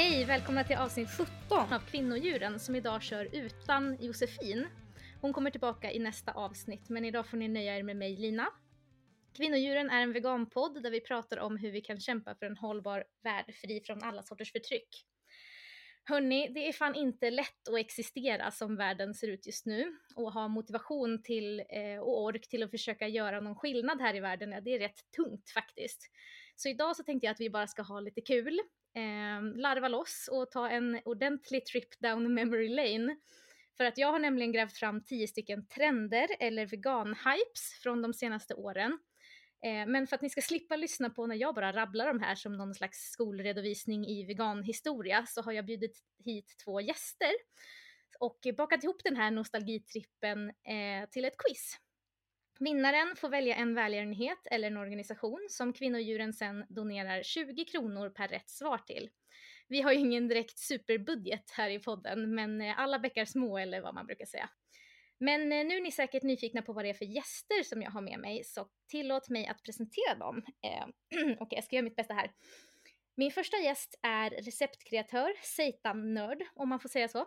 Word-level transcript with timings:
Hej! 0.00 0.24
Välkomna 0.24 0.64
till 0.64 0.76
avsnitt 0.76 1.08
17 1.10 1.72
av 1.72 1.78
Kvinnodjuren 1.90 2.60
som 2.60 2.74
idag 2.74 3.02
kör 3.02 3.28
utan 3.32 3.96
Josefin. 4.00 4.66
Hon 5.20 5.32
kommer 5.32 5.50
tillbaka 5.50 5.92
i 5.92 5.98
nästa 5.98 6.32
avsnitt 6.32 6.88
men 6.88 7.04
idag 7.04 7.26
får 7.26 7.36
ni 7.36 7.48
nöja 7.48 7.78
er 7.78 7.82
med 7.82 7.96
mig 7.96 8.16
Lina. 8.16 8.46
Kvinnodjuren 9.36 9.90
är 9.90 10.02
en 10.02 10.12
veganpodd 10.12 10.82
där 10.82 10.90
vi 10.90 11.00
pratar 11.00 11.38
om 11.38 11.56
hur 11.56 11.70
vi 11.70 11.80
kan 11.80 12.00
kämpa 12.00 12.34
för 12.34 12.46
en 12.46 12.56
hållbar 12.56 13.04
värld 13.22 13.54
fri 13.54 13.80
från 13.86 14.02
alla 14.02 14.22
sorters 14.22 14.52
förtryck. 14.52 15.06
Hörni, 16.04 16.48
det 16.48 16.68
är 16.68 16.72
fan 16.72 16.94
inte 16.94 17.30
lätt 17.30 17.68
att 17.68 17.78
existera 17.78 18.50
som 18.50 18.76
världen 18.76 19.14
ser 19.14 19.28
ut 19.28 19.46
just 19.46 19.66
nu 19.66 19.96
och 20.16 20.32
ha 20.32 20.48
motivation 20.48 21.22
till 21.22 21.60
eh, 21.60 21.98
och 22.00 22.22
ork 22.22 22.48
till 22.48 22.62
att 22.62 22.70
försöka 22.70 23.08
göra 23.08 23.40
någon 23.40 23.56
skillnad 23.56 24.00
här 24.00 24.16
i 24.16 24.20
världen, 24.20 24.52
ja, 24.52 24.60
det 24.60 24.74
är 24.74 24.78
rätt 24.78 25.10
tungt 25.16 25.50
faktiskt. 25.50 26.10
Så 26.56 26.68
idag 26.68 26.96
så 26.96 27.02
tänkte 27.02 27.26
jag 27.26 27.32
att 27.32 27.40
vi 27.40 27.50
bara 27.50 27.66
ska 27.66 27.82
ha 27.82 28.00
lite 28.00 28.20
kul, 28.20 28.60
eh, 28.96 29.60
larva 29.60 29.88
loss 29.88 30.28
och 30.32 30.50
ta 30.50 30.68
en 30.68 31.00
ordentlig 31.04 31.66
trip 31.66 32.00
down 32.00 32.34
memory 32.34 32.68
lane. 32.68 33.16
För 33.76 33.84
att 33.84 33.98
jag 33.98 34.12
har 34.12 34.18
nämligen 34.18 34.52
grävt 34.52 34.76
fram 34.76 35.04
tio 35.04 35.28
stycken 35.28 35.66
trender 35.66 36.28
eller 36.40 36.66
vegan-hypes 36.66 37.82
från 37.82 38.02
de 38.02 38.14
senaste 38.14 38.54
åren 38.54 38.98
Eh, 39.64 39.86
men 39.86 40.06
för 40.06 40.16
att 40.16 40.22
ni 40.22 40.30
ska 40.30 40.40
slippa 40.40 40.76
lyssna 40.76 41.10
på 41.10 41.26
när 41.26 41.36
jag 41.36 41.54
bara 41.54 41.72
rabblar 41.72 42.06
de 42.06 42.20
här 42.20 42.34
som 42.34 42.56
någon 42.56 42.74
slags 42.74 42.98
skolredovisning 42.98 44.06
i 44.06 44.24
veganhistoria 44.24 45.26
så 45.26 45.42
har 45.42 45.52
jag 45.52 45.66
bjudit 45.66 45.98
hit 46.24 46.54
två 46.64 46.80
gäster 46.80 47.30
och 48.20 48.38
bakat 48.56 48.84
ihop 48.84 49.04
den 49.04 49.16
här 49.16 49.30
nostalgitrippen 49.30 50.48
eh, 50.48 51.08
till 51.10 51.24
ett 51.24 51.36
quiz. 51.38 51.76
Vinnaren 52.60 53.16
får 53.16 53.28
välja 53.28 53.56
en 53.56 53.74
välgörenhet 53.74 54.46
eller 54.50 54.66
en 54.66 54.76
organisation 54.76 55.46
som 55.50 55.72
kvinnodjuren 55.72 56.32
sen 56.32 56.64
donerar 56.68 57.22
20 57.22 57.64
kronor 57.64 58.10
per 58.10 58.28
rätt 58.28 58.50
svar 58.50 58.78
till. 58.78 59.10
Vi 59.68 59.82
har 59.82 59.92
ju 59.92 59.98
ingen 59.98 60.28
direkt 60.28 60.58
superbudget 60.58 61.50
här 61.50 61.70
i 61.70 61.78
podden, 61.78 62.34
men 62.34 62.60
eh, 62.60 62.80
alla 62.80 62.98
bäckar 62.98 63.24
små 63.24 63.58
eller 63.58 63.80
vad 63.80 63.94
man 63.94 64.06
brukar 64.06 64.26
säga. 64.26 64.50
Men 65.18 65.52
eh, 65.52 65.66
nu 65.66 65.76
är 65.76 65.80
ni 65.80 65.92
säkert 65.92 66.22
nyfikna 66.22 66.62
på 66.62 66.72
vad 66.72 66.84
det 66.84 66.88
är 66.88 66.94
för 66.94 67.04
gäster 67.04 67.62
som 67.62 67.82
jag 67.82 67.90
har 67.90 68.00
med 68.00 68.18
mig, 68.18 68.44
så 68.44 68.68
tillåt 68.88 69.28
mig 69.28 69.46
att 69.46 69.62
presentera 69.62 70.14
dem. 70.18 70.42
Eh, 70.64 70.86
Okej, 71.14 71.36
okay, 71.40 71.56
jag 71.56 71.64
ska 71.64 71.76
göra 71.76 71.84
mitt 71.84 71.96
bästa 71.96 72.14
här. 72.14 72.30
Min 73.14 73.30
första 73.30 73.56
gäst 73.56 73.98
är 74.02 74.30
receptkreatör, 74.30 75.32
seitan-nörd, 75.42 76.42
om 76.54 76.68
man 76.68 76.80
får 76.80 76.88
säga 76.88 77.08
så. 77.08 77.26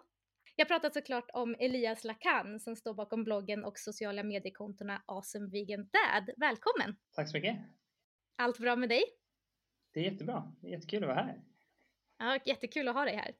Jag 0.56 0.68
pratar 0.68 0.90
såklart 0.90 1.30
om 1.34 1.56
Elias 1.60 2.04
Lacan 2.04 2.60
som 2.60 2.76
står 2.76 2.94
bakom 2.94 3.24
bloggen 3.24 3.64
och 3.64 3.80
sociala 3.80 4.24
mediekontona 4.24 5.04
Awesome 5.06 5.50
Vegan 5.50 5.80
Dad. 5.80 6.30
Välkommen! 6.38 6.96
Tack 7.16 7.30
så 7.30 7.38
mycket! 7.38 7.58
Allt 8.36 8.60
bra 8.60 8.76
med 8.76 8.90
dig? 8.90 9.04
Det 9.94 10.00
är 10.00 10.12
jättebra. 10.12 10.54
Det 10.62 10.68
är 10.68 10.72
jättekul 10.72 11.04
att 11.04 11.08
vara 11.08 11.24
här. 11.24 11.42
Ja, 12.18 12.40
jättekul 12.46 12.88
att 12.88 12.96
ha 12.96 13.06
dig 13.06 13.16
här. 13.16 13.34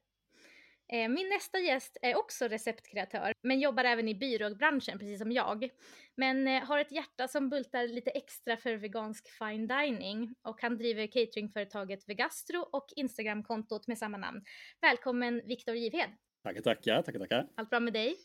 Eh, 0.92 1.08
min 1.08 1.28
nästa 1.28 1.58
gäst 1.58 1.96
är 2.02 2.16
också 2.16 2.48
receptkreatör, 2.48 3.32
men 3.42 3.60
jobbar 3.60 3.84
även 3.84 4.08
i 4.08 4.14
byråbranschen 4.14 4.98
precis 4.98 5.18
som 5.18 5.32
jag. 5.32 5.68
Men 6.16 6.48
eh, 6.48 6.62
har 6.62 6.78
ett 6.78 6.92
hjärta 6.92 7.28
som 7.28 7.48
bultar 7.48 7.88
lite 7.88 8.10
extra 8.10 8.56
för 8.56 8.74
vegansk 8.74 9.28
fine 9.38 9.66
dining 9.66 10.34
och 10.42 10.62
han 10.62 10.78
driver 10.78 11.06
cateringföretaget 11.06 12.08
Vegastro 12.08 12.60
och 12.72 12.86
Instagramkontot 12.96 13.86
med 13.86 13.98
samma 13.98 14.16
namn. 14.18 14.44
Välkommen 14.80 15.42
Viktor 15.46 15.74
Givhed! 15.74 16.10
Tackar, 16.44 16.60
tackar, 16.60 17.02
tackar, 17.02 17.18
tackar. 17.18 17.46
Allt 17.54 17.70
bra 17.70 17.80
med 17.80 17.92
dig? 17.92 18.16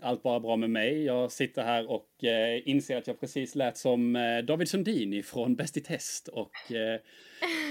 Allt 0.00 0.22
bara 0.22 0.40
bra 0.40 0.56
med 0.56 0.70
mig. 0.70 1.04
Jag 1.04 1.32
sitter 1.32 1.62
här 1.62 1.90
och 1.90 2.24
eh, 2.24 2.68
inser 2.68 2.96
att 2.96 3.06
jag 3.06 3.20
precis 3.20 3.54
lät 3.54 3.76
som 3.76 4.16
eh, 4.16 4.38
David 4.38 4.68
Sundini 4.68 5.22
från 5.22 5.56
Bäst 5.56 5.76
i 5.76 5.80
test 5.80 6.28
och 6.28 6.72
eh, 6.72 7.00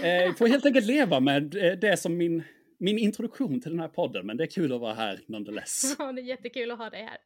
eh 0.04 0.36
får 0.36 0.48
helt 0.48 0.66
enkelt 0.66 0.86
leva 0.86 1.20
med 1.20 1.44
det 1.82 2.00
som 2.00 2.18
min 2.18 2.44
min 2.78 2.98
introduktion 2.98 3.62
till 3.62 3.72
den 3.72 3.80
här 3.80 3.88
podden, 3.88 4.26
men 4.26 4.38
det 4.38 4.44
är 4.44 4.48
kul 4.48 4.74
att 4.74 4.82
vara 4.82 4.94
här 4.94 5.20
nonetheless. 5.28 5.96
Ja, 6.00 6.12
det 6.12 6.22
är 6.22 6.24
jättekul 6.24 6.72
att 6.72 6.78
ha 6.78 6.90
dig 6.90 7.04
här. 7.04 7.18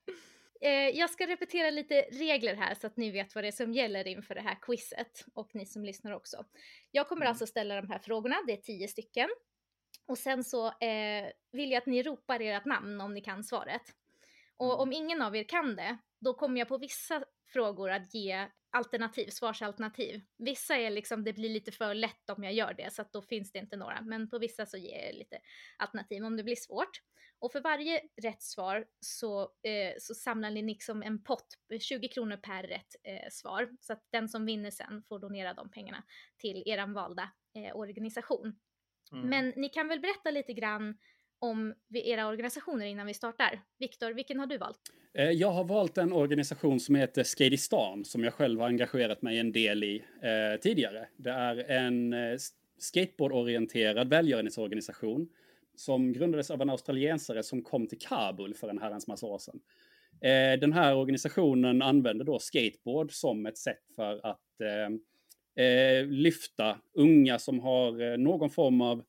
Eh, 0.61 0.97
jag 0.97 1.09
ska 1.09 1.27
repetera 1.27 1.69
lite 1.69 2.01
regler 2.01 2.55
här 2.55 2.75
så 2.75 2.87
att 2.87 2.97
ni 2.97 3.11
vet 3.11 3.35
vad 3.35 3.43
det 3.43 3.47
är 3.47 3.51
som 3.51 3.73
gäller 3.73 4.07
inför 4.07 4.35
det 4.35 4.41
här 4.41 4.57
quizet 4.61 5.25
och 5.33 5.55
ni 5.55 5.65
som 5.65 5.85
lyssnar 5.85 6.11
också. 6.11 6.45
Jag 6.91 7.07
kommer 7.07 7.21
mm. 7.21 7.29
alltså 7.29 7.47
ställa 7.47 7.81
de 7.81 7.89
här 7.89 7.99
frågorna, 7.99 8.35
det 8.47 8.53
är 8.53 8.57
tio 8.57 8.87
stycken. 8.87 9.29
Och 10.05 10.17
sen 10.17 10.43
så 10.43 10.65
eh, 10.67 11.31
vill 11.51 11.71
jag 11.71 11.77
att 11.77 11.85
ni 11.85 12.03
ropar 12.03 12.39
ert 12.39 12.65
namn 12.65 13.01
om 13.01 13.13
ni 13.13 13.21
kan 13.21 13.43
svaret. 13.43 13.81
Och 14.57 14.73
mm. 14.73 14.79
om 14.79 14.93
ingen 14.93 15.21
av 15.21 15.35
er 15.35 15.43
kan 15.43 15.75
det, 15.75 15.97
då 16.19 16.33
kommer 16.33 16.59
jag 16.59 16.67
på 16.67 16.77
vissa 16.77 17.23
frågor 17.47 17.89
att 17.89 18.13
ge 18.13 18.47
alternativ, 18.69 19.29
svarsalternativ. 19.29 20.21
Vissa 20.37 20.75
är 20.77 20.89
liksom, 20.89 21.23
det 21.23 21.33
blir 21.33 21.49
lite 21.49 21.71
för 21.71 21.93
lätt 21.93 22.29
om 22.29 22.43
jag 22.43 22.53
gör 22.53 22.73
det 22.73 22.93
så 22.93 23.01
att 23.01 23.13
då 23.13 23.21
finns 23.21 23.51
det 23.51 23.59
inte 23.59 23.77
några. 23.77 24.01
Men 24.01 24.29
på 24.29 24.39
vissa 24.39 24.65
så 24.65 24.77
ger 24.77 25.05
jag 25.05 25.15
lite 25.15 25.39
alternativ 25.77 26.25
om 26.25 26.37
det 26.37 26.43
blir 26.43 26.55
svårt. 26.55 27.01
Och 27.39 27.51
för 27.51 27.61
varje 27.61 28.01
rätt 28.21 28.41
svar 28.41 28.85
så, 28.99 29.41
eh, 29.41 29.93
så 29.99 30.15
samlar 30.15 30.51
ni 30.51 30.61
liksom 30.61 31.03
en 31.03 31.23
pott, 31.23 31.57
20 31.79 32.07
kronor 32.07 32.37
per 32.37 32.63
rätt 32.63 32.95
eh, 33.03 33.29
svar. 33.31 33.69
Så 33.79 33.93
att 33.93 34.07
den 34.09 34.29
som 34.29 34.45
vinner 34.45 34.71
sen 34.71 35.03
får 35.03 35.19
donera 35.19 35.53
de 35.53 35.71
pengarna 35.71 36.03
till 36.37 36.63
eran 36.65 36.93
valda 36.93 37.31
eh, 37.55 37.75
organisation. 37.75 38.59
Mm. 39.11 39.29
Men 39.29 39.53
ni 39.55 39.69
kan 39.69 39.87
väl 39.87 39.99
berätta 39.99 40.31
lite 40.31 40.53
grann 40.53 40.97
om 41.39 41.73
era 41.93 42.27
organisationer 42.27 42.85
innan 42.85 43.07
vi 43.07 43.13
startar. 43.13 43.61
Viktor, 43.79 44.11
vilken 44.11 44.39
har 44.39 44.47
du 44.47 44.57
valt? 44.57 44.79
Eh, 45.13 45.29
jag 45.29 45.51
har 45.51 45.63
valt 45.63 45.97
en 45.97 46.13
organisation 46.13 46.79
som 46.79 46.95
heter 46.95 47.23
Skadistan 47.23 48.05
som 48.05 48.23
jag 48.23 48.33
själv 48.33 48.59
har 48.59 48.67
engagerat 48.67 49.21
mig 49.21 49.39
en 49.39 49.51
del 49.51 49.83
i 49.83 50.03
eh, 50.21 50.61
tidigare. 50.61 51.07
Det 51.17 51.29
är 51.29 51.71
en 51.71 52.13
eh, 52.13 52.37
skateboardorienterad 52.77 54.09
välgörenhetsorganisation 54.09 55.29
som 55.75 56.13
grundades 56.13 56.51
av 56.51 56.61
en 56.61 56.69
australiensare 56.69 57.43
som 57.43 57.61
kom 57.61 57.87
till 57.87 57.99
Kabul 57.99 58.53
för 58.53 58.69
en 58.69 58.81
herrans 58.81 59.07
massa 59.07 59.25
år 59.25 59.39
sedan. 59.39 59.59
Eh, 60.21 60.59
den 60.59 60.73
här 60.73 60.95
organisationen 60.95 61.81
använder 61.81 62.25
då 62.25 62.39
skateboard 62.39 63.11
som 63.11 63.45
ett 63.45 63.57
sätt 63.57 63.83
för 63.95 64.25
att 64.25 64.61
eh, 64.61 64.97
eh, 65.57 66.05
lyfta 66.05 66.77
unga 66.93 67.39
som 67.39 67.59
har 67.59 68.17
någon 68.17 68.49
form 68.49 68.81
av 68.81 69.03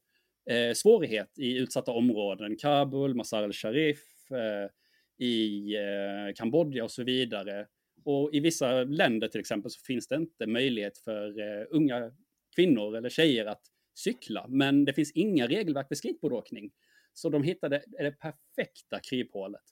eh, 0.51 0.73
svårighet 0.75 1.39
i 1.39 1.59
utsatta 1.59 1.93
områden. 1.93 2.57
Kabul, 2.57 3.15
Mazar 3.15 3.43
al-Sharif, 3.43 4.31
eh, 4.31 4.71
i 5.19 5.75
eh, 5.75 6.35
Kambodja 6.35 6.85
och 6.85 6.91
så 6.91 7.05
vidare. 7.05 7.67
Och 8.05 8.31
i 8.33 8.41
vissa 8.41 8.85
länder 8.85 9.29
till 9.29 9.41
exempel 9.41 9.71
så 9.71 9.81
finns 9.81 10.09
det 10.09 10.17
inte 10.17 10.47
möjlighet 10.47 10.99
för 10.99 11.41
eh, 11.41 11.67
unga 11.71 12.13
kvinnor 12.57 12.97
eller 12.97 13.09
tjejer 13.09 13.47
att 13.47 13.63
cykla. 13.95 14.47
Men 14.49 14.85
det 14.85 14.93
finns 14.93 15.13
inga 15.13 15.47
regelverk 15.47 15.89
för 15.89 15.95
skateboardåkning. 15.95 16.71
Så 17.13 17.29
de 17.29 17.43
hittade 17.43 17.83
det 17.99 18.11
perfekta 18.11 19.01
kryphålet. 19.11 19.63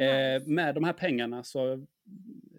Eh, 0.00 0.34
nice. 0.34 0.50
med 0.50 0.74
de 0.74 0.84
här 0.84 0.92
pengarna 0.92 1.44
så 1.44 1.86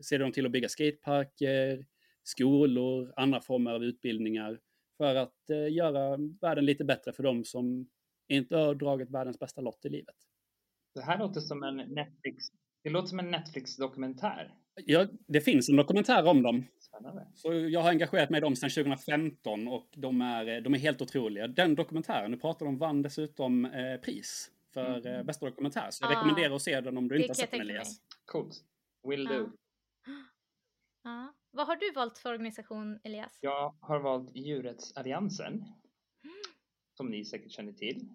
ser 0.01 0.19
de 0.19 0.31
till 0.31 0.45
att 0.45 0.51
bygga 0.51 0.69
skateparker, 0.69 1.85
skolor, 2.27 3.13
andra 3.15 3.41
former 3.41 3.71
av 3.71 3.83
utbildningar 3.83 4.59
för 4.97 5.15
att 5.15 5.49
eh, 5.49 5.73
göra 5.73 6.17
världen 6.41 6.65
lite 6.65 6.85
bättre 6.85 7.13
för 7.13 7.23
dem 7.23 7.43
som 7.43 7.87
inte 8.27 8.55
har 8.55 8.75
dragit 8.75 9.09
världens 9.09 9.39
bästa 9.39 9.61
lott 9.61 9.85
i 9.85 9.89
livet. 9.89 10.15
Det 10.93 11.01
här 11.01 11.19
låter 11.19 11.41
som 11.41 11.63
en 11.63 11.77
Netflix, 11.77 12.45
det 12.83 12.89
låter 12.89 13.07
som 13.07 13.19
en 13.19 13.31
Netflix-dokumentär. 13.31 14.53
Ja, 14.85 15.07
det 15.27 15.41
finns 15.41 15.69
en 15.69 15.75
dokumentär 15.75 16.27
om 16.27 16.43
dem. 16.43 16.65
Spännande. 16.79 17.27
Så 17.33 17.53
jag 17.53 17.81
har 17.81 17.89
engagerat 17.89 18.29
mig 18.29 18.37
i 18.37 18.41
dem 18.41 18.55
sedan 18.55 18.69
2015 18.69 19.67
och 19.67 19.89
de 19.95 20.21
är, 20.21 20.61
de 20.61 20.73
är 20.73 20.77
helt 20.77 21.01
otroliga. 21.01 21.47
Den 21.47 21.75
dokumentären 21.75 22.31
du 22.31 22.37
pratar 22.37 22.65
om 22.65 22.77
vann 22.77 23.01
dessutom 23.01 23.65
eh, 23.65 23.97
pris 24.01 24.51
för 24.73 24.97
mm. 24.97 25.15
eh, 25.15 25.23
bästa 25.23 25.45
dokumentär. 25.45 25.87
Så 25.91 26.03
jag 26.03 26.11
ah, 26.11 26.15
rekommenderar 26.15 26.55
att 26.55 26.61
se 26.61 26.81
den 26.81 26.97
om 26.97 27.07
du 27.07 27.15
inte 27.15 27.29
har 27.29 27.33
sett 27.33 27.51
den 27.51 27.61
Elias. 27.61 28.01
Coolt. 28.25 28.63
Will 29.07 29.25
do. 29.25 29.49
Ah. 31.03 31.27
Vad 31.55 31.67
har 31.67 31.75
du 31.75 31.91
valt 31.91 32.17
för 32.17 32.29
organisation, 32.29 32.99
Elias? 33.03 33.39
Jag 33.41 33.75
har 33.79 33.99
valt 33.99 34.35
Djurrättsalliansen, 34.35 35.53
mm. 35.53 36.35
som 36.97 37.07
ni 37.07 37.25
säkert 37.25 37.51
känner 37.51 37.73
till. 37.73 38.09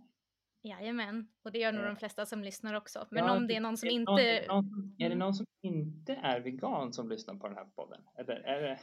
Jajamän, 0.63 1.29
och 1.45 1.53
det 1.53 1.59
gör 1.59 1.73
nog 1.73 1.85
de 1.85 1.97
flesta 1.97 2.27
som 2.27 2.45
lyssnar 2.45 2.75
också. 2.75 3.07
Men 3.11 3.25
ja, 3.25 3.37
om 3.37 3.47
det 3.47 3.57
är 3.57 3.61
någon 3.61 3.77
som 3.77 3.89
är 3.89 3.93
inte... 3.93 4.11
Någon, 4.11 4.21
är, 4.21 4.49
någon, 4.49 4.97
är 4.99 5.09
det 5.09 5.15
någon 5.15 5.35
som 5.35 5.47
inte 5.63 6.15
är 6.15 6.41
vegan 6.41 6.93
som 6.93 7.09
lyssnar 7.09 7.35
på 7.35 7.49
den 7.49 7.57
här 7.57 7.65
podden? 7.65 8.01
Eller 8.19 8.35
är 8.35 8.63
det... 8.63 8.79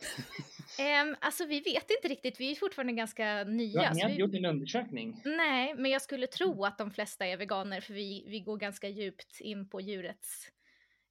um, 1.10 1.16
alltså 1.22 1.46
vi 1.46 1.60
vet 1.60 1.92
inte 1.92 2.08
riktigt, 2.08 2.40
vi 2.40 2.52
är 2.52 2.56
fortfarande 2.56 2.94
ganska 2.94 3.44
nya. 3.44 3.84
Ja, 3.84 3.94
ni 3.94 4.02
har 4.02 4.10
vi... 4.10 4.16
gjort 4.16 4.34
en 4.34 4.46
undersökning? 4.46 5.22
Nej, 5.26 5.76
men 5.78 5.92
jag 5.92 6.02
skulle 6.02 6.28
tro 6.28 6.66
att 6.66 6.78
de 6.78 6.92
flesta 6.92 7.26
är 7.26 7.38
veganer 7.38 7.82
för 7.82 7.94
vi, 7.94 8.26
vi 8.28 8.40
går 8.40 8.58
ganska 8.58 8.88
djupt 8.90 9.42
in 9.42 9.70
på 9.70 9.82
djurets 9.82 10.52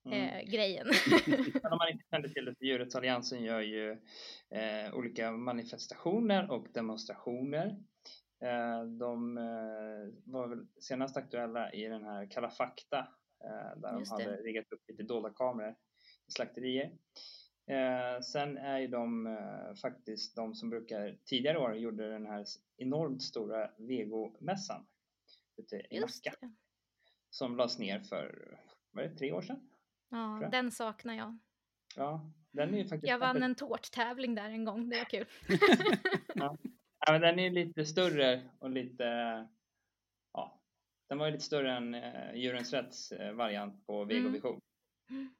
Mm. 0.07 0.29
Eh, 0.29 0.45
grejen. 0.51 0.87
Men 1.63 1.73
om 1.73 1.79
man 1.79 1.89
inte 1.93 2.05
känner 2.11 2.29
till 2.29 2.45
det, 2.45 2.67
Djurrättsalliansen 2.67 3.43
gör 3.43 3.61
ju 3.61 3.91
eh, 4.51 4.95
olika 4.95 5.33
manifestationer 5.33 6.51
och 6.51 6.67
demonstrationer. 6.75 7.67
Eh, 8.45 8.85
de 8.85 9.39
eh, 9.39 10.33
var 10.33 10.49
väl 10.49 10.67
senast 10.81 11.17
aktuella 11.17 11.73
i 11.73 11.89
den 11.89 12.05
här 12.05 12.31
Kalla 12.31 12.51
fakta 12.51 12.99
eh, 13.45 13.81
där 13.81 13.99
Just 13.99 14.17
de 14.17 14.25
hade 14.25 14.37
det. 14.37 14.43
riggat 14.43 14.73
upp 14.73 14.81
lite 14.89 15.03
dolda 15.03 15.31
kameror 15.31 15.75
i 16.29 16.33
slakterier. 16.33 16.93
Eh, 17.71 18.21
sen 18.21 18.57
är 18.59 18.79
ju 18.79 18.87
de 18.87 19.27
eh, 19.27 19.75
faktiskt 19.83 20.37
de 20.37 20.55
som 20.55 20.71
brukar 20.71 21.19
tidigare 21.25 21.59
år 21.59 21.77
gjorde 21.77 22.11
den 22.11 22.27
här 22.27 22.45
enormt 22.77 23.23
stora 23.23 23.71
vegomässan 23.79 24.87
ute 25.57 25.77
i 25.91 26.01
Nacka 26.01 26.33
som 27.31 27.57
lades 27.57 27.79
ner 27.79 28.01
för, 28.01 28.59
var 28.91 29.03
det 29.03 29.17
tre 29.17 29.33
år 29.33 29.43
sedan? 29.43 29.71
Ja, 30.09 30.49
den 30.53 30.71
saknar 30.71 31.15
jag. 31.15 31.39
Ja, 31.97 32.33
den 32.53 32.75
är 32.75 32.85
faktiskt 32.85 33.11
Jag 33.11 33.19
vann 33.19 33.43
en 33.43 33.55
tårttävling 33.55 34.35
där 34.35 34.51
en 34.51 34.65
gång, 34.65 34.89
det 34.89 34.97
var 34.99 35.05
kul. 35.05 35.27
ja, 36.35 36.57
men 37.09 37.21
den 37.21 37.39
är 37.39 37.51
lite 37.51 37.85
större 37.85 38.51
och 38.59 38.71
lite, 38.71 39.05
ja, 40.33 40.63
den 41.09 41.19
var 41.19 41.27
ju 41.27 41.33
lite 41.33 41.45
större 41.45 41.77
än 41.77 41.95
eh, 41.95 42.35
Djurens 42.35 42.73
Rätts 42.73 43.13
eh, 43.13 43.33
variant 43.33 43.87
på 43.87 44.05
Vegovision. 44.05 44.61
Mm. 45.11 45.35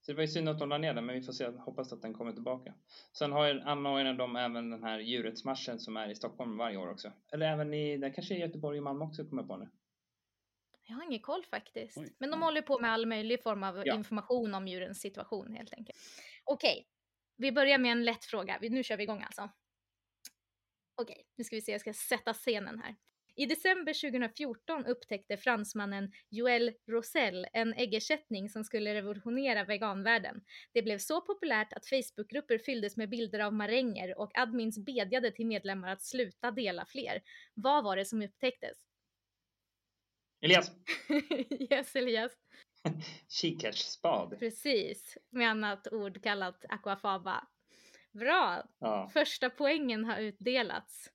Så 0.00 0.12
det 0.12 0.16
var 0.16 0.22
ju 0.22 0.28
synd 0.28 0.48
att 0.48 0.58
de 0.58 0.68
la 0.68 0.78
ner 0.78 0.94
den, 0.94 1.06
men 1.06 1.14
vi 1.14 1.22
får 1.22 1.32
se, 1.32 1.46
hoppas 1.46 1.92
att 1.92 2.02
den 2.02 2.14
kommer 2.14 2.32
tillbaka. 2.32 2.74
Sen 3.12 3.32
har 3.32 3.46
ju 3.46 3.60
anordnar 3.60 4.14
de 4.14 4.36
även 4.36 4.70
den 4.70 4.82
här 4.84 4.98
djurrättsmarschen 4.98 5.80
som 5.80 5.96
är 5.96 6.08
i 6.08 6.14
Stockholm 6.14 6.56
varje 6.56 6.76
år 6.76 6.90
också. 6.90 7.12
Eller 7.32 7.52
även 7.52 7.74
i, 7.74 7.96
den 7.96 8.12
kanske 8.12 8.34
är 8.34 8.38
i 8.38 8.40
Göteborg 8.40 8.78
och 8.78 8.84
Malmö 8.84 9.04
också 9.04 9.24
kommer 9.24 9.42
jag 9.42 9.48
på 9.48 9.56
nu. 9.56 9.68
Jag 10.86 10.94
har 10.94 11.04
ingen 11.04 11.20
koll 11.20 11.44
faktiskt. 11.44 11.96
Oj. 11.98 12.14
Men 12.18 12.30
de 12.30 12.42
håller 12.42 12.62
på 12.62 12.78
med 12.78 12.92
all 12.92 13.06
möjlig 13.06 13.42
form 13.42 13.62
av 13.62 13.82
Ja. 13.86 13.94
information 13.94 14.54
om 14.54 14.68
djurens 14.68 15.00
situation 15.00 15.54
helt 15.54 15.72
enkelt. 15.74 15.98
Okej, 16.44 16.88
vi 17.36 17.52
börjar 17.52 17.78
med 17.78 17.92
en 17.92 18.04
lätt 18.04 18.24
fråga. 18.24 18.58
Nu 18.62 18.82
kör 18.82 18.96
vi 18.96 19.02
igång 19.02 19.22
alltså. 19.22 19.50
Okej, 20.96 21.26
nu 21.36 21.44
ska 21.44 21.56
vi 21.56 21.62
se, 21.62 21.72
jag 21.72 21.80
ska 21.80 21.92
sätta 21.92 22.32
scenen 22.34 22.78
här. 22.78 22.96
I 23.36 23.46
december 23.46 23.92
2014 24.10 24.86
upptäckte 24.86 25.36
fransmannen 25.36 26.12
Joël 26.30 26.72
Rosell 26.90 27.46
en 27.52 27.74
äggersättning 27.74 28.48
som 28.48 28.64
skulle 28.64 28.94
revolutionera 28.94 29.64
veganvärlden. 29.64 30.44
Det 30.72 30.82
blev 30.82 30.98
så 30.98 31.20
populärt 31.20 31.72
att 31.72 31.86
Facebookgrupper 31.86 32.58
fylldes 32.58 32.96
med 32.96 33.08
bilder 33.08 33.40
av 33.40 33.52
maränger 33.54 34.18
och 34.18 34.38
admins 34.38 34.78
bedjade 34.78 35.30
till 35.30 35.46
medlemmar 35.46 35.88
att 35.92 36.02
sluta 36.02 36.50
dela 36.50 36.86
fler. 36.86 37.22
Vad 37.54 37.84
var 37.84 37.96
det 37.96 38.04
som 38.04 38.22
upptäcktes? 38.22 38.78
Elias, 40.44 40.70
yes, 41.70 41.96
Elias. 41.96 42.32
kikärtsspad. 43.28 44.38
Precis, 44.38 45.18
med 45.30 45.50
annat 45.50 45.88
ord 45.92 46.22
kallat 46.22 46.64
aquafaba. 46.68 47.44
Bra! 48.12 48.64
Ja. 48.80 49.10
Första 49.12 49.50
poängen 49.50 50.04
har 50.04 50.20
utdelats. 50.20 51.10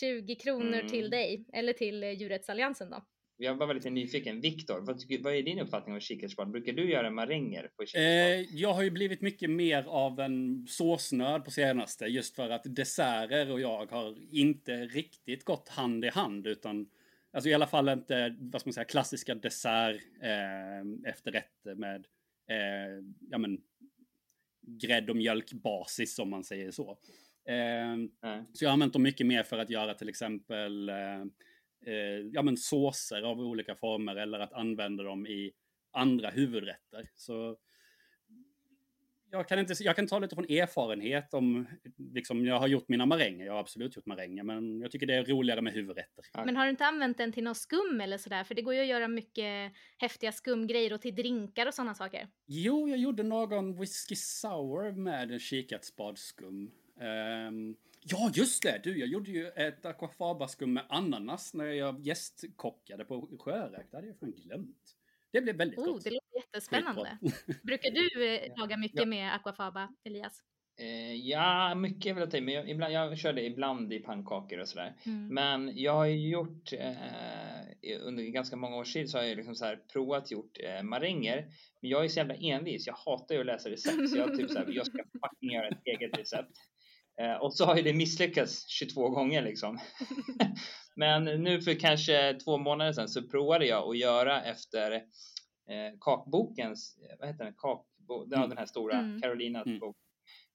20 0.00 0.34
kronor 0.34 0.74
Mm. 0.78 0.88
till 0.88 1.10
dig, 1.10 1.46
eller 1.52 1.72
till 1.72 2.02
eh, 2.02 2.10
Djurrättsalliansen 2.10 2.90
då. 2.90 3.04
Jag 3.36 3.54
var 3.54 3.74
lite 3.74 3.90
nyfiken. 3.90 4.40
Viktor, 4.40 4.80
vad, 4.80 5.02
vad 5.22 5.34
är 5.34 5.42
din 5.42 5.58
uppfattning 5.58 5.94
om 5.94 6.00
kikärtsspad? 6.00 6.50
Brukar 6.50 6.72
du 6.72 6.90
göra 6.90 7.10
maränger 7.10 7.62
på 7.76 7.82
Eh, 7.82 7.86
kikärtsspad? 7.86 8.58
jag 8.60 8.72
har 8.72 8.82
ju 8.82 8.90
blivit 8.90 9.20
mycket 9.20 9.50
mer 9.50 9.84
av 9.88 10.20
en 10.20 10.66
såsnörd 10.68 11.44
på 11.44 11.50
senaste 11.50 12.04
just 12.04 12.36
för 12.36 12.50
att 12.50 12.62
desserter 12.64 13.50
och 13.52 13.60
jag 13.60 13.86
har 13.90 14.34
inte 14.34 14.72
riktigt 14.86 15.44
gått 15.44 15.68
hand 15.68 16.04
i 16.04 16.08
hand 16.08 16.46
utan 16.46 16.90
alltså 17.32 17.50
i 17.50 17.54
alla 17.54 17.66
fall 17.66 17.88
inte 17.88 18.36
vad 18.38 18.60
ska 18.60 18.68
man 18.68 18.74
säga 18.74 18.84
klassiska 18.84 19.34
dessert 19.34 20.02
eh, 20.22 21.10
efterrätter 21.10 21.74
med 21.74 22.06
eh, 22.50 23.04
ja 23.30 23.38
men 23.38 23.60
grädde 24.66 25.12
och 25.12 25.16
mjölkbasis 25.16 26.18
om 26.18 26.30
man 26.30 26.44
säger 26.44 26.70
så. 26.70 26.90
Eh, 27.48 27.96
så 28.52 28.64
jag 28.64 28.68
har 28.68 28.72
använt 28.72 28.92
dem 28.92 29.02
mycket 29.02 29.26
mer 29.26 29.42
för 29.42 29.58
att 29.58 29.70
göra 29.70 29.94
till 29.94 30.08
exempel 30.08 30.88
eh, 30.88 31.20
eh, 31.86 32.20
ja, 32.32 32.42
men 32.42 32.56
såser 32.56 33.22
av 33.22 33.40
olika 33.40 33.74
former 33.74 34.16
eller 34.16 34.38
att 34.38 34.52
använda 34.52 35.02
dem 35.02 35.26
i 35.26 35.52
andra 35.92 36.30
huvudrätter. 36.30 37.08
Så 37.14 37.56
jag 39.30 39.48
kan, 39.48 39.58
inte, 39.58 39.74
jag 39.80 39.96
kan 39.96 40.06
ta 40.06 40.18
lite 40.18 40.34
från 40.34 40.44
erfarenhet 40.44 41.34
om, 41.34 41.66
liksom, 41.96 42.46
jag 42.46 42.58
har 42.58 42.68
gjort 42.68 42.88
mina 42.88 43.06
maränger, 43.06 43.46
jag 43.46 43.52
har 43.52 43.60
absolut 43.60 43.96
gjort 43.96 44.06
maränger, 44.06 44.42
men 44.42 44.80
jag 44.80 44.90
tycker 44.90 45.06
det 45.06 45.14
är 45.14 45.24
roligare 45.24 45.62
med 45.62 45.72
huvudrätter. 45.72 46.24
Men 46.44 46.56
har 46.56 46.64
du 46.64 46.70
inte 46.70 46.86
använt 46.86 47.18
den 47.18 47.32
till 47.32 47.44
något 47.44 47.56
skum 47.56 48.00
eller 48.00 48.18
sådär? 48.18 48.44
För 48.44 48.54
det 48.54 48.62
går 48.62 48.74
ju 48.74 48.80
att 48.80 48.86
göra 48.86 49.08
mycket 49.08 49.72
häftiga 49.98 50.32
skumgrejer 50.32 50.92
och 50.92 51.00
till 51.00 51.14
drinkar 51.14 51.66
och 51.66 51.74
sådana 51.74 51.94
saker. 51.94 52.28
Jo, 52.46 52.88
jag 52.88 52.98
gjorde 52.98 53.22
någon 53.22 53.80
whisky 53.80 54.16
sour 54.16 54.92
med 54.92 55.30
en 55.30 55.40
kikärtsspadskum. 55.40 56.70
Ehm, 57.00 57.76
ja, 58.02 58.30
just 58.34 58.62
det! 58.62 58.80
Du, 58.84 58.98
jag 58.98 59.08
gjorde 59.08 59.30
ju 59.30 59.48
ett 59.48 59.84
aquafaba-skum 59.86 60.72
med 60.72 60.84
ananas 60.88 61.54
när 61.54 61.64
jag 61.64 62.00
gästkockade 62.00 63.04
på 63.04 63.28
Sjöräk. 63.38 63.86
Det 63.90 63.96
hade 63.96 64.06
jag 64.08 64.18
fan 64.18 64.32
glömt. 64.32 64.96
Det 65.32 65.40
blev 65.40 65.56
väldigt 65.56 65.78
Oh, 65.78 65.86
gott. 65.86 66.04
det 66.04 66.19
jättespännande. 66.40 67.18
Brukar 67.62 67.90
du 67.90 68.34
eh, 68.34 68.58
laga 68.58 68.76
mycket 68.76 69.00
Ja. 69.00 69.06
med 69.06 69.34
aquafaba, 69.34 69.88
Elias? 70.04 70.42
Eh, 70.80 71.14
ja, 71.14 71.74
mycket 71.74 72.16
jag 72.16 72.30
ta 72.30 72.36
i, 72.36 72.40
men 72.40 72.54
jag, 72.54 72.70
ibland, 72.70 72.92
jag 72.92 73.18
kör 73.18 73.32
det 73.32 73.44
ibland 73.46 73.92
i 73.92 73.98
pannkakor 73.98 74.58
och 74.58 74.68
sådär. 74.68 74.94
Mm. 75.06 75.34
Men 75.34 75.72
jag 75.76 75.92
har 75.94 76.06
gjort, 76.06 76.72
eh, 76.72 78.00
under 78.00 78.24
ganska 78.24 78.56
många 78.56 78.76
års 78.76 78.92
tid 78.92 79.10
så 79.10 79.18
har 79.18 79.24
jag 79.24 79.36
liksom 79.36 79.54
så 79.54 79.64
här 79.64 79.76
provat 79.92 80.30
gjort 80.30 80.58
eh, 80.64 80.82
maränger. 80.82 81.36
Men 81.80 81.90
jag 81.90 82.04
är 82.04 82.08
så 82.08 82.18
jävla 82.18 82.34
envis, 82.34 82.86
jag 82.86 82.94
hatar 82.94 83.34
ju 83.34 83.40
att 83.40 83.46
läsa 83.46 83.70
recept. 83.70 84.10
Så 84.10 84.16
jag, 84.16 84.36
typ 84.36 84.50
så 84.50 84.58
här, 84.58 84.66
jag 84.68 84.86
ska 84.86 84.98
fucking 85.22 85.50
göra 85.50 85.68
ett 85.68 85.82
eget 85.84 86.18
recept. 86.18 86.52
Eh, 87.20 87.34
och 87.34 87.54
så 87.54 87.64
har 87.64 87.76
ju 87.76 87.82
det 87.82 87.92
misslyckats 87.92 88.68
22 88.68 89.08
gånger 89.08 89.42
liksom. 89.42 89.78
Men 90.96 91.24
nu 91.24 91.60
för 91.60 91.74
kanske 91.80 92.34
två 92.44 92.58
månader 92.58 92.92
sedan 92.92 93.08
så 93.08 93.22
provade 93.28 93.66
jag 93.66 93.88
att 93.90 93.98
göra 93.98 94.42
efter 94.42 95.02
eh, 95.70 95.92
kakbokens, 96.00 96.98
eh, 97.10 97.16
vad 97.18 97.28
heter 97.28 97.44
den, 97.44 97.54
kakbo, 97.54 98.26
ja, 98.30 98.46
den 98.46 98.58
här 98.58 98.66
stora 98.66 98.98
Mm. 98.98 99.20
Carolinas 99.20 99.66
Mm. 99.66 99.78
bok. 99.78 99.96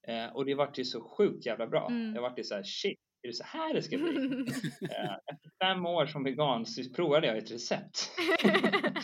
Eh, 0.07 0.35
och 0.35 0.45
det 0.45 0.55
vart 0.55 0.77
ju 0.77 0.83
så 0.85 1.01
sjukt 1.01 1.45
jävla 1.45 1.67
bra. 1.67 1.87
Mm. 1.89 2.15
Jag 2.15 2.21
vart 2.21 2.39
ju 2.39 2.43
så 2.43 2.55
här, 2.55 2.63
shit, 2.63 2.99
är 3.21 3.27
det 3.27 3.33
så 3.33 3.43
här 3.43 3.73
det 3.73 3.81
ska 3.81 3.97
bli? 3.97 4.09
Eh, 4.91 5.15
Efter 5.33 5.49
fem 5.63 5.85
år 5.85 6.05
som 6.05 6.23
vegan 6.23 6.65
så 6.65 6.93
provade 6.93 7.27
jag 7.27 7.37
ett 7.37 7.51
recept. 7.51 8.11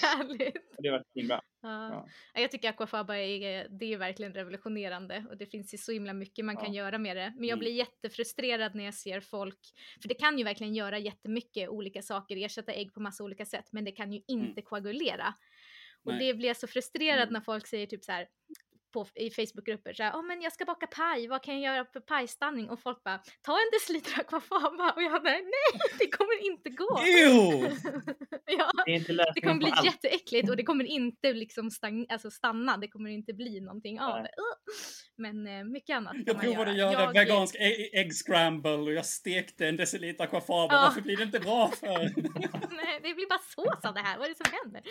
Härligt. 0.01 0.55
Och 0.77 0.83
det 0.83 0.91
var 0.91 1.27
bra. 1.27 1.41
Ja. 1.61 2.07
Ja, 2.33 2.41
Jag 2.41 2.51
tycker 2.51 2.69
aquafaba 2.69 3.17
är, 3.17 3.67
det 3.79 3.93
är 3.93 3.97
verkligen 3.97 4.33
revolutionerande 4.33 5.25
och 5.29 5.37
det 5.37 5.45
finns 5.45 5.73
ju 5.73 5.77
så 5.77 5.91
himla 5.91 6.13
mycket 6.13 6.45
man 6.45 6.57
kan 6.57 6.73
Ja. 6.73 6.83
göra 6.83 6.97
med 6.97 7.17
det. 7.17 7.33
Men 7.35 7.43
jag 7.47 7.55
Mm. 7.55 7.59
blir 7.59 7.71
jättefrustrerad 7.71 8.75
när 8.75 8.83
jag 8.83 8.93
ser 8.93 9.19
folk, 9.19 9.59
för 10.01 10.07
det 10.09 10.15
kan 10.15 10.37
ju 10.37 10.43
verkligen 10.43 10.73
göra 10.75 10.99
jättemycket 10.99 11.69
olika 11.69 12.01
saker, 12.01 12.37
ersätta 12.45 12.71
ägg 12.73 12.93
på 12.93 12.99
massa 12.99 13.23
olika 13.23 13.45
sätt, 13.45 13.65
men 13.71 13.85
det 13.85 13.91
kan 13.91 14.13
ju 14.13 14.21
inte 14.27 14.61
koagulera. 14.61 15.33
Och 16.03 16.13
Nej. 16.13 16.27
det 16.27 16.33
blir 16.33 16.47
jag 16.47 16.57
så 16.57 16.67
frustrerad 16.67 17.21
Mm. 17.21 17.33
när 17.33 17.41
folk 17.41 17.67
säger 17.67 17.87
typ 17.87 18.03
så 18.03 18.11
här 18.11 18.27
på, 18.91 19.07
i 19.15 19.29
Facebookgrupper 19.31 19.93
så 19.93 20.03
här, 20.03 20.13
oh, 20.13 20.23
men 20.25 20.41
jag 20.41 20.53
ska 20.53 20.65
baka 20.65 20.87
paj, 20.87 21.27
vad 21.27 21.43
kan 21.43 21.61
jag 21.61 21.75
göra 21.75 21.85
för 21.93 21.99
pajstanning? 21.99 22.69
Och 22.69 22.79
folk 22.81 23.03
bara, 23.03 23.17
ta 23.41 23.51
en 23.53 23.69
deciliter 23.73 24.19
aquafaba 24.21 24.91
och 24.95 25.03
jag 25.03 25.11
bara, 25.23 25.33
nej 25.33 25.81
det 25.99 26.07
kommer 26.07 26.45
inte 26.45 26.69
gå. 26.69 26.99
Ja. 28.45 28.67
Det 28.85 28.97
Det 29.35 29.41
kommer 29.41 29.55
bli 29.55 29.71
allt. 29.71 29.85
jätteäckligt 29.85 30.49
och 30.49 30.57
det 30.57 30.63
kommer 30.63 30.85
inte 30.85 31.33
liksom 31.33 31.69
stagn- 31.69 32.05
alltså 32.09 32.31
stanna, 32.31 32.77
det 32.77 32.87
kommer 32.87 33.09
inte 33.09 33.33
bli 33.33 33.61
någonting 33.61 33.99
av 33.99 34.23
det. 34.23 34.29
Men 35.17 35.47
eh, 35.47 35.63
mycket 35.63 35.95
annat 35.97 36.13
kan 36.13 36.23
Jag 36.25 36.35
man 36.35 36.45
provade 36.45 36.71
att 36.71 36.77
göra. 36.77 36.91
Jag- 37.01 37.13
vegansk 37.13 37.55
ä- 37.55 37.89
ägg 37.99 38.13
scramble 38.13 38.71
och 38.71 38.93
jag 38.93 39.05
stekte 39.05 39.67
en 39.67 39.77
deciliter 39.77 40.23
aquafaba. 40.23 40.73
Ja. 40.75 40.81
Varför 40.81 41.01
blir 41.01 41.17
det 41.17 41.23
inte 41.23 41.39
bra 41.39 41.67
för? 41.79 41.87
Nej, 42.75 42.99
det 43.03 43.13
blir 43.13 43.29
bara 43.29 43.39
sås 43.39 43.85
av 43.85 43.93
det 43.93 43.99
här, 43.99 44.17
vad 44.17 44.25
är 44.25 44.29
det 44.29 44.45
som 44.45 44.53
händer? 44.63 44.81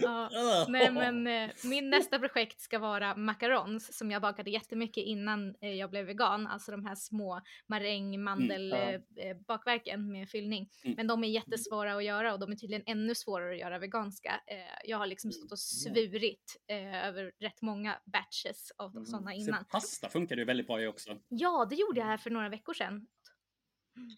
Ja. 0.00 0.66
Nej 0.68 0.90
men 0.90 1.26
eh, 1.26 1.50
min 1.64 1.90
nästa 1.90 2.18
projekt 2.18 2.60
ska 2.60 2.78
vara 2.78 3.14
macarons 3.40 3.96
som 3.98 4.10
jag 4.10 4.22
bakade 4.22 4.50
jättemycket 4.50 5.04
innan 5.04 5.54
eh, 5.60 5.72
jag 5.74 5.90
blev 5.90 6.06
vegan. 6.06 6.46
Alltså 6.46 6.70
de 6.70 6.84
här 6.86 6.94
små 6.94 7.40
maräng, 7.68 8.22
mandel, 8.22 8.68
ja. 8.68 8.76
eh, 8.76 9.00
eh, 9.30 9.36
bakverken 9.46 10.12
med 10.12 10.28
fyllning. 10.28 10.68
Mm. 10.84 10.96
Men 10.96 11.06
de 11.06 11.24
är 11.24 11.28
jättesvåra 11.28 11.96
att 11.96 12.04
göra 12.04 12.32
och 12.32 12.40
de 12.40 12.52
är 12.52 12.56
tydligen 12.56 12.82
ännu 12.86 13.14
svårare 13.14 13.52
att 13.52 13.58
göra 13.58 13.78
veganska. 13.78 14.40
Jag 14.84 14.98
har 14.98 15.06
liksom 15.06 15.32
stått 15.32 15.52
och 15.52 15.58
svurit 15.58 16.56
eh, 16.66 17.06
över 17.08 17.32
rätt 17.40 17.62
många 17.62 17.98
batches 18.04 18.70
av 18.76 18.90
Mm. 18.90 19.06
sådana 19.06 19.30
Så 19.30 19.36
innan. 19.36 19.64
pasta 19.64 20.08
funkar 20.08 20.36
ju 20.36 20.44
väldigt 20.44 20.66
bra 20.66 20.82
i 20.82 20.86
också. 20.86 21.18
Ja, 21.28 21.66
det 21.70 21.76
gjorde 21.76 22.00
jag 22.00 22.06
här 22.06 22.16
för 22.16 22.30
några 22.30 22.48
veckor 22.48 22.74
sedan. 22.74 23.06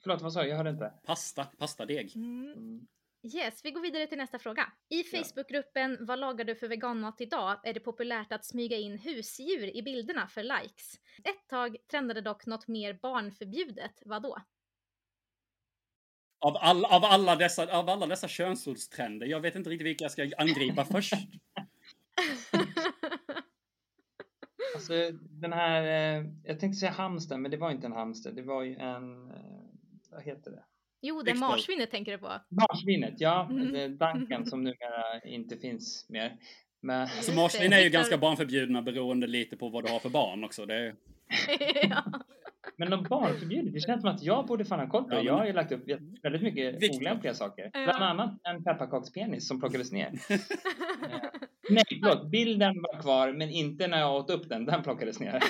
Förlåt, 0.03 0.23
vad 0.23 0.33
sa 0.33 0.43
du? 0.43 0.49
Jag 0.49 0.57
hörde 0.57 0.71
inte. 0.71 0.93
Pasta, 1.07 1.45
pastadeg. 1.45 2.13
Mm. 2.17 2.87
Yes, 3.25 3.61
vi 3.65 3.71
går 3.71 3.81
vidare 3.81 4.07
till 4.07 4.19
nästa 4.19 4.39
fråga. 4.39 4.73
I 4.89 5.05
Facebookgruppen 5.05 5.99
Vad 6.01 6.19
lagar 6.19 6.45
du 6.45 6.55
för 6.55 6.69
veganmat 6.69 7.21
idag? 7.21 7.61
är 7.65 7.75
det 7.75 7.81
populärt 7.81 8.33
att 8.33 8.45
smyga 8.45 8.77
in 8.77 8.99
husdjur 8.99 9.77
i 9.77 9.83
bilderna 9.83 10.29
för 10.29 10.43
likes. 10.43 10.95
Ett 11.25 11.49
tag 11.49 11.77
trendade 11.91 12.21
dock 12.21 12.47
något 12.47 12.69
mer 12.69 12.99
barnförbjudet. 13.03 14.03
Vadå? 14.05 14.39
Av, 16.39 16.57
all, 16.57 16.85
av, 16.85 17.05
alla 17.05 17.37
dessa, 17.37 17.79
av 17.79 17.89
alla 17.89 18.07
dessa 18.07 18.29
könsordstrender, 18.29 19.27
jag 19.27 19.41
vet 19.41 19.55
inte 19.55 19.71
riktigt 19.71 19.87
vilka 19.87 20.05
jag 20.05 20.13
ska 20.13 20.31
angripa 20.39 20.85
först. 20.93 21.15
Alltså 24.75 25.11
den 25.21 25.53
här, 25.53 25.83
eh, 25.83 26.27
jag 26.45 26.61
tänkte 26.61 26.81
säga 26.81 26.93
hamster, 26.93 27.37
men 27.37 27.51
det 27.51 27.57
var 27.57 27.71
inte 27.71 27.87
en 27.87 27.93
hamster. 27.93 28.33
Det 28.33 28.43
var 28.43 28.63
ju 28.63 28.77
en, 28.77 29.31
eh, 29.31 29.37
vad 30.11 30.23
heter 30.23 30.51
det? 30.51 30.65
Jo, 31.03 31.23
det 31.23 31.35
marsvinet 31.35 31.91
tänker 31.91 32.13
du 32.13 32.19
på. 32.19 32.33
Marsvinet, 32.49 33.15
ja. 33.19 33.49
Mm. 33.51 33.73
det 33.73 33.83
är 33.83 33.89
Duncan 33.89 34.47
som 34.47 34.65
numera 34.65 35.21
inte 35.25 35.57
finns 35.57 36.07
mer. 36.09 36.37
Men, 36.83 37.09
Så 37.09 37.17
Just 37.17 37.35
marsvin 37.35 37.73
är 37.73 37.81
ju 37.81 37.91
ganska 37.91 38.19
barnförbjudna 38.19 38.83
beroende 38.83 39.27
lite 39.27 39.57
på 39.57 39.69
vad 39.69 39.85
du 39.85 39.91
har 39.93 39.99
för 39.99 40.09
barn 40.09 40.45
också. 40.45 40.67
Det 40.67 40.75
är... 40.75 40.95
ja. 41.91 42.05
men 42.77 42.91
de 42.91 43.03
barnförbjudet, 43.03 43.75
det 43.75 43.81
känns 43.81 44.01
som 44.01 44.11
att 44.11 44.23
jag 44.23 44.47
borde 44.47 44.65
fan 44.65 44.81
ha 44.81 44.89
koll 44.89 45.05
på 45.05 45.23
Jag 45.25 45.35
har 45.35 45.47
ju 45.47 45.53
lagt 45.53 45.73
upp 45.73 45.85
väldigt 46.23 46.43
mycket 46.43 46.83
Viktor. 46.83 46.99
olämpliga 46.99 47.35
saker. 47.35 47.71
Ja. 47.73 47.85
Bland 47.85 48.05
annat 48.05 48.41
en 48.43 48.65
pepparkakspenis 48.65 49.49
som 49.49 49.61
plockades 49.61 49.93
ner. 49.93 50.13
Nej, 51.71 51.85
förlåt. 51.89 52.31
Bilden 52.31 52.83
var 52.83 53.01
kvar, 53.03 53.33
men 53.33 53.51
inte 53.51 53.87
när 53.87 53.99
jag 54.01 54.15
åt 54.15 54.31
upp 54.31 54.49
den. 54.49 54.65
Den 54.65 54.83
plockades 54.83 55.21
ner. 55.21 55.35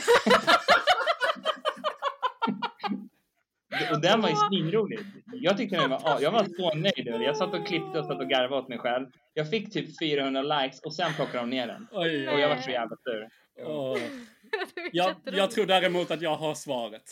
och 3.92 4.00
den 4.00 4.20
var 4.20 4.28
ju 4.28 4.34
svinrolig. 4.36 4.98
Jag 5.42 5.56
tyckte 5.56 5.76
den 5.76 5.90
var, 5.90 6.20
jag 6.20 6.30
var 6.30 6.44
så 6.44 6.74
nöjd. 6.74 7.22
Jag 7.22 7.36
satt 7.36 7.54
och 7.54 7.66
klippte 7.66 7.98
och 7.98 8.06
satt 8.06 8.20
och 8.20 8.28
garvade 8.28 8.62
åt 8.62 8.68
mig 8.68 8.78
själv. 8.78 9.06
Jag 9.34 9.50
fick 9.50 9.72
typ 9.72 9.98
400 9.98 10.42
likes 10.42 10.80
och 10.80 10.94
sen 10.94 11.14
plockade 11.14 11.38
de 11.38 11.50
ner 11.50 11.66
den. 11.66 11.86
Oj, 11.92 12.28
Och 12.28 12.40
jag 12.40 12.48
var 12.48 12.56
så 12.56 12.70
jävla 12.70 12.96
sur. 12.96 13.28
Jag, 14.92 15.14
jag 15.24 15.50
tror 15.50 15.66
däremot 15.66 16.10
att 16.10 16.22
jag 16.22 16.36
har 16.36 16.54
svaret. 16.54 17.02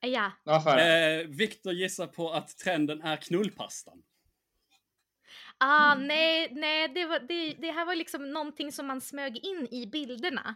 Ja. 0.00 0.32
Varför? 0.44 0.78
Eh, 0.78 1.26
Viktor 1.26 1.72
gissar 1.72 2.06
på 2.06 2.30
att 2.30 2.58
trenden 2.58 3.02
är 3.02 3.16
knullpastan. 3.16 4.02
Ah, 5.58 5.94
nej, 5.94 6.48
nej, 6.52 6.88
det, 6.88 7.04
var, 7.04 7.18
det, 7.18 7.54
det 7.58 7.70
här 7.70 7.84
var 7.84 7.94
liksom 7.94 8.32
någonting 8.32 8.72
som 8.72 8.86
man 8.86 9.00
smög 9.00 9.36
in 9.36 9.68
i 9.70 9.86
bilderna. 9.86 10.54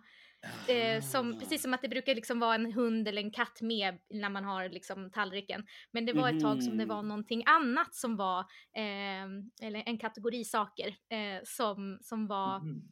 Eh, 0.68 1.02
som, 1.02 1.38
precis 1.38 1.62
som 1.62 1.74
att 1.74 1.82
det 1.82 1.88
brukar 1.88 2.14
liksom 2.14 2.40
vara 2.40 2.54
en 2.54 2.72
hund 2.72 3.08
eller 3.08 3.22
en 3.22 3.30
katt 3.30 3.60
med 3.60 3.98
när 4.10 4.28
man 4.28 4.44
har 4.44 4.68
liksom 4.68 5.10
tallriken. 5.10 5.66
Men 5.90 6.06
det 6.06 6.12
var 6.12 6.28
ett 6.28 6.40
tag 6.40 6.62
som 6.62 6.76
det 6.78 6.84
var 6.86 6.96
Mhm. 7.02 7.08
någonting 7.08 7.42
annat 7.46 7.94
som 7.94 8.16
var, 8.16 8.40
eh, 8.76 9.24
eller 9.62 9.82
en 9.86 9.98
kategori 9.98 10.44
saker 10.44 10.88
eh, 10.88 11.40
som, 11.44 11.98
som 12.02 12.26
var, 12.26 12.60
Mhm. 12.60 12.82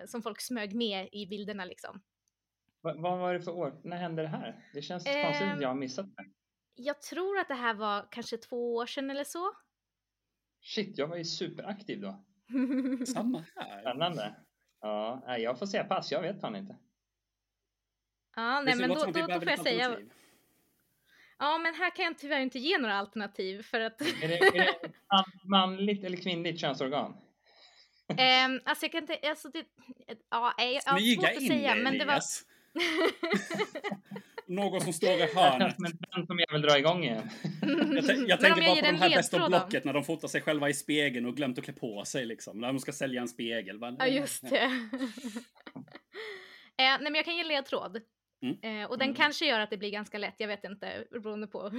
eh, 0.00 0.06
som 0.06 0.22
folk 0.22 0.40
smög 0.40 0.74
med 0.74 1.08
i 1.12 1.26
bilderna 1.26 1.64
liksom. 1.64 2.02
Va- 2.82 2.94
vad 2.96 3.18
var 3.18 3.34
det 3.34 3.40
för 3.40 3.52
år? 3.52 3.80
När 3.84 3.96
hände 3.96 4.22
det 4.22 4.28
här? 4.28 4.68
Det 4.74 4.82
känns 4.82 5.06
Ehm. 5.06 5.24
konstigt 5.24 5.48
att 5.48 5.60
jag 5.60 5.68
har 5.68 5.74
missat 5.74 6.06
det. 6.16 6.24
Jag 6.76 7.02
tror 7.02 7.38
att 7.38 7.48
det 7.48 7.54
här 7.54 7.74
var 7.74 8.08
kanske 8.10 8.36
två 8.36 8.74
år 8.74 8.86
sedan 8.86 9.10
eller 9.10 9.24
så. 9.24 9.50
Shit, 10.62 10.98
jag 10.98 11.06
var 11.08 11.16
ju 11.16 11.24
superaktiv 11.24 12.00
då. 12.00 12.24
Samma 13.06 13.44
här. 13.56 13.80
Spännande. 13.80 14.34
Ja, 14.84 15.38
jag 15.38 15.58
får 15.58 15.66
säga 15.66 15.84
pass. 15.84 16.12
Jag 16.12 16.22
vet 16.22 16.40
fan 16.40 16.56
inte. 16.56 16.76
ja, 18.36 18.60
nej 18.60 18.76
men 18.76 18.88
då, 18.88 18.94
då, 18.94 19.26
då 19.26 19.40
får 19.40 19.50
jag 19.50 19.58
säga. 19.58 19.84
alternativ. 19.84 20.10
Ja, 21.38 21.58
men 21.58 21.74
här 21.74 21.96
kan 21.96 22.04
jag 22.04 22.18
tyvärr 22.18 22.40
inte 22.40 22.58
ge 22.58 22.78
några 22.78 22.94
alternativ 22.94 23.62
för 23.62 23.80
att 23.80 24.00
Är 24.00 24.28
det, 24.28 24.38
är 24.38 24.52
det 24.52 24.92
man, 25.10 25.24
manligt 25.44 26.04
eller 26.04 26.16
kvinnligt 26.16 26.60
könsorgan? 26.60 27.16
Ehm, 28.18 28.60
alltså 28.64 28.84
jag 28.84 28.92
kan 28.92 29.02
inte, 29.02 29.28
alltså 29.28 29.48
det, 29.48 29.64
ja, 30.30 30.54
jag, 30.58 30.72
jag 30.72 30.92
har 30.92 31.14
svårt 31.14 31.24
att 31.24 31.40
in 31.40 31.48
säga 31.48 31.74
det, 31.74 31.82
men 31.82 31.98
det 31.98 32.04
var... 32.04 32.20
Någon 34.48 34.80
som 34.80 34.92
står 34.92 35.10
i 35.10 35.34
hörnet. 35.34 35.74
Men 35.78 35.92
den 36.14 36.26
som 36.26 36.38
jag 36.38 36.52
vill 36.52 36.62
dra 36.62 36.78
igång 36.78 37.04
igen. 37.04 37.30
Jag, 37.62 38.04
jag 38.04 38.20
om 38.20 38.28
tänkte 38.28 38.48
bara 38.48 38.74
på 38.74 38.80
de 38.80 38.96
här 38.96 39.38
då? 39.38 39.48
Blocket 39.48 39.84
när 39.84 39.92
de 39.92 40.04
fotar 40.04 40.28
sig 40.28 40.40
själva 40.40 40.68
i 40.68 40.74
spegeln 40.74 41.26
och 41.26 41.36
glömt 41.36 41.58
att 41.58 41.64
klä 41.64 41.72
på 41.72 42.04
sig 42.04 42.26
liksom. 42.26 42.58
När 42.58 42.66
de 42.68 42.78
ska 42.78 42.92
sälja 42.92 43.20
en 43.20 43.28
spegel. 43.28 43.78
va? 43.78 43.96
Ja, 43.98 44.06
just 44.06 44.50
det. 44.50 44.56
eh, 44.64 44.70
nej, 46.76 46.98
men 47.00 47.14
jag 47.14 47.24
kan 47.24 47.36
ge 47.36 47.44
ledtråd. 47.44 48.00
Mm. 48.42 48.82
Eh, 48.82 48.90
och 48.90 48.98
den 48.98 49.08
Mm. 49.08 49.16
kanske 49.16 49.46
gör 49.46 49.60
att 49.60 49.70
det 49.70 49.76
blir 49.76 49.90
ganska 49.90 50.18
lätt, 50.18 50.34
jag 50.38 50.48
vet 50.48 50.64
inte, 50.64 51.04
beroende 51.10 51.46
på. 51.46 51.70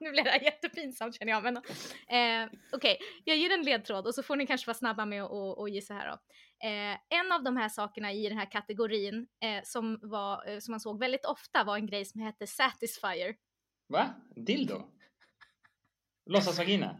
nu 0.00 0.10
blir 0.10 0.24
det 0.24 0.30
här 0.30 0.40
jättepinsamt 0.44 1.14
känner 1.18 1.32
jag. 1.32 1.42
Men, 1.42 1.56
eh, 1.56 2.50
Okej, 2.72 2.98
jag 3.24 3.36
ger 3.36 3.50
en 3.50 3.62
ledtråd 3.62 4.06
och 4.06 4.14
så 4.14 4.22
får 4.22 4.36
ni 4.36 4.46
kanske 4.46 4.66
vara 4.66 4.74
snabba 4.74 5.04
med 5.06 5.22
att 5.24 5.30
och, 5.30 5.58
och 5.58 5.68
gissa 5.68 5.94
här 5.94 6.10
då. 6.10 6.18
Eh, 6.64 7.18
en 7.18 7.32
av 7.32 7.42
de 7.42 7.56
här 7.56 7.68
sakerna 7.68 8.12
i 8.12 8.28
den 8.28 8.38
här 8.38 8.50
kategorin 8.50 9.28
eh, 9.40 9.62
som, 9.64 9.98
var, 10.02 10.48
eh, 10.48 10.58
som 10.58 10.72
man 10.72 10.80
såg 10.80 10.98
väldigt 11.00 11.26
ofta 11.26 11.64
var 11.64 11.76
en 11.76 11.86
grej 11.86 12.04
som 12.04 12.20
hette 12.20 12.46
Satisfyer. 12.46 13.36
Va? 13.88 14.14
Dildo? 14.36 14.82
Låtsasvagina? 16.30 16.96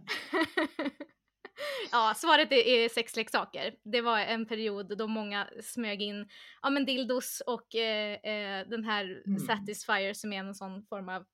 ja, 1.93 2.15
svaret 2.17 2.53
är, 2.53 2.67
är 2.67 2.89
sexleksaker. 2.89 3.77
Det 3.85 4.01
var 4.01 4.19
en 4.19 4.47
period 4.47 4.99
då 4.99 5.07
många 5.07 5.49
smög 5.63 6.03
in 6.03 6.29
ja, 6.63 6.71
men 6.71 6.85
dildos 6.85 7.43
och 7.47 7.75
eh, 7.75 8.15
eh, 8.15 8.69
den 8.69 8.85
här 8.85 9.23
Mm. 9.27 9.39
Satisfyer 9.39 10.15
som 10.15 10.33
är 10.33 10.39
en 10.39 10.55
sån 10.55 10.87
form 10.87 11.09
av 11.09 11.25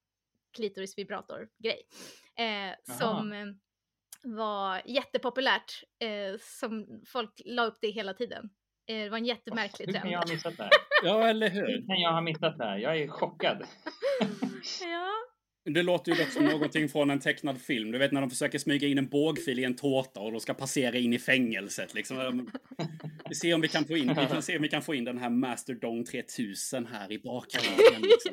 klitorisvibrator-grej. 0.56 1.82
Som 2.98 3.56
var 4.24 4.82
jättepopulärt, 4.84 5.82
eh, 6.02 6.38
som 6.40 7.02
folk 7.06 7.30
la 7.44 7.64
upp 7.64 7.78
det 7.80 7.90
hela 7.90 8.14
tiden. 8.14 8.50
Eh, 8.90 8.96
det 8.96 9.08
var 9.10 9.18
en 9.18 9.24
jättemärklig 9.24 9.86
Hur 9.86 9.92
kan 9.92 10.02
trend. 10.02 10.14
jag 10.14 10.18
ha 10.18 10.32
missat 10.32 10.56
det 10.56 10.62
här? 10.62 10.70
Ja, 11.04 11.28
eller 11.28 11.50
hur? 11.50 11.66
Hur 11.66 11.86
kan 11.86 12.00
jag 12.00 12.12
ha 12.12 12.20
missat 12.20 12.58
det 12.58 12.64
här? 12.64 12.78
Jag 12.78 12.98
är 12.98 13.08
chockad. 13.08 13.66
ja. 14.80 15.10
Det 15.70 15.82
låter 15.82 16.12
ju 16.12 16.24
som 16.30 16.44
någonting 16.44 16.88
från 16.88 17.10
en 17.10 17.20
tecknad 17.20 17.60
film. 17.60 17.90
Du 17.90 17.98
vet 17.98 18.12
när 18.12 18.20
de 18.20 18.30
försöker 18.30 18.58
smyga 18.58 18.88
in 18.88 18.98
en 18.98 19.08
bågfil 19.08 19.58
i 19.58 19.64
en 19.64 19.76
tårta 19.76 20.20
och 20.20 20.32
de 20.32 20.40
ska 20.40 20.54
passera 20.54 20.98
in 20.98 21.12
i 21.12 21.18
fängelset. 21.18 21.94
Liksom. 21.94 22.50
Vi 23.28 23.34
ser 23.34 23.54
om 23.54 23.60
vi 23.60 23.68
kan 23.68 23.84
få 23.84 23.96
in, 23.96 24.08
vi 24.08 24.14
kan 24.14 24.42
se 24.42 24.56
om 24.56 24.62
vi 24.62 24.68
kan 24.68 24.82
få 24.82 24.94
in 24.94 25.04
den 25.04 25.18
här 25.18 25.30
Masterdong 25.30 26.04
3000 26.04 26.86
här 26.86 27.12
i 27.12 27.18
bakgrunden. 27.18 28.02
Liksom. 28.10 28.32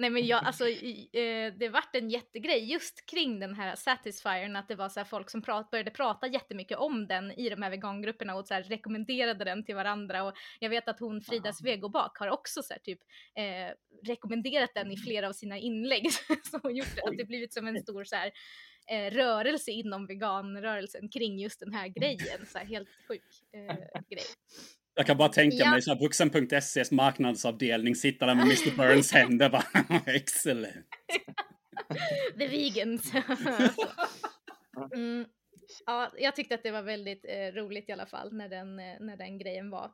Nej 0.00 0.10
men 0.10 0.26
jag, 0.26 0.44
alltså 0.44 0.68
eh, 0.68 1.52
det 1.58 1.68
vart 1.72 1.94
en 1.94 2.10
jättegrej 2.10 2.72
just 2.72 3.06
kring 3.10 3.40
den 3.40 3.54
här 3.54 3.76
Satisfyern 3.76 4.56
att 4.56 4.68
det 4.68 4.74
var 4.74 4.88
så 4.88 5.00
här 5.00 5.04
folk 5.04 5.30
som 5.30 5.42
prat, 5.42 5.70
började 5.70 5.90
prata 5.90 6.26
jättemycket 6.26 6.78
om 6.78 7.06
den 7.06 7.32
i 7.32 7.48
de 7.48 7.62
här 7.62 7.70
vegangrupperna 7.70 8.34
och 8.34 8.46
så 8.46 8.54
här 8.54 8.62
rekommenderade 8.62 9.44
den 9.44 9.64
till 9.64 9.74
varandra. 9.74 10.24
Och 10.24 10.34
jag 10.60 10.70
vet 10.70 10.88
att 10.88 11.00
hon 11.00 11.20
Fridas 11.20 11.62
vegobak 11.62 12.18
har 12.18 12.28
också 12.28 12.62
så 12.62 12.72
här 12.74 12.80
typ 12.80 12.98
eh, 13.34 13.74
rekommenderat 14.06 14.70
den 14.74 14.92
i 14.92 14.96
flera 14.96 15.28
av 15.28 15.32
sina 15.32 15.58
inlägg. 15.58 16.12
Så 16.50 16.58
hon 16.62 16.76
gjort 16.76 16.98
att 17.04 17.16
det 17.16 17.24
blivit 17.24 17.54
som 17.54 17.66
en 17.66 17.82
stor 17.82 18.04
så 18.04 18.16
här 18.16 18.32
eh, 18.90 19.10
rörelse 19.10 19.70
inom 19.70 20.06
veganrörelsen 20.06 21.08
kring 21.08 21.38
just 21.38 21.60
den 21.60 21.72
här 21.72 21.88
grejen, 21.88 22.46
så 22.46 22.58
här 22.58 22.66
helt 22.66 22.88
sjuk 23.08 23.22
eh, 23.52 24.00
grej. 24.10 24.26
Jag 24.98 25.06
kan 25.06 25.16
bara 25.16 25.28
tänka 25.28 25.56
Ja. 25.56 25.70
mig 25.70 25.82
så 25.82 25.94
här 25.94 26.00
vuxen.ses 26.00 26.90
marknadsavdelning 26.90 27.94
sitta 27.96 28.26
där 28.26 28.34
med 28.34 28.44
Mr. 28.44 28.76
Burns 28.76 29.12
händer 29.12 29.50
bara 29.50 29.64
excellent. 30.06 30.86
The 32.38 32.46
vegans. 32.48 33.12
mm. 34.94 35.26
Ja, 35.86 36.12
jag 36.18 36.36
tyckte 36.36 36.54
att 36.54 36.62
det 36.62 36.70
var 36.70 36.82
väldigt 36.82 37.24
eh, 37.28 37.52
roligt 37.54 37.88
i 37.88 37.92
alla 37.92 38.06
fall 38.06 38.32
när 38.32 38.48
den, 38.48 38.78
eh, 38.78 39.00
när 39.00 39.16
den 39.16 39.38
grejen 39.38 39.70
var. 39.70 39.92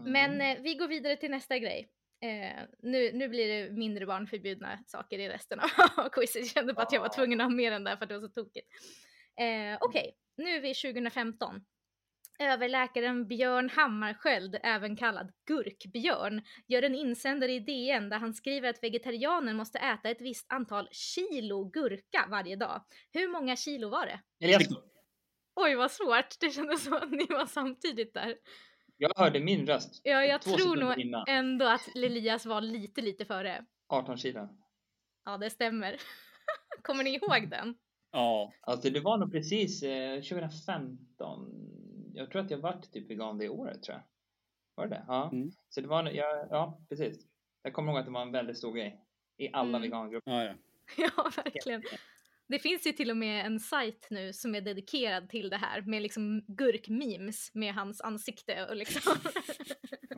Men 0.00 0.30
Mm. 0.34 0.56
eh, 0.56 0.62
vi 0.62 0.74
går 0.74 0.88
vidare 0.88 1.16
till 1.16 1.30
nästa 1.30 1.58
grej. 1.58 1.88
Eh, 2.24 2.62
nu, 2.82 3.12
nu 3.12 3.28
blir 3.28 3.48
det 3.48 3.70
mindre 3.72 4.06
barnförbjudna 4.06 4.78
saker 4.86 5.18
i 5.18 5.28
resten 5.28 5.60
av 5.60 6.08
quizet. 6.08 6.36
Jag 6.42 6.46
kände 6.50 6.72
bara 6.74 6.82
att 6.82 6.92
jag 6.92 7.00
var 7.00 7.08
tvungen 7.14 7.40
att 7.40 7.46
ha 7.46 7.50
med 7.56 7.72
den 7.72 7.84
där 7.84 7.96
för 7.96 8.02
att 8.04 8.08
det 8.08 8.18
var 8.18 8.28
så 8.28 8.32
tokigt. 8.34 8.68
Eh, 9.40 9.78
Okej, 9.80 10.14
nu 10.36 10.48
är 10.56 10.60
vi 10.60 10.74
2015. 10.74 11.64
Överläkaren 12.38 13.28
Björn 13.28 13.70
Hammarskjöld, 13.70 14.56
även 14.62 14.96
kallad 14.96 15.32
Gurkbjörn, 15.46 16.42
gör 16.66 16.82
en 16.82 16.94
insändare 16.94 17.52
i 17.52 17.60
DN 17.60 18.08
där 18.08 18.18
han 18.18 18.34
skriver 18.34 18.70
att 18.70 18.82
vegetarianer 18.82 19.54
måste 19.54 19.78
äta 19.78 20.08
ett 20.10 20.20
visst 20.20 20.52
antal 20.52 20.88
kilo 20.90 21.64
gurka 21.64 22.26
varje 22.30 22.56
dag. 22.56 22.84
Hur 23.12 23.28
många 23.28 23.56
kilo 23.56 23.88
var 23.88 24.06
det? 24.06 24.20
Elias, 24.44 24.68
Oj 25.54 25.74
vad 25.74 25.90
svårt, 25.90 26.40
det 26.40 26.50
kändes 26.50 26.84
som 26.84 26.92
att 26.92 27.10
ni 27.10 27.26
var 27.26 27.46
samtidigt 27.46 28.14
där. 28.14 28.36
jag 28.96 29.12
hörde 29.16 29.40
min 29.40 29.66
röst. 29.66 30.00
Ja, 30.04 30.24
jag 30.24 30.42
tror 30.42 30.76
nog 30.76 30.98
innan. 30.98 31.24
ändå 31.28 31.66
att 31.66 31.96
Elias 31.96 32.46
var 32.46 32.60
lite, 32.60 33.00
lite 33.00 33.24
före. 33.24 33.64
18 33.88 34.16
kilo. 34.18 34.48
Ja, 35.24 35.38
det 35.38 35.50
stämmer. 35.50 35.96
Kommer 36.82 37.04
ni 37.04 37.14
ihåg 37.14 37.50
den? 37.50 37.74
Ja, 38.12 38.52
Alltså 38.60 38.90
det 38.90 39.00
var 39.00 39.18
nog 39.18 39.32
precis 39.32 39.82
eh, 39.82 40.14
2015. 40.20 41.50
Jag 42.14 42.30
tror 42.30 42.42
att 42.42 42.50
jag 42.50 42.58
vart 42.58 42.92
typ 42.92 43.10
vegan 43.10 43.38
det 43.38 43.48
året 43.48 43.82
tror 43.82 43.96
jag. 43.96 44.02
Var 44.74 44.86
det? 44.86 45.04
Ja. 45.08 45.30
Mm. 45.32 45.50
Så 45.68 45.80
det 45.80 45.86
var, 45.88 46.10
ja, 46.10 46.46
ja 46.50 46.80
precis. 46.88 47.26
Jag 47.62 47.72
kommer 47.72 47.92
ihåg 47.92 47.98
att 48.00 48.06
det 48.06 48.12
var 48.12 48.22
en 48.22 48.32
väldigt 48.32 48.58
stor 48.58 48.72
grej. 48.72 49.04
I 49.36 49.48
alla 49.52 49.68
Mm. 49.68 49.82
vegangrupper. 49.82 50.30
ja, 50.32 50.44
ja. 50.44 50.54
Ja, 51.16 51.30
verkligen. 51.44 51.82
Det 52.48 52.58
finns 52.58 52.86
ju 52.86 52.92
till 52.92 53.10
och 53.10 53.16
med 53.16 53.46
en 53.46 53.60
sajt 53.60 54.06
nu 54.10 54.32
som 54.32 54.54
är 54.54 54.60
dedikerad 54.60 55.28
till 55.28 55.50
det 55.50 55.56
här 55.56 55.82
med 55.82 56.02
liksom 56.02 56.44
gurkmemes 56.48 57.54
med 57.54 57.74
hans 57.74 58.00
ansikte 58.00 58.66
och 58.70 58.76
liksom. 58.76 59.16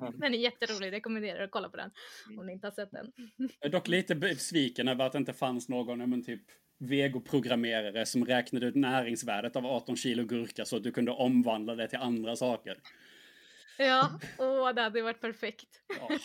den 0.15 0.35
är 0.35 0.39
jätterolig, 0.39 0.93
rekommenderar 0.93 1.45
att 1.45 1.51
kolla 1.51 1.69
på 1.69 1.77
den 1.77 1.91
om 2.39 2.47
ni 2.47 2.53
inte 2.53 2.67
har 2.67 2.73
sett 2.73 2.91
den. 2.91 3.13
Jag 3.37 3.51
är 3.61 3.69
dock 3.69 3.89
lite 3.89 4.15
besviken 4.15 4.89
över 4.89 5.05
att 5.07 5.13
det 5.13 5.19
inte 5.19 5.33
fanns 5.33 5.69
någon, 5.69 6.11
men 6.11 6.25
typ 6.25 6.43
vegoprogrammerare 6.79 8.07
som 8.07 8.25
räknade 8.25 8.67
ut 8.67 8.75
näringsvärdet 8.75 9.57
av 9.57 9.67
18 9.67 9.97
kilo 9.97 10.25
gurka 10.25 10.65
så 10.65 10.77
att 10.77 10.83
du 10.83 10.93
kunde 10.93 11.11
omvandla 11.13 11.75
det 11.75 11.89
till 11.89 11.99
andra 11.99 12.37
saker. 12.37 12.77
Ja, 13.79 14.21
åh 14.39 14.75
det 14.75 14.83
hade 14.83 15.03
varit 15.03 15.21
perfekt. 15.21 15.69
Ja. 16.01 16.19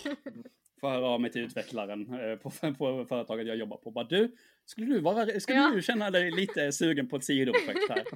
Får 0.81 0.89
höra 0.89 1.05
av 1.07 1.21
mig 1.21 1.31
till 1.31 1.41
utvecklaren 1.41 2.13
eh, 2.19 2.35
på, 2.35 2.49
på 2.77 3.05
företaget 3.09 3.47
jag 3.47 3.57
jobbar 3.57 3.77
på. 3.77 3.91
Bara 3.91 4.05
du, 4.05 4.35
skulle 4.65 4.85
du, 4.87 4.99
vara, 4.99 5.39
skulle 5.39 5.57
Ja. 5.57 5.71
du 5.75 5.81
känna 5.81 6.11
dig 6.11 6.31
lite 6.31 6.71
sugen 6.71 7.07
på 7.09 7.15
ett 7.15 7.23
sidoprojekt 7.23 7.89
här? 7.89 8.03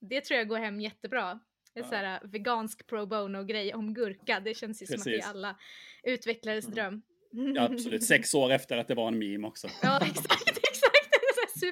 Det 0.00 0.20
tror 0.20 0.38
jag 0.38 0.48
går 0.48 0.58
hem 0.58 0.80
jättebra. 0.80 1.30
En 1.74 1.84
Ja. 1.90 1.96
här 1.96 2.20
vegansk 2.24 2.86
pro 2.86 3.06
bono-grej 3.06 3.74
om 3.74 3.94
gurka. 3.94 4.40
Det 4.40 4.54
känns 4.54 4.82
ju 4.82 4.86
som 4.86 4.94
att 4.94 5.04
det 5.04 5.10
Precis. 5.10 5.26
är 5.26 5.30
alla 5.30 5.56
utvecklares 6.02 6.64
Mm. 6.64 6.74
dröm. 6.74 7.02
Ja, 7.54 7.62
absolut, 7.62 8.04
sex 8.04 8.34
år 8.34 8.52
efter 8.52 8.76
att 8.76 8.88
det 8.88 8.94
var 8.94 9.08
en 9.08 9.18
meme 9.18 9.46
också. 9.46 9.68
Ja, 9.82 10.00
exakt, 10.06 10.57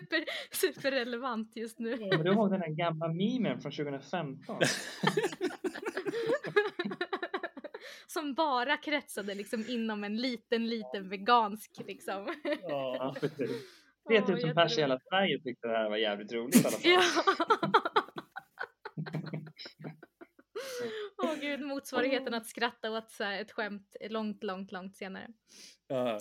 super, 0.00 0.25
superrelevant 0.50 1.57
just 1.57 1.79
nu. 1.79 1.97
Kommer 1.97 2.25
du 2.25 2.33
ihåg 2.33 2.50
den 2.50 2.61
där 2.61 2.69
gamla 2.69 3.09
memen 3.09 3.61
från 3.61 3.73
2015? 3.73 4.61
Som 8.07 8.35
bara 8.35 8.76
kretsade 8.76 9.35
liksom 9.35 9.65
inom 9.69 10.05
en 10.05 10.17
liten, 10.17 10.67
liten 10.67 11.09
vegansk 11.09 11.71
liksom. 11.87 12.35
Ja, 12.62 13.15
precis. 13.21 13.50
Åh, 14.11 14.25
3000 14.26 14.55
pers 14.55 14.79
i 14.79 14.81
hela 14.81 14.99
Sverige 15.09 15.38
tyckte 15.43 15.69
det 15.69 15.76
här 15.76 15.88
var 15.88 15.97
jävligt 15.97 16.33
roligt 16.33 16.57
i 16.57 16.59
alla 16.67 16.71
fall. 16.71 16.81
Ja. 16.91 17.03
Åh 21.23 21.35
gud, 21.40 21.61
motsvarigheten 21.61 22.35
att 22.35 22.47
skratta 22.47 22.90
åt 22.90 23.11
så 23.11 23.25
ett 23.25 23.52
skämt 23.52 23.97
långt, 24.00 24.45
långt, 24.45 24.73
långt 24.73 24.97
senare. 24.97 25.28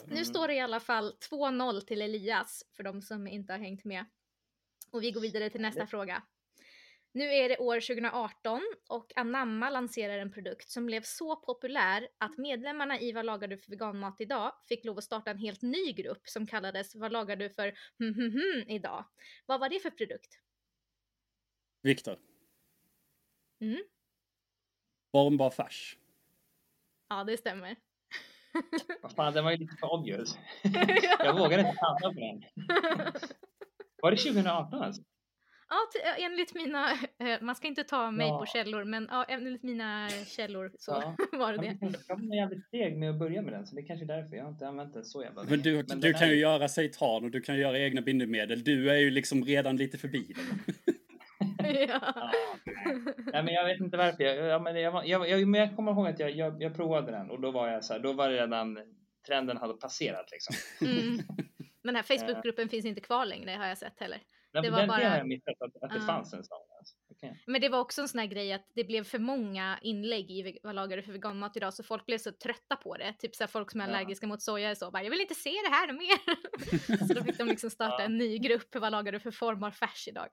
Nu 0.07 0.13
Mm. 0.13 0.25
står 0.25 0.47
det 0.47 0.53
i 0.53 0.59
alla 0.59 0.79
fall 0.79 1.17
2-0 1.29 1.81
till 1.81 2.01
Elias 2.01 2.63
för 2.75 2.83
de 2.83 3.01
som 3.01 3.27
inte 3.27 3.53
har 3.53 3.59
hängt 3.59 3.85
med. 3.85 4.05
Och 4.91 5.03
vi 5.03 5.11
går 5.11 5.21
vidare 5.21 5.49
till 5.49 5.61
nästa 5.61 5.87
fråga. 5.87 6.23
Nu 7.11 7.23
är 7.23 7.49
det 7.49 7.57
år 7.57 7.79
2018 7.79 8.61
och 8.89 9.11
Anamma 9.15 9.69
lanserar 9.69 10.17
en 10.19 10.31
produkt 10.31 10.69
som 10.69 10.85
blev 10.85 11.01
så 11.01 11.35
populär 11.35 12.07
att 12.17 12.37
medlemmarna 12.37 12.99
i 12.99 13.11
Vad 13.11 13.25
lagar 13.25 13.47
du 13.47 13.57
för 13.57 13.71
veganmat 13.71 14.21
idag 14.21 14.51
fick 14.69 14.85
lov 14.85 14.97
att 14.97 15.03
starta 15.03 15.31
en 15.31 15.37
helt 15.37 15.61
ny 15.61 15.93
grupp 15.93 16.27
som 16.29 16.47
kallades 16.47 16.95
Vad 16.95 17.11
lagar 17.11 17.35
du 17.35 17.49
för 17.49 17.67
hm, 17.99 18.13
hm, 18.13 18.31
hm 18.31 18.69
idag. 18.69 19.05
Vad 19.45 19.59
var 19.59 19.69
det 19.69 19.79
för 19.79 19.89
produkt? 19.89 20.39
Viktor. 21.83 22.19
Mm. 23.61 23.83
Formbar 25.15 25.49
färs. 25.49 25.97
Ja, 27.09 27.23
det 27.23 27.37
stämmer. 27.37 27.75
Vad 29.01 29.11
fan, 29.11 29.33
den 29.33 29.43
var 29.43 29.51
ju 29.51 29.57
lite 29.57 29.75
för 29.79 29.93
obvious. 29.93 30.37
Jag 31.19 31.37
vågade 31.39 31.61
inte 31.61 31.75
chansa 31.77 32.13
på 32.13 32.19
den. 32.19 32.43
Var 34.01 34.11
det 34.11 34.17
2018 34.17 34.81
alltså? 34.81 35.01
Ja, 35.69 35.77
enligt 36.17 36.53
mina, 36.55 36.91
eh, 36.91 37.41
man 37.41 37.55
ska 37.55 37.67
inte 37.67 37.83
ta 37.83 38.11
mig 38.11 38.27
Ja. 38.27 38.39
på 38.39 38.45
källor, 38.45 38.83
men 38.83 39.07
ja, 39.11 39.23
enligt 39.23 39.63
mina 39.63 40.09
källor 40.09 40.71
så 40.79 40.91
Ja. 40.91 41.15
var 41.37 41.53
det 41.53 41.65
Jag 41.65 41.75
det. 41.79 41.85
var- 41.85 41.95
Jag 42.07 42.15
var 42.27 42.35
jävligt 42.35 42.69
seg 42.69 42.97
med 42.97 43.09
att 43.09 43.19
börja 43.19 43.41
med 43.41 43.53
den, 43.53 43.67
så 43.67 43.75
det 43.75 43.81
är 43.81 43.85
kanske 43.87 44.05
är 44.05 44.07
därför 44.21 44.35
jag 44.35 44.43
har 44.43 44.51
inte 44.51 44.67
använt 44.67 44.93
den 44.93 45.05
så 45.05 45.23
jävla 45.23 45.43
Men 45.43 45.61
du, 45.61 45.75
Men 45.75 45.85
du 45.85 45.95
den 45.95 46.13
kan 46.13 46.23
är- 46.29 46.33
ju 46.33 46.39
göra 46.39 46.67
seitan 46.67 47.23
och 47.23 47.31
du 47.31 47.41
kan 47.41 47.57
göra 47.57 47.79
egna 47.79 48.01
bindemedel. 48.01 48.63
Du 48.63 48.89
är 48.91 48.95
ju 48.97 49.09
liksom 49.09 49.45
redan 49.45 49.77
lite 49.77 49.97
förbi 49.97 50.33
det. 50.35 50.73
Ja. 51.73 52.31
Ja, 53.33 53.41
men 53.43 53.53
jag 53.53 53.65
vet 53.65 53.79
inte 53.79 53.97
varför. 53.97 54.23
Jag, 54.23 54.35
ja, 54.35 54.59
men 54.59 54.81
jag, 54.81 55.07
jag, 55.07 55.29
jag, 55.29 55.47
men 55.47 55.61
jag 55.61 55.75
kommer 55.75 55.91
ihåg 55.91 56.07
att 56.07 56.19
jag, 56.19 56.31
jag, 56.31 56.61
jag 56.63 56.75
provade 56.75 57.11
den 57.11 57.29
och 57.31 57.41
då 57.41 57.51
var 57.51 57.67
jag 57.69 57.83
så 57.83 57.93
här, 57.93 57.99
då 57.99 58.13
var 58.13 58.29
det 58.29 58.35
redan 58.41 58.79
trenden 59.27 59.57
hade 59.57 59.73
passerat 59.73 60.31
liksom. 60.31 60.55
Mm. 60.81 61.17
Den 61.83 61.95
här 61.95 62.03
Facebookgruppen 62.17 62.69
finns 62.69 62.85
inte 62.85 63.01
kvar 63.01 63.25
längre 63.25 63.51
har 63.51 63.67
jag 63.67 63.77
sett 63.77 63.99
heller. 63.99 64.19
Den, 64.53 64.63
Det 64.63 64.69
var 64.69 64.79
den, 64.79 64.87
bara- 64.87 65.09
har 65.09 65.17
jag 65.17 65.27
missat, 65.27 65.61
att, 65.61 65.83
att 65.83 65.89
det 65.89 65.97
Ja. 65.99 66.05
fanns 66.07 66.33
en 66.33 66.43
sån. 66.43 66.57
Okej. 67.15 67.43
Men 67.47 67.61
det 67.61 67.69
var 67.69 67.79
också 67.79 68.01
en 68.01 68.07
sån 68.07 68.19
här 68.19 68.27
grej 68.27 68.53
att 68.53 68.65
det 68.75 68.83
blev 68.83 69.03
för 69.03 69.19
många 69.19 69.79
inlägg 69.81 70.31
i 70.31 70.59
vad 70.63 70.75
lagar 70.75 70.97
du 70.97 71.03
för 71.03 71.11
veganmat 71.11 71.57
idag 71.57 71.73
så 71.73 71.83
folk 71.83 72.05
blev 72.05 72.17
så 72.17 72.31
trötta 72.31 72.75
på 72.75 72.97
det. 72.97 73.13
Typ 73.19 73.35
så 73.35 73.43
här, 73.43 73.47
folk 73.47 73.71
som 73.71 73.81
är 73.81 73.87
Ja. 73.87 73.89
allergiska 73.95 74.27
mot 74.27 74.41
soja 74.41 74.69
är 74.69 74.75
så 74.75 74.91
bara 74.91 75.03
jag 75.03 75.09
vill 75.11 75.21
inte 75.21 75.35
se 75.35 75.49
det 75.49 75.69
här 75.75 75.93
mer. 75.93 76.17
så 77.07 77.13
då 77.13 77.23
fick 77.23 77.37
de 77.37 77.43
liksom 77.47 77.69
starta 77.69 77.95
Ja. 77.99 78.05
en 78.05 78.17
ny 78.17 78.37
grupp. 78.37 78.75
Vad 78.75 78.91
lagar 78.91 79.11
du 79.11 79.19
för 79.19 79.31
formbar 79.31 79.71
färs 79.71 80.07
idag? 80.07 80.27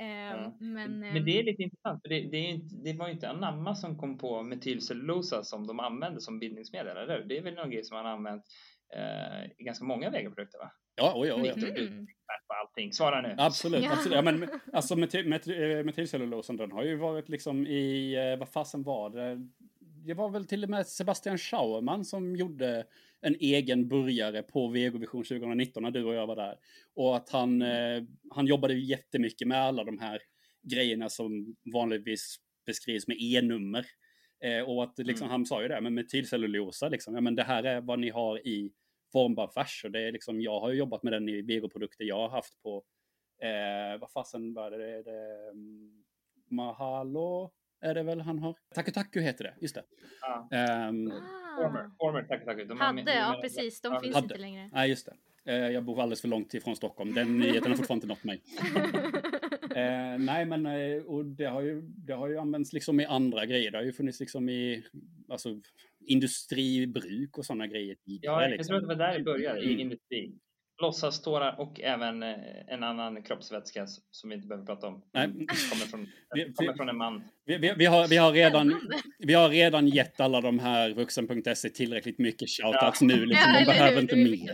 Ehm, 0.00 0.06
Ja. 0.42 0.56
Men, 0.60 1.00
Men 1.00 1.16
ehm, 1.16 1.24
det 1.24 1.38
är 1.38 1.42
lite 1.44 1.62
intressant, 1.62 2.02
för 2.02 2.08
det, 2.08 2.20
det, 2.30 2.38
inte, 2.38 2.74
det 2.84 2.92
var 2.92 3.06
ju 3.06 3.12
inte 3.12 3.28
Anamma 3.30 3.74
som 3.74 3.98
kom 3.98 4.18
på 4.18 4.42
metylcellulosa 4.42 5.44
som 5.44 5.66
de 5.66 5.80
använde 5.80 6.20
som 6.20 6.38
bindningsmedel, 6.38 6.96
eller? 6.96 7.24
Det 7.24 7.38
är 7.38 7.42
väl 7.42 7.54
någon 7.54 7.70
grej 7.70 7.84
som 7.84 7.96
man 7.96 8.06
använt 8.06 8.42
eh, 8.96 9.44
i 9.58 9.64
ganska 9.64 9.84
många 9.84 10.10
vegaprodukter, 10.10 10.58
va? 10.58 10.70
Ja, 10.96 11.12
oj, 11.16 11.32
oj, 11.32 11.52
mhm. 11.56 12.06
På 12.48 12.54
allting. 12.54 12.92
Svara 12.92 13.22
nu. 13.22 13.34
Absolut, 13.38 13.84
Ja. 13.84 13.92
absolut. 13.92 14.14
Ja, 14.16 14.22
men 14.22 14.48
alltså 14.72 14.96
mety, 14.96 15.24
mety, 15.24 15.52
eh, 15.54 15.84
metylcellulosen, 15.84 16.56
den 16.56 16.72
har 16.72 16.84
ju 16.84 16.96
varit 16.96 17.28
liksom 17.28 17.66
i, 17.66 18.14
eh, 18.14 18.38
vad 18.38 18.48
fasen 18.48 18.82
var 18.82 19.10
det? 19.10 19.48
Det 20.06 20.14
var 20.14 20.28
väl 20.30 20.46
till 20.46 20.64
och 20.64 20.70
med 20.70 20.86
Sebastian 20.86 21.38
Schauerman 21.38 22.04
som 22.04 22.36
gjorde 22.36 22.84
en 23.20 23.36
egen 23.40 23.88
burgare 23.88 24.42
på 24.42 24.68
Vegovision 24.68 25.24
2019 25.24 25.82
när 25.82 25.90
du 25.90 26.04
och 26.04 26.14
jag 26.14 26.26
var 26.26 26.36
där. 26.36 26.56
Och 26.94 27.16
att 27.16 27.30
han, 27.30 27.62
eh, 27.62 28.02
han 28.30 28.46
jobbade 28.46 28.74
jättemycket 28.74 29.48
med 29.48 29.58
alla 29.62 29.84
de 29.84 29.98
här 29.98 30.18
grejerna 30.62 31.08
som 31.08 31.56
vanligtvis 31.74 32.36
beskrivs 32.66 33.08
med 33.08 33.16
E-nummer. 33.20 33.86
Och 34.66 34.82
att 34.84 34.98
liksom, 34.98 35.24
Mm. 35.24 35.30
han 35.30 35.46
sa 35.46 35.62
ju 35.62 35.68
det, 35.68 35.80
men 35.80 35.94
metylcellulosa, 35.94 36.88
liksom, 36.88 37.14
ja 37.14 37.20
men 37.20 37.34
det 37.34 37.42
här 37.42 37.62
är 37.64 37.80
vad 37.80 37.98
ni 37.98 38.10
har 38.10 38.46
i 38.48 38.70
formbar 39.12 39.48
färs. 39.48 39.84
Och 39.84 39.90
det 39.90 40.00
är 40.08 40.12
liksom, 40.12 40.40
jag 40.40 40.60
har 40.60 40.70
ju 40.70 40.78
jobbat 40.78 41.02
med 41.02 41.12
den 41.12 41.28
i 41.28 41.42
vegoprodukter 41.42 42.04
jag 42.04 42.16
har 42.18 42.28
haft 42.28 42.62
på 42.62 42.84
Eh, 43.42 44.00
vad 44.00 44.10
fasen 44.10 44.54
var 44.54 44.70
det? 44.70 44.76
det, 44.76 45.02
det 45.02 45.48
mm, 45.50 46.02
Mahalo 46.50 47.50
är 47.80 47.94
det 47.94 48.02
väl 48.02 48.20
han 48.20 48.38
har? 48.38 48.54
Taku 48.74 48.90
Taku 48.92 49.20
heter 49.20 49.44
det, 49.44 49.54
just 49.60 49.74
det. 49.74 49.84
Ehm, 50.56 51.10
Former, 51.56 51.80
Ah. 51.80 51.90
former, 51.98 52.22
tack, 52.22 52.44
tack. 52.44 52.68
De 52.68 52.80
Hade, 52.80 53.02
de 53.02 53.12
ja 53.12 53.38
precis. 53.42 53.80
De 53.80 53.92
Ja, 53.92 54.00
finns 54.00 54.14
hade. 54.14 54.24
inte 54.24 54.38
längre. 54.38 54.70
Nej, 54.72 54.88
just 54.90 55.06
det. 55.44 55.52
Eh, 55.52 55.70
jag 55.70 55.84
bor 55.84 56.00
alldeles 56.02 56.20
för 56.20 56.28
långt 56.28 56.54
ifrån 56.54 56.76
Stockholm. 56.76 57.14
Den 57.14 57.38
nyheten 57.38 57.70
har 57.70 57.76
fortfarande 57.76 58.04
inte 58.04 58.14
nått 58.14 58.24
mig. 58.24 58.42
Eh, 59.76 60.18
nej, 60.18 60.44
men 60.44 60.66
eh, 60.66 61.02
och 61.02 61.24
det, 61.24 61.44
har 61.44 61.60
ju, 61.60 61.82
det 61.82 62.12
har 62.12 62.28
ju 62.28 62.38
använts 62.38 62.72
liksom 62.72 63.00
i 63.00 63.04
andra 63.04 63.46
grejer. 63.46 63.70
Det 63.70 63.78
har 63.78 63.84
ju 63.84 63.92
funnits 63.92 64.20
liksom 64.20 64.48
i 64.48 64.84
alltså, 65.28 65.60
industribruk 66.06 67.38
och 67.38 67.44
sådana 67.46 67.66
grejer 67.66 67.94
tidigare. 68.06 68.34
Ja, 68.34 68.42
jag 68.42 68.50
liksom. 68.50 68.66
tror 68.66 68.76
att 68.76 68.82
det 68.82 68.94
var 69.04 69.06
där 69.12 69.18
det 69.18 69.24
började, 69.24 69.60
i 69.60 69.66
Mm. 69.66 69.80
industrin. 69.80 70.38
Låtsastårar 70.82 71.60
och 71.60 71.80
även 71.80 72.22
eh, 72.22 72.34
en 72.68 72.82
annan 72.84 73.22
kroppsvätska 73.22 73.86
som 74.10 74.30
vi 74.30 74.36
inte 74.36 74.48
behöver 74.48 74.66
prata 74.66 74.86
om. 74.86 75.02
Nej. 75.14 75.26
Kommer 75.36 75.86
från, 75.90 76.00
Vi- 76.34 76.52
kommer 76.54 76.72
vi- 76.72 76.76
från 76.76 76.88
en 76.88 76.96
man. 76.96 77.24
Vi, 77.46 77.58
vi, 77.58 77.74
vi, 77.78 77.86
har, 77.86 78.08
vi, 78.08 78.16
har 78.16 78.32
redan, 78.32 78.80
vi 79.18 79.34
har 79.34 79.48
redan 79.48 79.88
gett 79.88 80.20
alla 80.20 80.40
de 80.40 80.58
här 80.58 80.90
vuxen.se 80.94 81.68
tillräckligt 81.70 82.18
mycket 82.18 82.48
shoutouts 82.50 83.00
nu. 83.00 83.26
Liksom. 83.26 83.50
Ja, 83.52 83.58
De 83.58 83.62
eller 83.62 83.72
behöver 83.72 84.00
inte 84.02 84.14
Vi- 84.14 84.48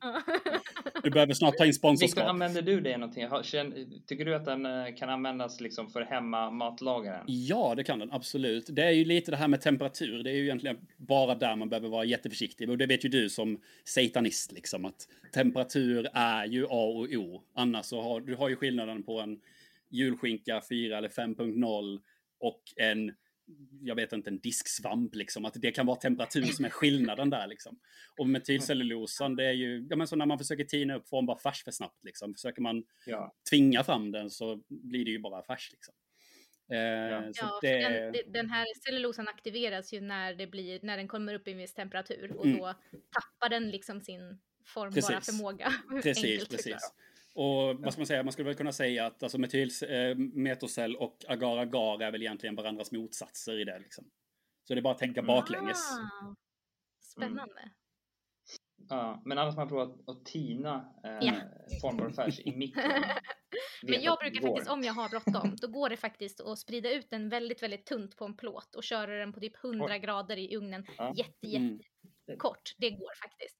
vi 1.04 1.10
behöver 1.10 1.34
snart 1.34 1.56
ta 1.56 1.64
in 1.64 1.68
Victor, 1.68 1.78
sponsorskap. 1.78 2.24
använder 2.28 2.62
du 2.62 2.80
det 2.80 2.96
någonting? 2.98 3.26
Har- 3.26 3.42
känn- 3.42 4.02
Tycker 4.06 4.24
du 4.24 4.34
att 4.34 4.44
den 4.44 4.66
eh, 4.66 4.94
kan 4.96 5.08
användas 5.10 5.60
liksom 5.60 5.90
för 5.90 6.00
hemmamatlagaren? 6.02 7.24
Ja, 7.26 7.74
det 7.76 7.84
kan 7.84 7.98
den 7.98 8.12
absolut. 8.12 8.66
Det 8.70 8.82
är 8.82 8.90
ju 8.90 9.04
lite 9.04 9.30
det 9.30 9.36
här 9.36 9.48
med 9.48 9.60
temperatur. 9.60 10.22
Det 10.22 10.30
är 10.30 10.34
ju 10.34 10.44
egentligen 10.44 10.78
bara 10.96 11.34
där 11.34 11.56
man 11.56 11.68
behöver 11.68 11.88
vara 11.88 12.04
jätteförsiktig. 12.04 12.70
Och 12.70 12.78
det 12.78 12.86
vet 12.86 13.04
ju 13.04 13.08
du 13.08 13.28
som 13.30 13.60
satanist, 13.84 14.52
liksom, 14.52 14.84
att 14.84 15.08
temperatur 15.34 16.08
är 16.12 16.44
ju 16.46 16.64
A 16.64 16.84
och 16.84 17.08
O. 17.14 17.42
Annars 17.54 17.86
så 17.86 18.00
har 18.02 18.20
du 18.20 18.34
har 18.34 18.48
ju 18.48 18.56
skillnaden 18.56 19.02
på 19.02 19.20
en 19.20 19.40
julskinka 19.90 20.62
4 20.68 20.98
eller 20.98 21.08
5.0 21.08 21.98
och 22.40 22.62
en, 22.76 23.12
jag 23.82 23.94
vet 23.94 24.12
inte, 24.12 24.30
en 24.30 24.40
disksvamp 24.40 25.14
liksom. 25.14 25.44
Att 25.44 25.54
det 25.54 25.70
kan 25.70 25.86
vara 25.86 25.96
temperatur 25.96 26.42
som 26.44 26.64
är 26.64 26.70
skillnaden 26.70 27.30
där 27.30 27.46
liksom. 27.46 27.78
Och 28.18 28.28
metylcellulosan, 28.28 29.36
det 29.36 29.44
är 29.44 29.52
ju, 29.52 29.86
ja 29.90 29.96
men 29.96 30.06
så 30.06 30.16
när 30.16 30.26
man 30.26 30.38
försöker 30.38 30.64
tina 30.64 30.94
upp 30.94 31.08
formbar 31.08 31.36
färs 31.36 31.64
för 31.64 31.70
snabbt 31.70 32.04
liksom. 32.04 32.34
Försöker 32.34 32.62
man 32.62 32.84
Ja. 33.06 33.34
tvinga 33.50 33.84
fram 33.84 34.10
den 34.12 34.30
så 34.30 34.60
blir 34.68 35.04
det 35.04 35.10
ju 35.10 35.18
bara 35.18 35.42
färs 35.42 35.72
liksom. 35.72 35.94
Eh, 36.72 37.32
så 37.32 37.40
Ja, 37.44 37.58
för 37.62 37.66
det, 37.66 38.10
den, 38.10 38.32
den 38.32 38.50
här 38.50 38.66
cellulosan 38.84 39.28
aktiveras 39.28 39.92
ju 39.92 40.00
när, 40.00 40.34
det 40.34 40.46
blir, 40.46 40.80
när 40.82 40.96
den 40.96 41.08
kommer 41.08 41.34
upp 41.34 41.48
i 41.48 41.52
en 41.52 41.58
viss 41.58 41.74
temperatur 41.74 42.32
och 42.36 42.46
Mm. 42.46 42.58
då 42.58 42.74
tappar 43.10 43.48
den 43.48 43.70
liksom 43.70 44.00
sin 44.00 44.40
formbara 44.64 44.92
Precis. 44.92 45.26
förmåga. 45.36 45.74
Precis, 46.02 46.24
Enkelt 46.24 46.50
precis. 46.50 46.92
Och 47.34 47.76
vad 47.80 47.92
ska 47.92 48.00
man 48.00 48.06
säga, 48.06 48.22
man 48.22 48.32
skulle 48.32 48.46
väl 48.48 48.56
kunna 48.56 48.72
säga 48.72 49.06
att 49.06 49.22
alltså 49.22 49.38
metyl, 49.38 49.70
eh, 49.88 50.16
metocell 50.16 50.96
och 50.96 51.24
agar-agar 51.28 52.06
är 52.06 52.12
väl 52.12 52.22
egentligen 52.22 52.54
varandras 52.56 52.92
motsatser 52.92 53.60
i 53.60 53.64
det 53.64 53.78
liksom. 53.78 54.04
Så 54.68 54.74
det 54.74 54.80
är 54.80 54.82
bara 54.82 54.92
att 54.94 54.98
tänka 54.98 55.20
Mm. 55.20 55.26
baklänges. 55.26 55.90
Ah, 55.90 56.34
spännande. 57.00 57.70
ja. 58.88 59.22
Men 59.24 59.38
alla 59.38 59.50
som 59.52 59.58
har 59.58 59.66
provat 59.66 60.08
att 60.08 60.24
tina 60.24 60.94
eh, 61.04 61.18
Ja. 61.28 61.32
formbar 61.80 62.10
färs 62.10 62.40
i 62.40 62.56
mikron. 62.56 62.84
Men 63.82 64.02
jag 64.02 64.18
brukar 64.18 64.40
faktiskt, 64.40 64.70
om 64.70 64.82
jag 64.82 64.92
har 64.92 65.08
bråttom, 65.08 65.56
då 65.60 65.68
går 65.68 65.88
det 65.88 65.96
faktiskt 65.96 66.40
att 66.40 66.58
sprida 66.58 66.90
ut 66.92 67.10
den 67.10 67.28
väldigt, 67.28 67.62
väldigt 67.62 67.86
tunt 67.86 68.16
på 68.16 68.24
en 68.24 68.36
plåt 68.36 68.74
och 68.74 68.84
köra 68.84 69.18
den 69.18 69.32
på 69.32 69.40
typ 69.40 69.64
100 69.64 69.98
grader 69.98 70.36
i 70.36 70.56
ugnen 70.56 70.86
Ja. 70.98 71.14
jätte, 71.16 71.46
Mm. 71.56 71.80
jättekort. 72.28 72.74
Det 72.78 72.90
går 72.90 73.14
faktiskt. 73.22 73.56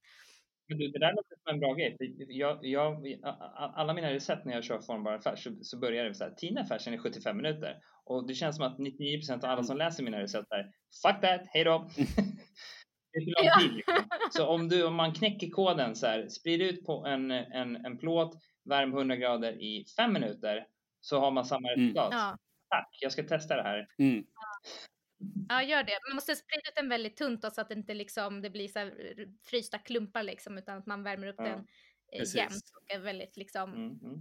Men 0.70 0.78
du, 0.78 0.88
det 0.88 0.98
där 0.98 1.12
låter 1.12 1.36
som 1.44 1.54
en 1.54 1.60
bra 1.60 1.74
grej. 1.74 1.96
Jag, 2.28 2.58
jag, 2.66 3.06
alla 3.74 3.94
mina 3.94 4.12
recept 4.12 4.44
när 4.44 4.54
jag 4.54 4.64
kör 4.64 4.80
formbara 4.80 5.20
färs 5.20 5.44
så, 5.44 5.50
så 5.62 5.78
börjar 5.78 6.04
det 6.04 6.14
så 6.14 6.24
här. 6.24 6.30
Tina 6.30 6.64
färsen 6.66 6.94
i 6.94 6.98
75 6.98 7.36
minuter. 7.36 7.76
Och 8.04 8.26
det 8.26 8.34
känns 8.34 8.56
som 8.56 8.64
att 8.66 8.78
99% 8.78 9.44
av 9.44 9.50
alla 9.50 9.62
som 9.62 9.76
läser 9.76 10.02
mina 10.04 10.20
recept 10.20 10.52
är 10.52 10.62
Fuck 11.02 11.20
that, 11.20 11.40
hejdå! 11.46 11.90
det 11.96 13.18
är 13.18 13.24
för 13.24 13.44
Ja. 13.44 13.54
lång 13.60 13.68
tid. 13.68 13.76
Liksom. 13.76 13.94
Så 14.30 14.46
om, 14.46 14.68
du, 14.68 14.84
om 14.86 14.94
man 14.94 15.12
knäcker 15.14 15.50
koden 15.50 15.96
så 15.96 16.06
här. 16.06 16.28
Sprid 16.28 16.62
ut 16.62 16.84
på 16.86 17.06
en, 17.06 17.30
en, 17.30 17.76
en 17.86 17.98
plåt, 17.98 18.34
värm 18.64 18.92
100 18.92 19.16
grader 19.16 19.52
i 19.62 19.84
5 19.96 20.12
minuter. 20.12 20.66
så 21.00 21.20
har 21.20 21.30
man 21.30 21.44
samma 21.44 21.68
Mm. 21.68 21.80
resultat. 21.80 22.08
Ja. 22.12 22.36
Tack, 22.68 22.98
jag 23.00 23.12
ska 23.12 23.22
testa 23.22 23.56
det 23.56 23.62
här. 23.62 23.86
Mm. 23.98 24.24
Ja, 25.48 25.62
gör 25.62 25.82
det. 25.82 25.98
Man 26.08 26.14
måste 26.14 26.36
sprida 26.36 26.68
ut 26.68 26.76
den 26.76 26.88
väldigt 26.88 27.16
tunt 27.16 27.42
då, 27.42 27.50
så 27.50 27.60
att 27.60 27.68
det 27.68 27.74
inte 27.74 27.94
liksom, 27.94 28.42
det 28.42 28.50
blir 28.50 28.68
så 28.68 28.78
här 28.78 28.92
frysta 29.44 29.78
klumpar 29.78 30.22
liksom, 30.22 30.58
utan 30.58 30.78
att 30.78 30.86
man 30.86 31.02
värmer 31.02 31.26
upp 31.26 31.34
Ja, 31.38 31.44
den 31.44 31.58
eh, 32.12 32.18
precis. 32.18 32.34
jämnt 32.36 32.70
och 32.76 32.94
är 32.94 32.98
väldigt 32.98 33.36
liksom 33.36 33.74
Mm, 33.74 33.98
mm. 34.02 34.20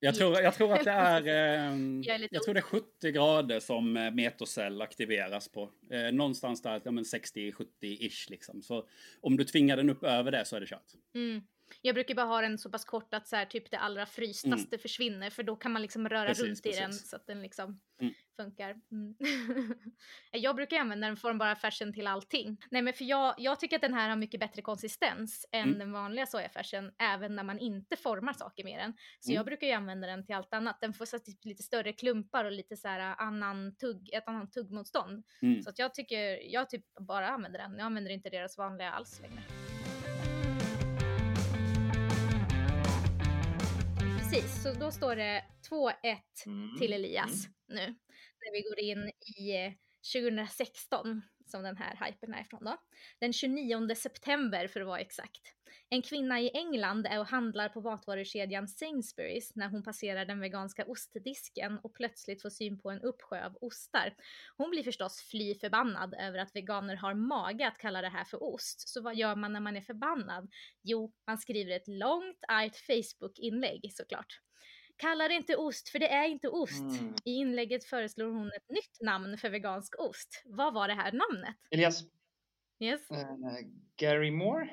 Jag 0.00 0.14
tror, 0.14 0.40
jag 0.40 0.54
tror 0.54 0.72
att 0.74 0.84
det 0.84 0.90
är, 0.90 1.26
ehm, 1.26 2.02
Jag 2.02 2.16
är 2.16 2.28
jag 2.30 2.42
tror 2.42 2.54
det 2.54 2.60
är 2.60 2.62
70 2.62 3.12
grader 3.12 3.60
som 3.60 3.96
eh, 3.96 4.10
metocell 4.10 4.82
aktiveras 4.82 5.48
på. 5.48 5.70
Eh, 5.90 6.12
någonstans 6.12 6.62
där, 6.62 6.80
ja 6.84 6.90
men 6.90 7.04
60-70-ish 7.04 8.30
liksom. 8.30 8.62
Så 8.62 8.86
om 9.20 9.36
du 9.36 9.44
tvingar 9.44 9.76
den 9.76 9.90
upp 9.90 10.04
över 10.04 10.30
det 10.30 10.44
så 10.44 10.56
är 10.56 10.60
det 10.60 10.66
kört. 10.66 10.92
Mm. 11.14 11.42
Jag 11.82 11.94
brukar 11.94 12.14
bara 12.14 12.26
ha 12.26 12.40
den 12.40 12.58
så 12.58 12.70
pass 12.70 12.84
kort 12.84 13.14
att 13.14 13.28
så 13.28 13.36
här, 13.36 13.44
typ 13.46 13.70
det 13.70 13.78
allra 13.78 14.06
frystaste 14.06 14.78
försvinner 14.78 15.30
för 15.30 15.42
då 15.42 15.56
kan 15.56 15.72
man 15.72 15.82
liksom 15.82 16.08
röra 16.08 16.20
Mm. 16.20 16.28
Precis, 16.28 16.46
runt 16.46 16.66
i 16.66 16.78
den 16.80 16.90
precis. 16.90 17.10
så 17.10 17.16
att 17.16 17.26
den 17.26 17.42
liksom 17.42 17.80
Mm. 18.00 18.14
funkar. 18.36 18.70
Mm. 18.92 19.14
jag 20.32 20.56
brukar 20.56 20.76
använda 20.78 21.06
den 21.06 21.16
från 21.16 21.38
bara 21.38 21.56
färsen 21.56 21.92
till 21.92 22.06
allting. 22.06 22.56
Nej 22.70 22.82
men 22.82 22.94
för 22.94 23.04
jag, 23.04 23.34
jag 23.38 23.60
tycker 23.60 23.76
att 23.76 23.82
den 23.82 23.94
här 23.94 24.08
har 24.08 24.16
mycket 24.16 24.40
bättre 24.40 24.62
konsistens 24.62 25.46
än 25.52 25.62
Mm. 25.68 25.78
den 25.78 25.92
vanliga 25.92 26.26
sojafärsen 26.26 26.92
även 26.98 27.36
när 27.36 27.42
man 27.42 27.58
inte 27.58 27.96
formar 27.96 28.32
saker 28.32 28.64
med 28.64 28.78
den. 28.78 28.92
Så 29.20 29.30
Mm. 29.30 29.36
jag 29.36 29.44
brukar 29.46 29.66
ju 29.66 29.72
använda 29.72 30.06
den 30.06 30.26
till 30.26 30.34
allt 30.34 30.54
annat. 30.54 30.80
Den 30.80 30.92
får 30.92 31.04
så 31.04 31.18
typ 31.18 31.44
lite 31.44 31.62
större 31.62 31.92
klumpar 31.92 32.44
och 32.44 32.52
lite 32.52 32.76
så 32.76 32.88
här 32.88 33.14
annan 33.18 33.74
tugg, 33.76 34.10
ett 34.12 34.28
annat 34.28 34.52
tuggmotstånd. 34.52 35.24
Mm. 35.42 35.62
Så 35.62 35.70
att 35.70 35.78
jag 35.78 35.94
tycker, 35.94 36.52
jag 36.52 36.70
typ 36.70 36.84
bara 37.00 37.28
använder 37.28 37.58
den. 37.58 37.72
Jag 37.78 37.86
använder 37.86 38.10
inte 38.10 38.30
deras 38.30 38.58
vanliga 38.58 38.90
alls 38.90 39.20
längre. 39.20 39.42
Precis, 44.30 44.62
så 44.62 44.72
då 44.72 44.90
står 44.90 45.16
det 45.16 45.44
2-1 45.70 45.92
Mm. 46.46 46.78
till 46.78 46.92
Elias 46.92 47.48
nu. 47.68 47.86
När 48.40 48.52
vi 48.52 48.60
går 48.62 48.78
in 48.78 49.10
i 49.38 49.64
eh, 49.66 49.72
2016 50.14 51.22
som 51.50 51.62
den 51.62 51.76
här 51.76 52.06
hypen 52.06 52.34
är 52.34 52.40
ifrån 52.40 52.64
då. 52.64 52.76
Den 53.18 53.32
29 53.32 53.94
september 53.94 54.68
för 54.68 54.80
att 54.80 54.86
vara 54.86 55.00
exakt. 55.00 55.54
En 55.88 56.02
kvinna 56.02 56.40
i 56.40 56.50
England 56.54 57.06
är 57.06 57.20
och 57.20 57.26
handlar 57.26 57.68
på 57.68 57.80
matvarukedjan 57.80 58.66
Sainsbury's 58.66 59.52
när 59.54 59.68
hon 59.68 59.82
passerar 59.82 60.24
den 60.24 60.40
veganska 60.40 60.84
ostdisken 60.84 61.78
och 61.78 61.94
plötsligt 61.94 62.42
får 62.42 62.50
syn 62.50 62.78
på 62.78 62.90
en 62.90 63.00
uppsjö 63.00 63.46
av 63.46 63.56
ostar. 63.60 64.14
Hon 64.56 64.70
blir 64.70 64.82
förstås 64.82 65.20
fly 65.30 65.54
förbannad 65.54 66.14
över 66.18 66.38
att 66.38 66.56
veganer 66.56 66.96
har 66.96 67.14
mage 67.14 67.66
att 67.66 67.78
kalla 67.78 68.02
det 68.02 68.08
här 68.08 68.24
för 68.24 68.42
ost. 68.42 68.88
Så 68.88 69.02
vad 69.02 69.16
gör 69.16 69.36
man 69.36 69.52
när 69.52 69.60
man 69.60 69.76
är 69.76 69.80
förbannad? 69.80 70.48
Jo, 70.82 71.12
man 71.26 71.38
skriver 71.38 71.76
ett 71.76 71.88
långt 71.88 72.44
argt 72.48 72.76
Facebook-inlägg 72.76 73.92
såklart. 73.92 74.40
Kalla 75.00 75.28
det 75.28 75.34
inte 75.34 75.56
ost, 75.56 75.88
för 75.88 75.98
det 75.98 76.08
är 76.08 76.28
inte 76.28 76.48
ost. 76.48 76.80
Mm. 77.00 77.14
I 77.24 77.30
inlägget 77.30 77.84
föreslår 77.84 78.26
hon 78.26 78.46
ett 78.46 78.68
nytt 78.68 79.00
namn 79.00 79.38
för 79.38 79.50
vegansk 79.50 80.00
ost. 80.00 80.42
Vad 80.44 80.74
var 80.74 80.88
det 80.88 80.94
här 80.94 81.12
namnet? 81.12 81.56
Elias, 81.70 82.02
Yes. 82.82 83.10
eh, 83.10 83.16
Gary 83.96 84.30
Moore? 84.30 84.70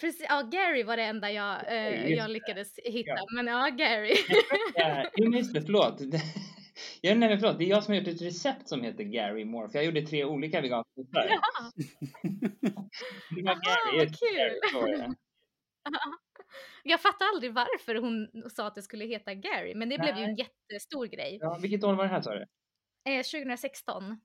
Precis, 0.00 0.26
ja, 0.28 0.42
Gary 0.42 0.82
var 0.82 0.96
det 0.96 1.02
enda 1.02 1.30
jag, 1.32 1.72
eh, 1.76 2.00
Just 2.10 2.18
jag 2.18 2.30
lyckades 2.30 2.78
hitta. 2.84 3.10
Ja. 3.10 3.26
Men 3.34 3.46
ja, 3.46 3.68
Gary. 3.68 4.14
Ja, 4.74 5.10
Jo, 5.16 5.32
just 5.32 5.54
det, 5.54 5.62
förlåt. 5.62 6.00
Jag, 7.00 7.18
nej, 7.18 7.28
men 7.28 7.38
förlåt. 7.38 7.58
Det 7.58 7.64
är 7.64 7.68
jag 7.68 7.84
som 7.84 7.94
har 7.94 7.98
gjort 8.00 8.08
ett 8.08 8.22
recept 8.22 8.68
som 8.68 8.82
heter 8.82 9.04
Gary 9.04 9.44
Moore, 9.44 9.68
för 9.68 9.78
jag 9.78 9.84
gjorde 9.86 10.02
tre 10.02 10.24
olika 10.24 10.60
veganska. 10.60 10.90
Ja. 11.12 11.40
Det 13.36 13.42
var 13.42 13.52
Aha, 13.52 13.60
Gary, 13.92 14.06
kul. 14.06 14.60
Gary. 14.72 15.14
Jag 16.82 17.00
fattar 17.00 17.26
aldrig 17.34 17.54
varför 17.54 17.94
hon 17.94 18.28
sa 18.50 18.66
att 18.66 18.74
det 18.74 18.82
skulle 18.82 19.04
heta 19.04 19.34
Gary, 19.34 19.74
men 19.74 19.88
det 19.88 19.98
blev 19.98 20.16
ju 20.16 20.22
en 20.24 20.34
Nej. 20.34 20.48
jättestor 20.70 21.06
grej. 21.06 21.38
Ja, 21.40 21.58
vilket 21.62 21.84
år 21.84 21.94
var 21.94 22.04
det 22.04 22.10
här 22.10 22.20
sa 22.20 22.34
du? 22.34 22.46
Eh, 23.08 23.22
2016. 23.22 24.20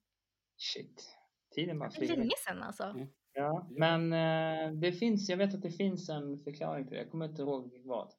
Shit. 0.58 1.16
Tiden 1.56 1.80
bara 1.80 1.92
flyger. 1.92 2.18
länge 2.18 2.36
sedan 2.48 2.64
alltså. 2.64 2.84
Mm. 2.84 3.08
Ja, 3.34 3.68
men 3.72 4.14
eh, 4.14 4.72
det 4.72 4.92
finns, 4.92 5.30
jag 5.30 5.38
vet 5.38 5.54
att 5.54 5.62
det 5.62 5.72
finns 5.72 6.10
en 6.10 6.38
förklaring 6.38 6.88
till 6.88 6.94
det. 6.94 7.02
Jag 7.02 7.12
kommer 7.12 7.26
inte 7.26 7.42
ihåg 7.42 7.82
vad. 7.86 8.14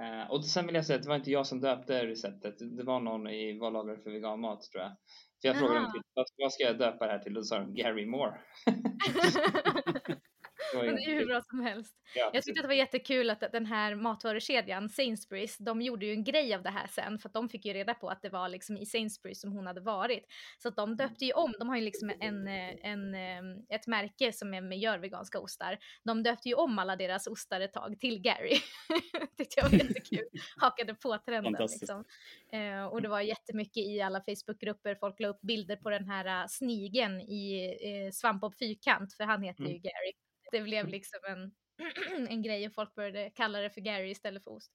Eh, 0.00 0.30
och 0.30 0.44
sen 0.44 0.66
vill 0.66 0.74
jag 0.74 0.86
säga 0.86 0.96
att 0.96 1.02
det 1.02 1.08
var 1.08 1.16
inte 1.16 1.30
jag 1.30 1.46
som 1.46 1.60
döpte 1.60 2.06
receptet. 2.06 2.54
Det 2.58 2.82
var 2.82 3.00
någon 3.00 3.28
i 3.28 3.58
varulagare 3.58 3.98
för 3.98 4.10
veganmat 4.10 4.62
tror 4.62 4.82
jag. 4.82 4.92
För 5.40 5.48
jag 5.48 5.58
frågade 5.58 5.80
dem 5.80 5.92
typ, 5.92 6.02
vad, 6.14 6.26
vad 6.36 6.52
ska 6.52 6.62
jag 6.62 6.78
döpa 6.78 7.06
det 7.06 7.12
här 7.12 7.18
till? 7.18 7.36
Och 7.36 7.42
då 7.42 7.44
sa 7.44 7.58
de 7.58 7.74
Gary 7.74 8.06
Moore. 8.06 8.40
Det 10.72 10.78
är 10.78 11.08
ju 11.08 11.14
hur 11.14 11.26
bra 11.26 11.40
som 11.40 11.60
helst. 11.60 11.94
ja, 12.14 12.30
Jag 12.34 12.42
tyckte 12.42 12.60
att 12.60 12.64
det 12.64 12.68
var 12.68 12.74
jättekul 12.74 13.30
att 13.30 13.40
den 13.52 13.66
här 13.66 13.94
matvarukedjan, 13.94 14.88
Sainsbury's, 14.88 15.56
de 15.58 15.82
gjorde 15.82 16.06
ju 16.06 16.12
en 16.12 16.24
grej 16.24 16.54
av 16.54 16.62
det 16.62 16.70
här 16.70 16.86
sen 16.86 17.18
för 17.18 17.28
att 17.28 17.32
de 17.32 17.48
fick 17.48 17.64
ju 17.64 17.72
reda 17.72 17.94
på 17.94 18.08
att 18.08 18.22
det 18.22 18.28
var 18.28 18.48
liksom 18.48 18.76
i 18.76 18.84
Sainsbury's 18.84 19.34
som 19.34 19.52
hon 19.52 19.66
hade 19.66 19.80
varit. 19.80 20.24
Så 20.62 20.68
att 20.68 20.76
de 20.76 20.96
döpte 20.96 21.24
ju 21.24 21.32
om, 21.32 21.54
de 21.58 21.68
har 21.68 21.76
ju 21.76 21.82
liksom 21.82 22.12
en, 22.20 22.48
eh, 22.48 22.74
en, 22.82 23.14
eh, 23.14 23.76
ett 23.76 23.86
märke 23.86 24.32
som 24.32 24.54
är 24.54 24.60
med 24.60 24.78
gör 24.78 24.98
veganska 24.98 25.40
ostar. 25.40 25.78
De 26.04 26.22
döpte 26.22 26.48
ju 26.48 26.54
om 26.54 26.78
alla 26.78 26.96
deras 26.96 27.26
ostar 27.26 27.60
ett 27.60 27.72
tag 27.72 28.00
till 28.00 28.20
Gary. 28.20 28.58
tyckte 29.36 29.60
jag 29.60 29.70
var 29.70 29.78
jättekul. 29.78 30.28
Hakade 30.56 30.94
på 30.94 31.18
trenden 31.18 31.68
liksom. 31.80 32.04
Eh, 32.52 32.84
och 32.84 33.02
det 33.02 33.08
var 33.08 33.20
jättemycket 33.20 33.86
i 33.86 34.00
alla 34.00 34.20
Facebookgrupper, 34.20 34.94
folk 34.94 35.20
la 35.20 35.28
upp 35.28 35.40
bilder 35.40 35.76
på 35.76 35.90
den 35.90 36.08
här 36.08 36.46
snigen 36.46 37.20
i 37.20 37.76
uh, 38.06 38.10
Svampbob 38.10 38.54
Fyrkant, 38.58 39.14
för 39.14 39.24
han 39.24 39.42
heter 39.42 39.62
ju 39.64 39.68
Mm. 39.68 39.82
Gary. 39.82 40.12
Det 40.52 40.60
blev 40.60 40.88
liksom 40.88 41.18
en, 41.28 41.52
en 42.28 42.42
grej 42.42 42.66
och 42.66 42.74
folk 42.74 42.94
började 42.94 43.30
kalla 43.30 43.60
det 43.60 43.70
för 43.70 43.80
Gary 43.80 44.10
istället 44.10 44.44
för 44.44 44.50
ost. 44.50 44.72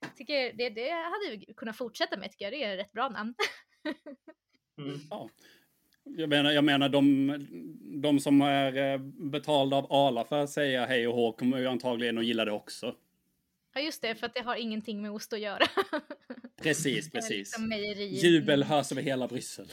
Jag 0.00 0.16
Tycker 0.16 0.52
det, 0.52 0.70
det 0.70 0.90
hade 0.90 1.30
vi 1.30 1.54
kunnat 1.56 1.76
fortsätta 1.76 2.16
med 2.16 2.30
tycker 2.30 2.44
jag, 2.44 2.52
det 2.52 2.64
är 2.64 2.72
ett 2.72 2.84
rätt 2.84 2.92
bra 2.92 3.08
namn. 3.08 3.34
Mm. 4.78 5.00
Jag 6.04 6.28
menar, 6.28 6.50
jag 6.50 6.64
menar 6.64 6.88
de, 6.88 7.46
de 8.02 8.20
som 8.20 8.40
är 8.40 8.76
eh, 8.76 8.98
betalda 9.30 9.76
av 9.76 9.92
Arla 9.92 10.24
för 10.24 10.42
att 10.42 10.50
säga 10.50 10.86
hej 10.86 11.08
och 11.08 11.14
hå 11.14 11.32
kommer 11.32 11.58
ju 11.58 11.66
antagligen 11.66 12.18
att 12.18 12.24
gilla 12.24 12.44
det 12.44 12.52
också. 12.52 12.94
Ja 13.74 13.80
just 13.80 14.02
det, 14.02 14.14
för 14.14 14.26
att 14.26 14.34
det 14.34 14.40
har 14.40 14.56
ingenting 14.56 15.02
med 15.02 15.10
ost 15.10 15.32
att 15.32 15.40
göra. 15.40 15.66
Precis, 16.62 17.10
precis. 17.12 17.30
liksom. 17.30 17.72
Jubel 18.22 18.62
hörs 18.62 18.92
över 18.92 19.02
hela 19.02 19.28
Bryssel. 19.28 19.72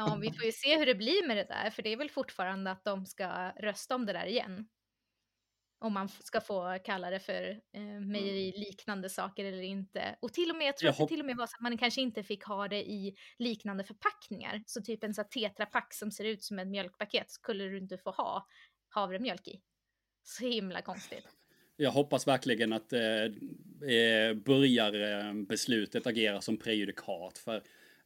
Ja, 0.00 0.18
vi 0.20 0.32
får 0.32 0.44
ju 0.44 0.52
se 0.52 0.78
hur 0.78 0.86
det 0.86 0.94
blir 0.94 1.26
med 1.26 1.36
det 1.36 1.44
där, 1.44 1.70
för 1.70 1.82
det 1.82 1.92
är 1.92 1.96
väl 1.96 2.10
fortfarande 2.10 2.70
att 2.70 2.84
de 2.84 3.06
ska 3.06 3.50
rösta 3.50 3.94
om 3.94 4.06
det 4.06 4.12
där 4.12 4.26
igen. 4.26 4.68
Om 5.78 5.92
man 5.92 6.08
ska 6.08 6.40
få 6.40 6.78
kalla 6.84 7.10
det 7.10 7.20
för 7.20 7.60
eh, 7.72 8.00
mejeri-liknande 8.00 9.08
saker 9.08 9.44
eller 9.44 9.62
inte. 9.62 10.16
Och 10.20 10.32
till 10.32 10.50
och 10.50 10.56
med, 10.56 10.66
jag 10.66 10.76
tror 10.76 10.86
Jag 10.86 10.92
att 10.92 10.98
det 10.98 11.06
till 11.06 11.20
och 11.20 11.26
med 11.26 11.36
var 11.36 11.46
så 11.46 11.56
att 11.56 11.60
man 11.60 11.78
kanske 11.78 12.00
inte 12.00 12.22
fick 12.22 12.44
ha 12.44 12.68
det 12.68 12.90
i 12.90 13.16
liknande 13.38 13.84
förpackningar. 13.84 14.62
Så 14.66 14.82
typ 14.82 15.04
en 15.04 15.14
sån 15.14 15.28
tetrapack 15.28 15.94
som 15.94 16.10
ser 16.10 16.24
ut 16.24 16.42
som 16.42 16.58
ett 16.58 16.68
mjölkpaket 16.68 17.30
skulle 17.30 17.64
du 17.64 17.78
inte 17.78 17.98
få 17.98 18.10
ha 18.10 18.46
havremjölk 18.88 19.48
i. 19.48 19.60
Så 20.22 20.46
himla 20.46 20.82
konstigt. 20.82 21.28
Jag 21.76 21.90
hoppas 21.90 22.26
verkligen 22.26 22.72
att 22.72 22.92
eh, 22.92 23.24
eh, 23.90 24.34
börjar 24.34 25.26
eh, 25.26 25.32
beslutet 25.34 26.06
agera 26.06 26.40
som 26.40 26.56
prejudikat. 26.56 27.38
För 27.38 27.62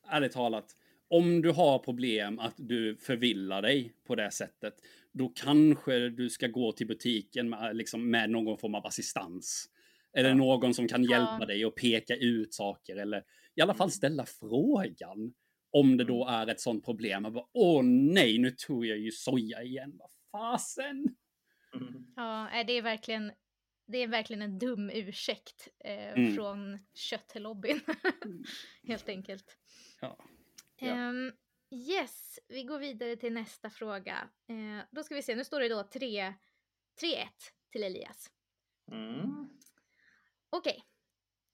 ärligt 0.09 0.33
talat, 0.33 0.77
om 1.19 1.43
du 1.43 1.51
har 1.51 1.79
problem 1.79 2.39
att 2.39 2.55
du 2.57 2.97
förvillar 2.97 3.63
dig 3.63 3.93
på 4.07 4.15
det 4.15 4.31
sättet, 4.31 4.75
då 5.13 5.29
kanske 5.29 6.09
du 6.09 6.31
ska 6.31 6.47
gå 6.47 6.73
till 6.73 6.87
butiken 6.87 7.49
med, 7.51 7.77
liksom, 7.77 8.11
med 8.11 8.31
någon 8.31 8.59
form 8.59 8.75
av 8.75 8.87
assistans. 8.87 9.71
Eller 10.17 10.29
Ja. 10.29 10.35
någon 10.35 10.75
som 10.75 10.89
kan 10.89 11.05
Ja. 11.05 11.11
hjälpa 11.11 11.47
dig 11.47 11.67
och 11.67 11.75
peka 11.77 12.17
ut 12.17 12.55
saker. 12.55 12.97
Eller 12.97 13.25
i 13.55 13.61
alla 13.61 13.75
fall 13.75 13.91
ställa 13.91 14.27
frågan. 14.27 15.35
Om 15.71 15.97
det 15.97 16.05
då 16.05 16.27
är 16.27 16.47
ett 16.47 16.61
sånt 16.61 16.85
problem. 16.85 17.25
Och 17.25 17.33
bara, 17.33 17.47
Åh 17.53 17.83
nej, 17.85 18.39
nu 18.39 18.51
tog 18.51 18.87
jag 18.87 18.99
ju 18.99 19.11
soja 19.13 19.63
igen. 19.63 19.99
Vad 19.99 20.11
fasen? 20.33 21.17
Mm. 21.75 22.07
Ja, 22.17 22.65
det 22.67 22.73
är 22.73 22.83
verkligen, 22.83 23.33
det 23.87 23.99
är 23.99 24.09
verkligen 24.09 24.43
en 24.43 24.59
dum 24.59 24.91
ursäkt 24.95 25.69
eh, 25.85 26.13
Mm. 26.19 26.35
från 26.35 26.79
köttlobbyn. 26.95 27.81
Helt 28.89 29.09
enkelt. 29.09 29.57
Ja. 30.01 30.19
Ja. 30.85 30.95
Ehm, 30.95 31.33
yes, 31.71 32.39
vi 32.49 32.65
går 32.65 32.79
vidare 32.79 33.17
till 33.17 33.33
nästa 33.33 33.71
fråga. 33.71 34.29
Eh, 34.49 34.85
då 34.91 35.03
ska 35.03 35.15
vi 35.15 35.23
se, 35.23 35.35
nu 35.35 35.45
står 35.45 35.61
det 35.61 35.69
då 35.69 35.83
3 35.83 36.35
3-1 37.01 37.27
till 37.73 37.83
Elias. 37.83 38.31
Mm. 38.93 39.49
Okej. 40.51 40.85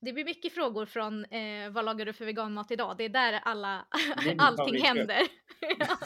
Det 0.01 0.13
blir 0.13 0.25
mycket 0.25 0.53
frågor 0.53 0.85
från 0.85 1.25
eh, 1.25 1.69
vad 1.69 1.85
lagar 1.85 2.05
du 2.05 2.13
för 2.13 2.25
veganmat 2.25 2.71
idag? 2.71 2.95
Det 2.97 3.03
är 3.03 3.09
där 3.09 3.33
alla, 3.33 3.85
är 4.27 4.35
allting 4.41 4.81
händer. 4.83 5.21
ja. 5.79 5.97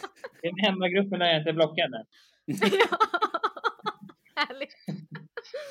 Den 0.41 0.73
enda 0.73 0.87
gruppen 0.89 1.19
där 1.19 1.25
jag 1.25 1.37
inte 1.37 1.49
är 1.49 1.53
blockad. 1.53 1.91
Härligt. 4.35 4.75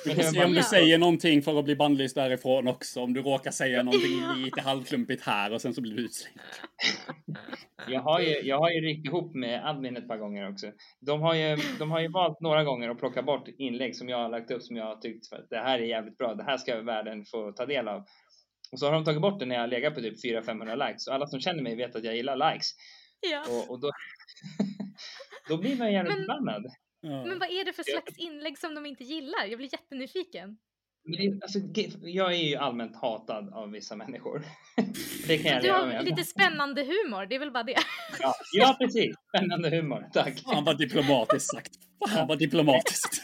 Vi 0.05 0.15
får 0.15 0.21
se 0.23 0.45
om 0.45 0.53
du 0.53 0.63
säger 0.63 0.97
någonting 0.97 1.41
för 1.41 1.59
att 1.59 1.65
bli 1.65 1.75
bannlyst 1.75 2.15
därifrån 2.15 2.67
också. 2.67 3.01
Om 3.01 3.13
du 3.13 3.21
råkar 3.21 3.51
säga 3.51 3.83
någonting 3.83 4.43
lite 4.43 4.61
halvklumpigt 4.61 5.23
här 5.23 5.53
och 5.53 5.61
sen 5.61 5.73
så 5.73 5.81
blir 5.81 5.93
du 5.95 6.05
utslängd. 6.05 6.39
Jag 7.87 8.01
har 8.01 8.19
ju, 8.19 8.41
jag 8.41 8.59
har 8.59 8.69
ju 8.69 8.81
ryckt 8.81 9.05
ihop 9.07 9.35
med 9.35 9.65
admin 9.69 9.97
ett 9.97 10.07
par 10.07 10.17
gånger 10.17 10.51
också. 10.51 10.71
De 11.01 11.21
har 11.21 11.33
ju, 11.35 11.57
de 11.79 11.91
har 11.91 11.99
ju 11.99 12.07
valt 12.07 12.41
några 12.41 12.63
gånger 12.63 12.89
att 12.89 12.99
plocka 12.99 13.23
bort 13.23 13.47
inlägg 13.57 13.95
som 13.95 14.09
jag 14.09 14.17
har 14.17 14.29
lagt 14.29 14.51
upp 14.51 14.63
som 14.63 14.75
jag 14.75 14.85
har 14.85 14.95
tyckt 14.95 15.29
för 15.29 15.35
att 15.35 15.49
det 15.49 15.57
här 15.57 15.79
är 15.79 15.83
jävligt 15.83 16.17
bra. 16.17 16.33
Det 16.35 16.43
här 16.43 16.57
ska 16.57 16.81
världen 16.81 17.25
få 17.25 17.51
ta 17.51 17.65
del 17.65 17.87
av. 17.87 18.03
Och 18.71 18.79
så 18.79 18.85
har 18.85 18.93
de 18.93 19.03
tagit 19.05 19.21
bort 19.21 19.39
det 19.39 19.45
när 19.45 19.55
jag 19.55 19.69
legat 19.69 19.95
på 19.95 20.01
typ 20.01 20.25
400-500 20.25 20.87
likes. 20.87 21.07
Och 21.07 21.13
alla 21.13 21.27
som 21.27 21.39
känner 21.39 21.63
mig 21.63 21.75
vet 21.75 21.95
att 21.95 22.03
jag 22.03 22.15
gillar 22.15 22.51
likes. 22.51 22.67
Ja. 23.31 23.43
Och, 23.49 23.71
och 23.71 23.79
då, 23.81 23.91
då 25.49 25.57
blir 25.57 25.75
man 25.75 25.93
jävligt 25.93 26.17
Men- 26.17 26.25
förbannad. 26.25 26.65
Ja. 27.05 27.25
Men 27.25 27.39
vad 27.39 27.49
är 27.49 27.65
det 27.65 27.73
för 27.73 27.83
slags 27.83 28.17
inlägg 28.17 28.57
som 28.57 28.75
de 28.75 28.85
inte 28.85 29.03
gillar? 29.03 29.45
Jag 29.45 29.57
blir 29.57 29.73
jättenyfiken. 29.73 30.57
Det, 31.17 31.39
alltså, 31.41 31.59
jag 32.01 32.33
är 32.33 32.37
ju 32.37 32.55
allmänt 32.55 32.95
hatad 32.95 33.53
av 33.53 33.71
vissa 33.71 33.95
människor. 33.95 34.43
det 35.27 35.37
kan 35.37 35.51
jag 35.51 35.63
Du 35.63 35.71
har 35.71 35.87
med. 35.87 36.05
lite 36.05 36.23
spännande 36.23 36.81
humor, 36.81 37.25
det 37.25 37.35
är 37.35 37.39
väl 37.39 37.51
bara 37.51 37.63
det. 37.63 37.75
Ja, 38.19 38.33
ja, 38.53 38.75
precis. 38.79 39.15
Spännande 39.29 39.69
humor. 39.69 40.09
Tack. 40.13 40.39
Fan 40.39 40.63
vad 40.63 40.77
diplomatiskt 40.77 41.51
sagt. 41.51 41.71
Fan 42.09 42.27
vad 42.27 42.39
diplomatiskt. 42.39 43.21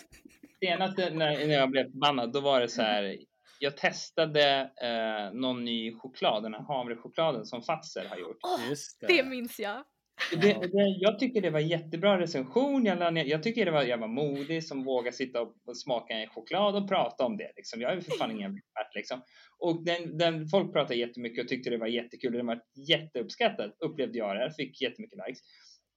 Senaste 0.60 1.10
när, 1.10 1.48
när 1.48 1.54
jag 1.54 1.70
blev 1.72 1.91
förbannad, 1.91 2.34
då 2.34 2.39
var 2.39 2.60
det 2.62 2.67
så 2.67 2.82
här. 2.82 3.17
Jag 3.60 3.78
testade 3.78 4.72
eh, 4.82 5.34
någon 5.39 5.65
ny 5.65 5.94
choklad, 5.94 6.44
den 6.44 6.54
här 6.54 6.62
havrechokladen 6.63 7.46
som 7.46 7.62
Fazer 7.62 8.06
har 8.10 8.17
gjort. 8.17 8.38
Just 8.70 9.00
det. 9.02 9.08
det 9.08 9.24
minns 9.24 9.60
jag. 9.60 9.84
Det, 10.32 10.54
det, 10.54 10.98
jag 11.00 11.20
tycker 11.20 11.42
det 11.42 11.50
var 11.50 11.60
jättebra 11.60 12.20
recension. 12.20 12.86
Jag, 12.86 13.28
jag 13.28 13.44
tycker 13.44 13.66
det 13.66 13.72
var, 13.72 13.84
jag 13.84 13.98
var 13.98 14.08
modig 14.08 14.64
som 14.64 14.84
vågar 14.84 15.12
sitta 15.12 15.42
och, 15.42 15.56
och 15.66 15.78
smaka 15.78 16.14
en 16.14 16.30
choklad 16.30 16.76
och 16.76 16.90
prata 16.90 17.26
om 17.26 17.38
det. 17.38 17.52
Liksom. 17.56 17.82
Jag 17.82 17.94
är 17.94 18.02
för 18.02 18.12
fan 18.12 18.32
ingen 18.32 18.58
expert. 18.58 18.96
Liksom. 18.96 19.22
Och 19.60 19.86
den, 19.86 20.18
den, 20.18 20.48
folk 20.48 20.74
pratade 20.74 20.96
jättemycket 20.96 21.44
och 21.44 21.50
tyckte 21.50 21.70
det 21.70 21.78
var 21.78 21.88
jättekul. 21.88 22.34
Den 22.34 22.46
var 22.46 22.62
jätteuppskattad, 22.88 23.72
upplevde 23.80 24.18
jag 24.18 24.36
det. 24.36 24.54
Fick 24.58 24.82
jättemycket 24.82 25.20
likes. 25.28 25.42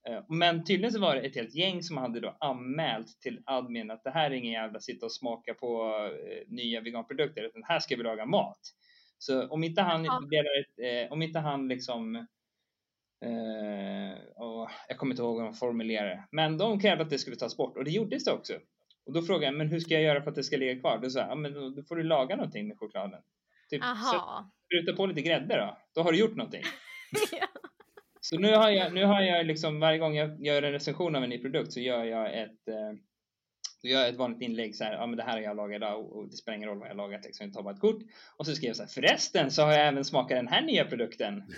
Eh, 0.08 0.24
Men 0.28 0.64
tydligen 0.64 0.92
så 0.92 1.00
var 1.00 1.14
det 1.14 1.20
ett 1.20 1.36
helt 1.36 1.54
gäng 1.54 1.82
som 1.82 1.96
hade 1.96 2.20
då 2.20 2.36
anmält 2.40 3.20
till 3.20 3.42
admin 3.46 3.90
att 3.90 4.04
det 4.04 4.10
här 4.10 4.30
är 4.30 4.34
ingen 4.34 4.52
jävla 4.52 4.80
sitta 4.80 5.06
och 5.06 5.12
smaka 5.12 5.54
på 5.54 5.96
eh, 6.06 6.54
nya 6.54 6.80
veganprodukter 6.80 7.42
utan 7.42 7.62
här 7.64 7.78
ska 7.78 7.96
vi 7.96 8.02
laga 8.02 8.26
mat. 8.26 8.60
Så 9.18 9.48
om 9.48 9.64
inte 9.64 9.82
han 9.82 10.02
delar 10.02 10.64
eh, 10.82 11.12
om 11.12 11.22
inte 11.22 11.38
han 11.38 11.68
liksom 11.68 12.26
och 14.36 14.70
jag 14.88 14.98
kommer 14.98 15.12
inte 15.12 15.22
ihåg 15.22 15.38
hur 15.38 15.44
de 15.44 15.54
formulerade 15.54 16.08
det. 16.10 16.24
Men 16.30 16.58
de 16.58 16.80
krävde 16.80 17.04
att 17.04 17.10
det 17.10 17.18
skulle 17.18 17.36
tas 17.36 17.56
bort 17.56 17.76
och 17.76 17.84
det 17.84 17.90
gjordes 17.90 18.24
det 18.24 18.32
också. 18.32 18.52
Och 19.06 19.12
då 19.12 19.22
frågade 19.22 19.46
jag, 19.46 19.54
men 19.54 19.68
hur 19.68 19.80
ska 19.80 19.94
jag 19.94 20.02
göra 20.02 20.22
för 20.22 20.30
att 20.30 20.36
det 20.36 20.42
ska 20.42 20.56
ligga 20.56 20.80
kvar? 20.80 20.98
Då 21.02 21.10
sa 21.10 21.18
jag, 21.18 21.30
ja, 21.30 21.34
men 21.34 21.52
då, 21.52 21.82
får 21.88 21.96
du 21.96 22.02
laga 22.02 22.36
någonting 22.36 22.68
med 22.68 22.78
chokladen. 22.78 23.20
Typ, 23.70 23.82
Aha. 23.82 24.50
spruta 24.64 24.96
på 24.96 25.06
lite 25.06 25.22
grädde 25.22 25.56
då. 25.56 25.78
Då 25.94 26.02
har 26.02 26.12
du 26.12 26.18
gjort 26.18 26.36
någonting. 26.36 26.62
Ja. 27.32 27.46
Så 28.20 28.38
nu 28.38 28.54
har 28.54 28.70
jag, 28.70 28.94
nu 28.94 29.04
har 29.04 29.22
jag 29.22 29.46
liksom 29.46 29.80
varje 29.80 29.98
gång 29.98 30.16
jag 30.16 30.46
gör 30.46 30.62
en 30.62 30.72
recension 30.72 31.16
av 31.16 31.24
en 31.24 31.30
ny 31.30 31.38
produkt 31.38 31.72
så 31.72 31.80
gör 31.80 32.04
jag 32.04 32.42
ett 32.42 32.68
då 33.84 33.90
gör 33.90 34.00
jag 34.00 34.08
ett 34.08 34.16
vanligt 34.16 34.42
inlägg 34.42 34.76
så 34.76 34.84
här, 34.84 34.92
ja 34.92 35.06
men 35.06 35.16
det 35.16 35.22
här 35.22 35.32
har 35.32 35.40
jag 35.40 35.56
lagat 35.56 35.76
idag 35.76 36.12
och, 36.12 36.28
det 36.28 36.36
spelar 36.36 36.56
ingen 36.56 36.68
roll 36.68 36.78
vad 36.78 36.88
jag 36.88 36.96
lagat 36.96 37.24
liksom, 37.24 37.46
jag 37.46 37.54
tar 37.54 37.62
bara 37.62 37.74
ett 37.74 37.80
kort. 37.80 38.02
Och 38.36 38.46
så 38.46 38.54
skriver 38.54 38.68
jag 38.68 38.76
så 38.76 38.82
här, 38.82 38.88
förresten 38.90 39.50
så 39.50 39.62
har 39.62 39.72
jag 39.72 39.86
även 39.88 40.04
smakat 40.04 40.28
den 40.38 40.48
här 40.48 40.62
nya 40.62 40.84
produkten. 40.84 41.42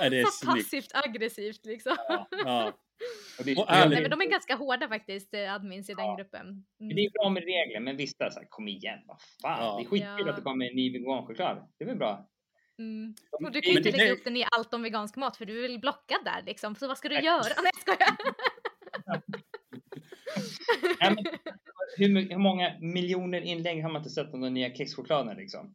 Ja, 0.00 0.10
det 0.10 0.20
är 0.20 0.24
Så 0.24 0.30
snyggt. 0.30 0.56
passivt 0.56 0.90
aggressivt 0.94 1.64
liksom. 1.66 1.96
Ja. 2.44 2.72
Och 3.38 3.44
det, 3.44 3.56
Och 3.56 3.70
ärligt. 3.70 3.92
Nej, 3.92 4.02
men 4.02 4.10
de 4.18 4.20
är 4.26 4.30
ganska 4.30 4.54
hårda 4.54 4.88
faktiskt, 4.88 5.34
eh, 5.34 5.54
admins 5.54 5.90
i 5.90 5.94
den 5.94 6.04
Ja. 6.04 6.16
gruppen. 6.16 6.40
Mm. 6.80 6.96
det 6.96 7.04
är 7.04 7.10
bra 7.10 7.30
med 7.30 7.42
regler, 7.42 7.80
men 7.80 7.96
vissa 7.96 8.30
så 8.30 8.38
här, 8.40 8.46
kom 8.50 8.68
igen, 8.68 8.98
vad 9.06 9.16
fan. 9.42 9.64
Ja. 9.64 9.76
Det 9.78 9.82
är 9.84 9.88
skitkul 9.88 10.26
Ja. 10.26 10.30
att 10.30 10.36
det 10.36 10.42
kommer 10.42 10.66
en 10.70 10.76
ny 10.76 10.92
veganchoklad. 10.92 11.68
Det 11.78 11.84
är 11.84 11.88
väl 11.88 11.96
bra? 11.96 12.28
Mm. 12.78 13.14
De- 13.38 13.44
Och 13.46 13.52
du 13.52 13.60
kan 13.60 13.72
ju 13.72 13.78
inte 13.78 13.90
lägga 13.90 14.12
upp 14.12 14.24
den 14.24 14.36
i 14.36 14.44
allt 14.50 14.74
om 14.74 14.82
vegansk 14.82 15.16
mat 15.16 15.36
för 15.36 15.44
du 15.44 15.58
är 15.58 15.62
väl 15.68 15.78
blockad 15.80 16.18
där 16.24 16.42
liksom. 16.46 16.74
Så 16.76 16.88
vad 16.88 16.98
ska 16.98 17.08
du 17.08 17.14
Nej. 17.14 17.24
göra? 17.24 17.42
Nej 17.42 17.70
jag 17.74 17.80
skojar. 17.80 18.16
Nej, 21.00 21.14
men, 21.14 21.24
hur, 21.96 22.28
hur 22.30 22.38
många 22.38 22.72
miljoner 22.80 23.40
inlägg 23.40 23.82
har 23.82 23.90
man 23.90 24.00
inte 24.00 24.10
sett 24.10 24.34
om 24.34 24.40
den 24.40 24.54
nya 24.54 24.74
kexchokladen 24.74 25.36
liksom? 25.36 25.74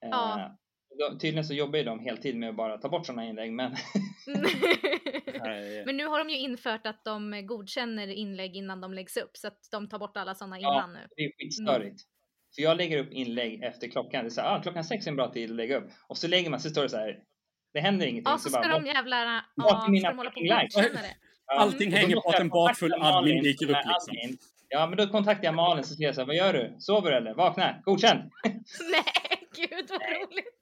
Ja. 0.00 0.40
Eh, 0.40 0.50
då, 0.98 1.18
tydligen 1.18 1.44
så 1.44 1.54
jobbar 1.54 1.78
ju 1.78 1.84
de 1.84 2.00
heltid 2.00 2.36
med 2.36 2.48
att 2.48 2.56
bara 2.56 2.78
ta 2.78 2.88
bort 2.88 3.06
sådana 3.06 3.24
inlägg, 3.26 3.52
men. 3.52 3.76
Men 5.86 5.96
nu 5.96 6.06
har 6.06 6.18
de 6.24 6.30
ju 6.30 6.38
infört 6.38 6.86
att 6.86 7.04
de 7.04 7.46
godkänner 7.46 8.08
inlägg 8.08 8.56
innan 8.56 8.80
de 8.80 8.94
läggs 8.94 9.16
upp 9.16 9.36
så 9.36 9.46
att 9.48 9.58
de 9.70 9.88
tar 9.88 9.98
bort 9.98 10.16
alla 10.16 10.34
sådana 10.34 10.60
Ja. 10.60 10.74
innan 10.74 10.92
nu. 10.92 10.98
det 11.16 11.22
är 11.24 11.32
skitstörigt. 11.38 12.02
För 12.56 12.62
jag 12.62 12.76
lägger 12.76 12.98
upp 12.98 13.12
inlägg 13.12 13.62
efter 13.62 13.88
klockan. 13.88 14.24
Det 14.24 14.28
är 14.28 14.30
så 14.30 14.40
här, 14.40 14.56
ah, 14.56 14.62
klockan 14.62 14.84
sex 14.84 15.06
är 15.06 15.10
en 15.10 15.16
bra 15.16 15.32
tid 15.32 15.50
att 15.50 15.56
lägga 15.56 15.76
upp. 15.76 15.90
Och 16.06 16.18
så 16.18 16.28
lägger 16.28 16.50
man, 16.50 16.60
så 16.60 16.70
står 16.70 16.82
det 16.82 16.88
så 16.88 16.96
här, 16.96 17.18
det 17.74 17.80
händer 17.80 18.06
ingenting. 18.06 18.32
Ja 18.32 18.38
så 18.38 18.48
ska 18.48 18.60
bara, 18.60 18.78
de 18.78 18.86
jävlarna, 18.86 19.44
ja, 19.54 19.86
mina 19.88 20.00
ska 20.00 20.10
de 20.10 20.18
hålla 20.18 20.30
på 20.30 20.40
och 20.40 20.82
det. 20.82 21.16
Allting 21.46 21.92
och 21.92 21.98
hänger 21.98 22.16
på 22.16 22.28
att 22.28 22.40
en 22.40 22.48
bakfull 22.48 22.92
admin 23.00 23.42
dyker 23.42 23.70
upp, 23.70 23.76
liksom. 23.76 24.14
admin. 24.16 24.38
Ja, 24.68 24.86
men 24.86 24.96
då 24.98 25.06
kontaktar 25.06 25.44
jag 25.44 25.54
Malin 25.54 25.84
så 25.84 25.94
säger 25.94 26.08
jag 26.08 26.14
så 26.14 26.20
här, 26.20 26.26
vad 26.26 26.36
gör 26.36 26.52
du? 26.52 26.76
Sover 26.78 27.10
du 27.10 27.16
eller? 27.16 27.34
Vakna, 27.34 27.74
godkänd! 27.84 28.20
Nej 28.44 29.48
gud 29.56 29.86
vad 29.90 30.00
roligt. 30.00 30.54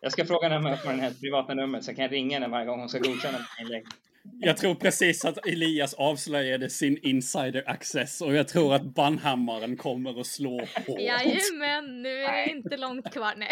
Jag 0.00 0.12
ska 0.12 0.24
fråga 0.24 0.48
henne 0.48 0.56
om 0.56 0.66
jag 0.66 0.82
får 0.82 0.90
hennes 0.90 1.20
privata 1.20 1.54
nummer 1.54 1.80
så 1.80 1.90
jag 1.90 1.96
kan 1.96 2.08
ringa 2.08 2.36
henne 2.36 2.48
varje 2.48 2.66
gång 2.66 2.80
hon 2.80 2.88
ska 2.88 2.98
godkänna 2.98 3.38
mitt 3.38 3.60
inlägg. 3.60 3.84
Jag 4.32 4.56
tror 4.56 4.74
precis 4.74 5.24
att 5.24 5.46
Elias 5.46 5.94
avslöjade 5.94 6.70
sin 6.70 6.98
insider 7.02 7.62
access 7.66 8.20
och 8.20 8.34
jag 8.34 8.48
tror 8.48 8.74
att 8.74 8.82
bannhammaren 8.82 9.76
kommer 9.76 10.20
att 10.20 10.26
slå 10.26 10.60
hårt. 10.60 11.00
Jajamän, 11.00 12.02
nu 12.02 12.22
är 12.22 12.46
det 12.46 12.52
inte 12.52 12.76
långt 12.76 13.12
kvar. 13.12 13.34
Nej. 13.36 13.50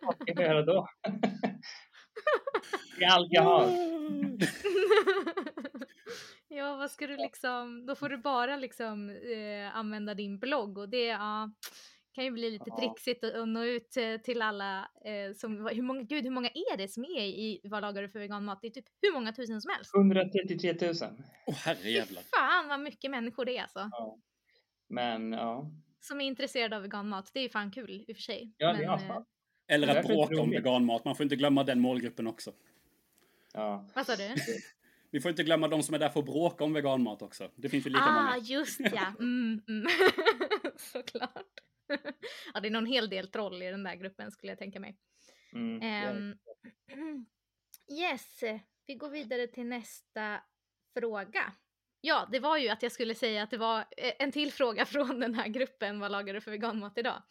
Vad 0.00 0.14
ska 0.14 0.24
jag 0.26 0.42
göra 0.42 0.62
då? 0.62 0.88
Det 2.98 3.04
är 3.04 3.10
allt 3.10 3.28
jag 3.30 3.42
har. 3.42 3.68
ja, 6.48 6.76
vad 6.76 6.90
ska 6.90 7.06
du 7.06 7.16
liksom, 7.16 7.86
då 7.86 7.94
får 7.94 8.08
du 8.08 8.16
bara 8.18 8.56
liksom 8.56 9.10
eh, 9.10 9.76
använda 9.76 10.14
din 10.14 10.38
blogg 10.38 10.78
och 10.78 10.88
det 10.88 11.06
ja, 11.06 11.50
kan 12.12 12.24
ju 12.24 12.30
bli 12.30 12.50
lite 12.50 12.64
Ja. 12.66 12.76
trixigt 12.78 13.24
att, 13.24 13.48
nå 13.48 13.64
ut 13.64 13.90
till 14.24 14.42
alla 14.42 14.78
eh, 15.04 15.32
som, 15.36 15.66
hur 15.66 15.82
många, 15.82 16.02
gud 16.02 16.24
hur 16.24 16.30
många 16.30 16.48
är 16.48 16.76
det 16.76 16.88
som 16.88 17.04
är 17.04 17.22
i 17.24 17.60
Vad 17.64 17.82
lagar 17.82 18.02
du 18.02 18.08
för 18.08 18.18
veganmat? 18.18 18.58
Det 18.62 18.66
är 18.68 18.70
typ 18.70 18.84
hur 19.02 19.12
många 19.12 19.32
tusen 19.32 19.60
som 19.60 19.70
helst. 19.76 19.94
133 19.94 20.74
000. 20.80 20.94
Åh 21.46 21.54
herrejävlar. 21.54 22.22
Fan 22.36 22.68
vad 22.68 22.80
mycket 22.80 23.10
människor 23.10 23.44
det 23.44 23.56
är 23.56 23.62
alltså. 23.62 23.90
Men 24.88 25.32
ja. 25.32 25.70
Som 26.00 26.20
är 26.20 26.24
intresserade 26.24 26.76
av 26.76 26.82
veganmat. 26.82 27.30
Det 27.32 27.38
är 27.38 27.42
ju 27.42 27.48
fan 27.48 27.70
kul 27.70 28.04
i 28.08 28.12
och 28.12 28.16
för 28.16 28.22
sig. 28.22 28.52
Ja, 28.56 28.66
det 28.72 28.78
är 28.78 28.78
Men, 28.86 28.90
asfalt. 28.90 29.26
eh, 29.68 29.74
Eller 29.74 29.96
att 29.98 30.06
bråka 30.06 30.40
om 30.40 30.50
veganmat. 30.50 31.04
Man 31.04 31.16
får 31.16 31.24
inte 31.24 31.36
glömma 31.36 31.64
den 31.64 31.80
målgruppen 31.80 32.26
också. 32.26 32.52
Ja. 33.54 33.86
vad 33.94 34.06
sa 34.06 34.16
du? 34.16 34.34
Vi 35.10 35.20
får 35.20 35.30
inte 35.30 35.42
glömma 35.42 35.68
de 35.68 35.82
som 35.82 35.94
är 35.94 35.98
där 35.98 36.08
för 36.08 36.20
att 36.20 36.26
bråka 36.26 36.64
om 36.64 36.72
veganmat 36.72 37.22
också. 37.22 37.50
Det 37.56 37.68
finns 37.68 37.86
ju 37.86 37.90
lika 37.90 38.02
ah, 38.04 38.22
många. 38.22 38.38
just 38.38 38.80
ja. 38.80 39.12
Mm, 39.18 39.62
mm. 39.68 39.86
Såklart. 40.76 41.46
ja, 42.54 42.60
det 42.60 42.68
är 42.68 42.70
nog 42.70 42.82
en 42.82 42.86
hel 42.86 43.10
del 43.10 43.28
troll 43.28 43.62
i 43.62 43.70
den 43.70 43.82
där 43.82 43.94
gruppen 43.94 44.30
skulle 44.30 44.52
jag 44.52 44.58
tänka 44.58 44.80
mig. 44.80 44.98
Mm. 45.52 45.82
Ehm, 45.82 46.38
yes, 48.00 48.42
vi 48.86 48.94
går 48.94 49.10
vidare 49.10 49.46
till 49.46 49.66
nästa 49.66 50.42
fråga. 50.94 51.52
Ja, 52.00 52.28
det 52.32 52.40
var 52.40 52.56
ju 52.56 52.68
att 52.68 52.82
jag 52.82 52.92
skulle 52.92 53.14
säga 53.14 53.42
att 53.42 53.50
det 53.50 53.58
var 53.58 53.78
eh, 53.78 54.12
en 54.18 54.32
till 54.32 54.52
fråga 54.52 54.86
från 54.86 55.20
den 55.20 55.34
här 55.34 55.48
gruppen, 55.48 56.00
vad 56.00 56.12
lagar 56.12 56.34
du 56.34 56.40
för 56.40 56.50
veganmat 56.50 56.98
idag? 56.98 57.22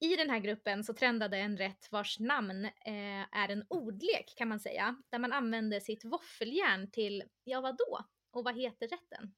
I 0.00 0.16
den 0.16 0.30
här 0.30 0.38
gruppen 0.38 0.84
så 0.84 0.94
trendade 0.94 1.38
en 1.38 1.56
rätt 1.56 1.88
vars 1.92 2.18
namn 2.18 2.64
eh, 2.64 3.36
är 3.36 3.48
en 3.48 3.64
ordlek 3.68 4.34
kan 4.36 4.48
man 4.48 4.60
säga, 4.60 5.02
där 5.10 5.18
man 5.18 5.32
använder 5.32 5.80
sitt 5.80 6.04
våffeljärn 6.04 6.90
till, 6.90 7.24
ja 7.44 7.60
vadå? 7.60 8.04
Och 8.30 8.44
vad 8.44 8.56
heter 8.56 8.88
rätten? 8.88 9.34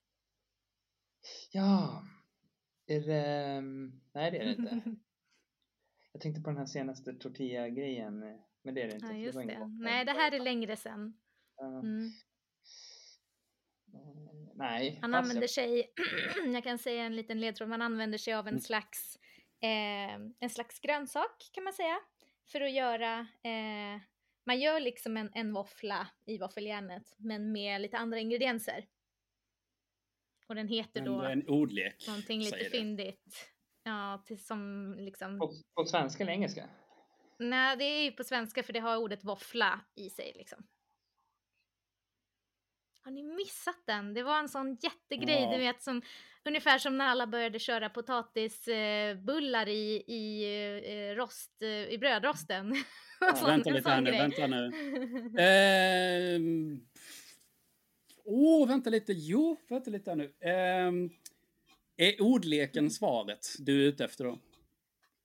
Ja. 1.51 2.05
Är 2.91 3.01
det... 3.01 3.61
Nej, 4.13 4.31
det 4.31 4.39
är 4.39 4.45
det 4.45 4.51
inte. 4.51 4.83
Jag 6.13 6.23
tänkte 6.23 6.41
på 6.43 6.51
den 6.51 6.59
här 6.59 6.67
senaste 6.67 7.13
tortilla-grejen. 7.15 8.19
Men 8.63 8.75
det 8.75 8.83
är 8.83 8.89
det 8.89 8.95
inte. 8.95 9.07
ja, 9.07 9.13
just 9.17 9.39
det. 9.39 9.47
botten. 9.47 9.79
Nej, 9.81 10.05
det 10.05 10.13
här 10.13 10.33
är 10.33 10.39
längre 10.41 10.77
sen. 10.77 11.19
Mm. 11.63 12.11
Nej. 14.55 14.99
Han 15.03 15.13
pass. 15.13 15.23
använder 15.23 15.47
sig, 15.47 15.93
jag 16.55 16.65
kan 16.65 16.79
säga 16.79 17.03
en 17.05 17.17
liten 17.17 17.41
ledtråd, 17.41 17.69
man 17.69 17.83
använder 17.83 18.19
sig 18.19 18.35
av 18.35 18.47
en 18.47 18.49
Mm. 18.55 18.61
slags, 18.61 19.19
eh, 19.61 20.15
en 20.41 20.51
slags 20.51 20.81
grönsak 20.81 21.51
kan 21.53 21.65
man 21.65 21.73
säga. 21.73 21.99
För 22.53 22.61
att 22.61 22.73
göra, 22.73 23.19
eh, 23.21 24.01
man 24.47 24.61
gör 24.61 24.81
liksom 24.81 25.17
en, 25.17 25.31
en 25.35 25.53
våffla 25.53 26.09
i 26.25 26.39
våffeljärnet 26.39 27.15
men 27.17 27.53
med 27.53 27.81
lite 27.81 27.99
andra 27.99 28.19
ingredienser. 28.19 28.87
Och 30.51 30.57
den 30.57 30.69
heter 30.69 31.01
då 31.01 31.23
en 31.23 31.49
ordlek. 31.49 32.05
någonting 32.07 32.41
lite 32.41 32.65
fyndigt. 32.65 33.51
Ja, 33.83 34.23
till, 34.27 34.45
som 34.45 34.95
liksom, 34.99 35.39
På, 35.39 35.53
på 35.75 35.85
svenska 35.85 36.23
eller 36.23 36.33
engelska? 36.33 36.69
nej 37.39 37.77
det 37.77 37.85
är 37.85 38.03
ju 38.05 38.13
på 38.13 38.25
svenska 38.25 38.63
för 38.63 38.73
det 38.73 38.81
har 38.81 38.97
ordet 38.97 39.25
våffla 39.25 39.81
i 39.95 40.11
sig 40.11 40.33
liksom. 40.37 40.67
Har 43.05 43.11
ni 43.13 43.23
missat 43.23 43.83
den? 43.87 44.15
Det 44.15 44.23
var 44.23 44.39
en 44.39 44.49
sån 44.49 44.79
jättegrej, 44.83 45.43
Ja. 45.43 45.53
du 45.53 45.59
vet 45.59 45.83
som 45.83 46.03
ungefär 46.45 46.79
som 46.79 46.99
när 46.99 47.07
alla 47.07 47.27
började 47.27 47.59
köra 47.59 47.89
potatisbullar 47.89 49.69
i, 49.69 50.05
i, 50.07 50.45
eh, 51.11 51.15
rost, 51.17 51.63
eh, 51.63 51.69
i 51.69 51.99
brödrosten. 51.99 52.75
Ja, 53.23 53.35
Sån- 53.37 53.47
Vänta 53.49 53.71
lite 53.71 53.91
här 53.91 54.01
nu, 54.01 54.11
vänta 54.11 54.47
nu. 54.47 54.71
Åh, 58.25 58.69
vänta 58.69 58.91
lite. 58.91 59.13
Jo, 59.13 59.57
vänta 59.69 59.91
lite 59.91 60.15
nu. 60.15 60.33
Ehm... 60.41 61.11
Är 62.01 62.23
ordleken 62.23 62.91
svaret 62.91 63.47
du 63.59 63.83
är 63.83 63.89
ute 63.89 64.05
efter 64.05 64.25
då? 64.25 64.39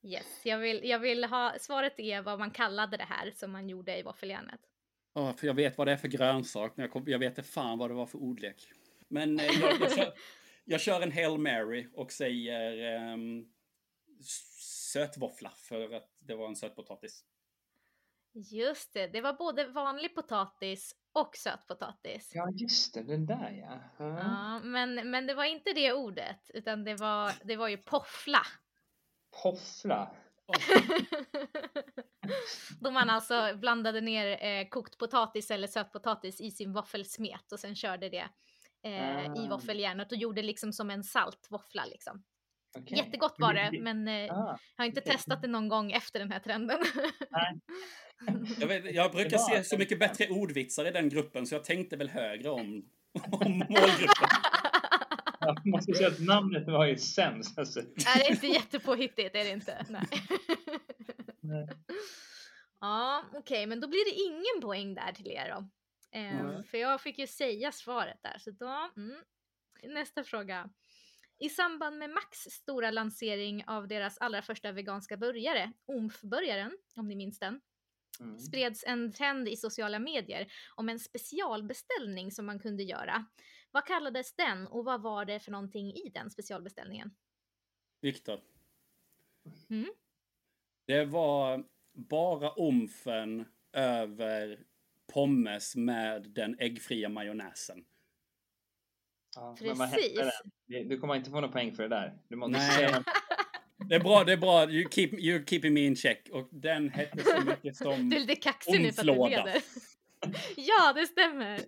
Yes, 0.04 0.42
jag 0.44 0.60
vill, 0.60 0.82
jag 0.84 1.00
vill 1.00 1.24
ha, 1.24 1.54
svaret 1.60 2.00
är 2.00 2.22
vad 2.22 2.40
man 2.40 2.52
kallade 2.52 2.98
det 2.98 3.04
här 3.04 3.32
som 3.32 3.52
man 3.52 3.70
gjorde 3.70 3.98
i 3.98 4.04
våffeljärnet. 4.04 4.60
Ja, 5.14 5.34
för 5.34 5.48
jag 5.48 5.54
vet 5.54 5.78
vad 5.78 5.88
det 5.88 5.94
är 5.94 5.98
för 5.98 6.08
grönsak, 6.08 6.74
men 6.76 6.84
jag, 6.84 6.92
kom, 6.92 7.04
jag 7.08 7.20
vet 7.20 7.38
inte 7.38 7.44
fan 7.44 7.78
vad 7.78 7.90
det 7.90 7.94
var 7.94 8.06
för 8.06 8.18
ordlek. 8.18 8.68
Men 9.08 9.40
eh, 9.40 9.46
jag, 9.46 9.82
jag, 9.82 9.96
kör, 9.96 10.14
jag 10.66 10.82
kör 10.82 11.02
en 11.02 11.12
Hail 11.12 11.38
Mary 11.38 11.88
och 11.94 12.12
säger 12.12 12.96
um, 13.14 13.54
sötvåffla 14.94 15.52
för 15.56 15.94
att 15.94 16.10
det 16.20 16.36
var 16.36 16.48
en 16.48 16.56
sötpotatis. 16.56 17.24
Just 18.34 18.94
det, 18.94 19.08
det 19.08 19.22
var 19.22 19.34
både 19.34 19.68
vanlig 19.68 20.16
potatis 20.16 20.96
och 21.16 21.36
sötpotatis. 21.36 22.32
Ja, 22.34 22.50
just 22.52 22.94
det, 22.94 23.04
den 23.04 23.26
där 23.26 23.52
ja. 23.52 23.80
ja. 23.98 24.20
ja 24.20 24.60
men, 24.60 25.12
men 25.12 25.28
det 25.28 25.34
var 25.34 25.46
inte 25.46 25.74
det 25.74 25.94
ordet, 25.94 26.52
utan 26.54 26.84
det 26.84 26.96
var, 26.96 27.32
det 27.44 27.56
var 27.56 27.68
ju 27.68 27.78
poffla. 27.78 28.42
Poffla? 29.44 30.12
Då 32.80 32.92
man 32.92 33.10
alltså 33.10 33.56
blandade 33.56 34.02
ner 34.02 34.46
eh, 34.46 34.68
kokt 34.68 34.98
potatis 34.98 35.52
eller 35.52 35.68
sötpotatis 35.68 36.42
i 36.42 36.52
sin 36.52 36.74
våffelsmet 36.74 37.52
och 37.52 37.60
sen 37.60 37.76
körde 37.76 38.10
det 38.10 38.30
eh, 38.84 39.18
ah. 39.18 39.44
i 39.44 39.48
våffeljärnet 39.48 40.12
och 40.12 40.18
gjorde 40.18 40.42
liksom 40.42 40.74
som 40.74 40.90
en 40.90 41.04
saltvåffla 41.04 41.86
liksom. 41.86 42.24
Okay. 42.80 42.98
Jättegott 42.98 43.36
var 43.38 43.54
det, 43.54 43.82
men 43.82 44.08
eh, 44.08 44.38
ah. 44.38 44.58
jag 44.76 44.84
har 44.84 44.86
inte 44.86 45.02
testat 45.02 45.42
det 45.42 45.48
någon 45.48 45.70
gång 45.70 45.92
efter 45.92 46.20
den 46.20 46.32
här 46.32 46.40
trenden. 46.40 46.80
jag, 48.60 48.68
vet, 48.68 48.96
jag, 48.96 49.12
brukar 49.12 49.38
se 49.38 49.64
så 49.64 49.78
mycket 49.78 50.00
bättre 50.00 50.28
ordvitsar 50.28 50.86
i 50.86 50.92
den 50.92 51.10
gruppen, 51.10 51.48
så 51.48 51.56
jag 51.56 51.64
tänkte 51.64 51.96
väl 51.96 52.10
högre 52.10 52.50
om, 52.50 52.90
om 53.32 53.58
målgruppen. 53.58 54.30
Jag 55.40 55.66
måste 55.66 55.94
säga 55.94 56.08
att 56.08 56.20
namnet 56.20 56.68
var 56.68 56.86
ju 56.86 56.98
sämst. 56.98 57.60
Alltså. 57.60 57.80
Nej, 57.80 58.16
det 58.18 58.26
är 58.26 58.32
inte 58.32 58.48
jättepåhittigt, 58.48 59.36
är 59.36 59.44
det 59.44 59.50
inte. 59.50 59.86
Nej. 59.90 60.08
Nej. 61.42 61.68
Ja, 62.80 63.24
okej, 63.28 63.40
okay, 63.40 63.68
men 63.68 63.80
då 63.80 63.88
blir 63.88 64.06
det 64.06 64.22
ingen 64.22 64.62
poäng 64.62 64.96
där 64.96 65.12
till 65.12 65.28
er 65.28 65.50
då. 65.50 65.68
Mm. 66.12 66.64
För 66.64 66.78
jag 66.78 67.02
fick 67.02 67.20
ju 67.20 67.28
säga 67.28 67.72
svaret 67.72 68.20
där, 68.22 68.38
så 68.40 68.52
då... 68.52 68.90
Mm. 68.98 69.16
Nästa 69.84 70.24
fråga. 70.24 70.70
I 71.40 71.50
samband 71.50 71.98
med 71.98 72.10
Max 72.10 72.38
stora 72.38 72.92
lansering 72.92 73.64
av 73.68 73.88
deras 73.88 74.18
allra 74.18 74.42
första 74.42 74.72
veganska 74.72 75.18
burgare, 75.18 75.72
Omf-burgaren, 75.86 76.72
om 76.96 77.08
ni 77.08 77.16
minns 77.16 77.40
den, 77.40 77.62
mm. 78.20 78.40
spreds 78.40 78.84
en 78.88 79.12
trend 79.12 79.48
i 79.48 79.56
sociala 79.56 80.00
medier 80.00 80.48
om 80.76 80.90
en 80.90 81.00
specialbeställning 81.00 82.32
som 82.32 82.46
man 82.46 82.60
kunde 82.60 82.84
göra. 82.84 83.26
Vad 83.72 83.86
kallades 83.86 84.36
den 84.36 84.68
och 84.68 84.86
vad 84.86 85.02
var 85.02 85.26
det 85.26 85.40
för 85.40 85.52
någonting 85.52 85.94
i 85.94 86.12
den 86.14 86.32
specialbeställningen? 86.32 87.16
Viktor. 88.02 88.40
Mm? 89.70 89.90
Det 90.86 91.06
var 91.06 91.66
bara 91.94 92.52
omfen 92.52 93.46
över 93.74 94.66
pommes 95.14 95.76
med 95.76 96.30
den 96.30 96.60
äggfria 96.60 97.10
majonnäsen. 97.10 97.86
Ja, 99.36 99.56
Precis. 99.60 100.20
Du 100.66 101.00
kommer 101.00 101.16
inte 101.16 101.30
få 101.30 101.36
några 101.36 101.52
poäng 101.52 101.76
för 101.76 101.84
det 101.84 101.90
där. 101.90 102.18
Du 102.28 102.36
måste 102.36 102.58
Nej. 102.58 102.72
Säga 102.72 103.04
det 103.90 103.96
är 103.96 104.00
bra, 104.00 104.24
det 104.24 104.34
är 104.34 104.38
bra. 104.38 104.70
You 104.70 104.90
keep, 104.92 105.10
you 105.12 105.46
keeping 105.46 105.74
me 105.74 105.86
in 105.86 105.96
check. 105.96 106.30
Och 106.32 106.48
den 106.52 106.90
hette 106.90 107.24
så 107.24 107.42
mycket 107.46 107.76
som 107.76 108.10
Du 108.10 108.16
är 108.16 108.20
lite 108.20 108.36
kaxig 108.36 108.82
nu 108.82 108.92
för 108.92 109.02
att 109.02 109.08
du 109.08 109.30
leder. 109.30 109.62
ja, 110.56 110.94
det 110.94 111.08
stämmer. 111.08 111.60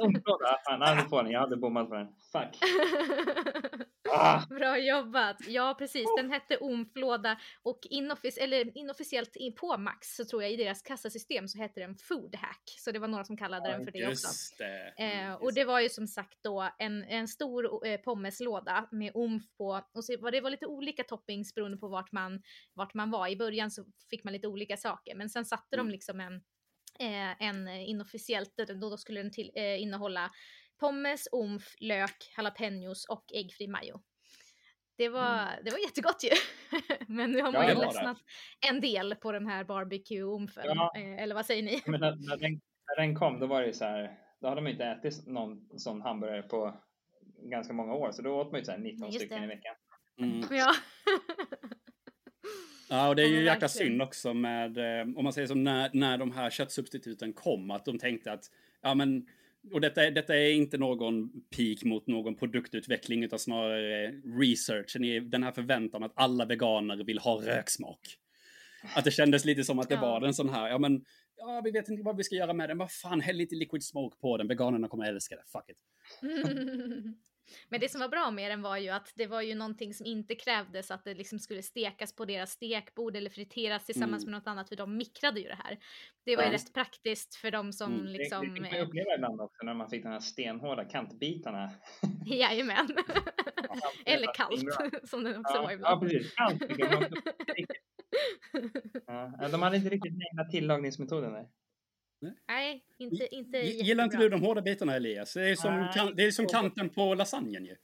Omflåda. 0.00 0.58
Fan, 0.68 0.80
jag 0.80 0.86
hade 0.86 1.32
Jag 1.32 1.40
hade 1.40 1.56
bommat 1.56 1.88
på 1.88 1.94
den. 1.94 2.06
Fuck. 2.32 2.58
Ah. 4.10 4.46
Bra 4.50 4.78
jobbat! 4.78 5.36
Ja 5.48 5.76
precis, 5.78 6.06
den 6.16 6.30
hette 6.30 6.56
Omflåda 6.56 7.38
och 7.62 7.78
inoffic 7.90 8.38
eller 8.38 8.78
inofficiellt 8.78 9.36
in 9.36 9.54
på 9.54 9.76
Max 9.76 10.16
så 10.16 10.24
tror 10.24 10.42
jag 10.42 10.52
i 10.52 10.56
deras 10.56 10.82
kassasystem 10.82 11.48
så 11.48 11.58
hette 11.58 11.80
den 11.80 11.96
Food 11.96 12.34
Hack. 12.34 12.62
Så 12.78 12.90
det 12.90 12.98
var 12.98 13.08
några 13.08 13.24
som 13.24 13.36
kallade 13.36 13.70
den 13.70 13.84
för 13.84 13.92
det 13.92 14.08
också. 14.08 14.28
Det. 14.58 15.04
Eh, 15.04 15.34
och 15.34 15.54
det 15.54 15.64
var 15.64 15.80
ju 15.80 15.88
som 15.88 16.06
sagt 16.06 16.38
då 16.42 16.68
en, 16.78 17.04
en 17.04 17.28
stor 17.28 17.86
eh, 17.86 17.96
pommeslåda 18.00 18.88
med 18.90 19.12
omf 19.14 19.42
på 19.58 19.82
och 19.94 20.04
så 20.04 20.16
var 20.20 20.30
det 20.30 20.40
var 20.40 20.50
lite 20.50 20.66
olika 20.66 21.04
toppings 21.04 21.54
beroende 21.54 21.78
på 21.78 21.88
vart 21.88 22.12
man, 22.12 22.42
vart 22.74 22.94
man 22.94 23.10
var. 23.10 23.28
I 23.28 23.36
början 23.36 23.70
så 23.70 23.84
fick 24.10 24.24
man 24.24 24.32
lite 24.32 24.48
olika 24.48 24.76
saker 24.76 25.14
men 25.14 25.30
sen 25.30 25.44
satte 25.44 25.76
mm. 25.76 25.86
de 25.86 25.92
liksom 25.92 26.20
en 26.20 26.40
eh, 27.00 27.42
en 27.48 27.68
inofficiellt, 27.68 28.54
då, 28.56 28.74
då 28.74 28.96
skulle 28.96 29.22
den 29.22 29.32
till, 29.32 29.52
eh, 29.54 29.82
innehålla 29.82 30.30
pommes, 30.80 31.28
omf, 31.32 31.74
lök, 31.80 32.32
jalapenos 32.36 33.06
och 33.08 33.24
äggfri 33.34 33.68
majo. 33.68 34.00
Det 34.96 35.08
var, 35.08 35.42
mm. 35.42 35.64
det 35.64 35.70
var 35.70 35.78
jättegott 35.78 36.24
ju. 36.24 36.30
Men 37.14 37.32
nu 37.32 37.42
har 37.42 37.52
man 37.52 37.62
ja, 37.62 37.68
ju 37.68 37.74
ledsnat 37.74 38.18
en 38.70 38.80
del 38.80 39.14
på 39.14 39.32
den 39.32 39.46
här 39.46 39.64
barbecue-omfen. 39.64 40.64
Ja. 40.66 40.92
Eh, 40.96 41.22
eller 41.22 41.34
vad 41.34 41.46
säger 41.46 41.62
ni? 41.62 41.82
Men 41.86 42.00
när, 42.00 42.10
när, 42.10 42.36
den, 42.36 42.60
när 42.86 43.06
den 43.06 43.14
kom, 43.14 43.40
då 43.40 43.46
var 43.46 43.60
det 43.60 43.66
ju 43.66 43.72
så 43.72 43.84
här, 43.84 44.18
då 44.40 44.48
hade 44.48 44.60
man 44.60 44.72
inte 44.72 44.84
ätit 44.84 45.26
någon 45.26 45.78
sån 45.78 46.02
hamburgare 46.02 46.42
på 46.42 46.80
ganska 47.42 47.72
många 47.72 47.94
år, 47.94 48.12
så 48.12 48.22
då 48.22 48.40
åt 48.40 48.52
man 48.52 48.60
ju 48.60 48.64
så 48.64 48.76
19 48.76 49.06
Just 49.06 49.18
stycken 49.18 49.38
det. 49.38 49.44
i 49.44 49.48
veckan. 49.48 49.74
Mm. 50.20 50.42
Ja. 50.50 50.74
Ja, 52.90 53.08
och 53.08 53.16
det 53.16 53.22
är 53.22 53.26
ju 53.26 53.44
jäkla 53.44 53.68
synd 53.68 54.02
också 54.02 54.34
med, 54.34 54.78
eh, 54.78 55.16
om 55.16 55.24
man 55.24 55.32
säger 55.32 55.48
som 55.48 55.64
när, 55.64 55.90
när 55.92 56.18
de 56.18 56.32
här 56.32 56.50
köttsubstituten 56.50 57.32
kom, 57.32 57.70
att 57.70 57.84
de 57.84 57.98
tänkte 57.98 58.32
att, 58.32 58.44
ja 58.82 58.94
men, 58.94 59.26
och 59.72 59.80
detta, 59.80 60.10
detta 60.10 60.36
är 60.36 60.50
inte 60.50 60.78
någon 60.78 61.30
peak 61.56 61.84
mot 61.84 62.06
någon 62.06 62.34
produktutveckling, 62.34 63.24
utan 63.24 63.38
snarare 63.38 64.10
researchen 64.40 65.04
i 65.04 65.20
den 65.20 65.42
här 65.42 65.52
förväntan 65.52 66.02
att 66.02 66.12
alla 66.14 66.44
veganer 66.44 67.04
vill 67.04 67.18
ha 67.18 67.42
röksmak. 67.42 68.00
Att 68.94 69.04
det 69.04 69.10
kändes 69.10 69.44
lite 69.44 69.64
som 69.64 69.78
att 69.78 69.88
det 69.88 69.94
ja. 69.94 70.00
var 70.00 70.26
en 70.26 70.34
sån 70.34 70.48
här, 70.48 70.68
ja 70.68 70.78
men, 70.78 71.04
ja 71.36 71.60
vi 71.64 71.70
vet 71.70 71.88
inte 71.88 72.02
vad 72.02 72.16
vi 72.16 72.24
ska 72.24 72.34
göra 72.34 72.52
med 72.52 72.70
den, 72.70 72.78
vad 72.78 72.92
fan, 72.92 73.20
häll 73.20 73.36
lite 73.36 73.54
liquid 73.54 73.84
smoke 73.84 74.16
på 74.20 74.36
den, 74.36 74.48
veganerna 74.48 74.88
kommer 74.88 75.04
älska 75.04 75.36
det, 75.36 75.42
fuck 75.52 75.70
it. 75.70 75.78
Men 77.68 77.80
det 77.80 77.88
som 77.88 78.00
var 78.00 78.08
bra 78.08 78.30
med 78.30 78.50
den 78.50 78.62
var 78.62 78.76
ju 78.76 78.88
att 78.88 79.12
det 79.14 79.26
var 79.26 79.42
ju 79.42 79.54
någonting 79.54 79.94
som 79.94 80.06
inte 80.06 80.34
krävdes 80.34 80.90
att 80.90 81.04
det 81.04 81.14
liksom 81.14 81.38
skulle 81.38 81.62
stekas 81.62 82.16
på 82.16 82.24
deras 82.24 82.50
stekbord 82.50 83.16
eller 83.16 83.30
friteras 83.30 83.86
tillsammans 83.86 84.24
mm. 84.24 84.30
med 84.30 84.40
något 84.40 84.46
annat 84.48 84.68
för 84.68 84.76
de 84.76 84.96
mikrade 84.96 85.40
ju 85.40 85.48
det 85.48 85.58
här. 85.64 85.78
Det 86.24 86.36
var 86.36 86.44
ju 86.44 86.50
rätt 86.50 86.74
praktiskt 86.74 87.34
för 87.34 87.50
de 87.50 87.72
som 87.72 87.94
mm. 87.94 88.06
liksom... 88.06 88.40
Det, 88.40 88.48
det 88.48 88.54
fick 88.54 88.72
man 88.72 88.80
uppleva 88.80 89.14
ibland 89.14 89.40
också 89.40 89.64
när 89.64 89.74
man 89.74 89.90
fick 89.90 90.02
de 90.02 90.08
här 90.08 90.20
stenhårda 90.20 90.84
kantbitarna. 90.84 91.70
Jajamän. 92.26 92.88
eller 94.06 94.34
kallt 94.34 94.64
som 95.08 95.24
det 95.24 95.38
också 95.38 95.54
ja, 95.54 95.62
var 95.62 95.72
ibland. 95.72 95.96
Ja 95.96 96.00
precis, 96.00 96.34
kallt. 96.34 96.62
ja, 99.40 99.48
de 99.48 99.62
hade 99.62 99.76
inte 99.76 99.88
riktigt 99.88 100.12
ägnat 100.32 100.50
tillagningsmetoden 100.50 101.32
där. 101.32 101.46
Nej, 102.48 102.84
inte, 102.98 103.34
inte 103.34 103.58
Gillar 103.58 104.04
inte 104.04 104.16
du 104.16 104.28
de 104.28 104.42
hårda 104.42 104.62
bitarna 104.62 104.96
Elias? 104.96 105.34
Det 105.34 105.50
är 105.50 105.56
som, 105.56 105.88
kan, 105.94 106.16
det 106.16 106.22
är 106.22 106.30
som 106.30 106.46
kanten 106.46 106.88
på 106.88 107.14
lasagnen 107.14 107.64
ju. 107.64 107.76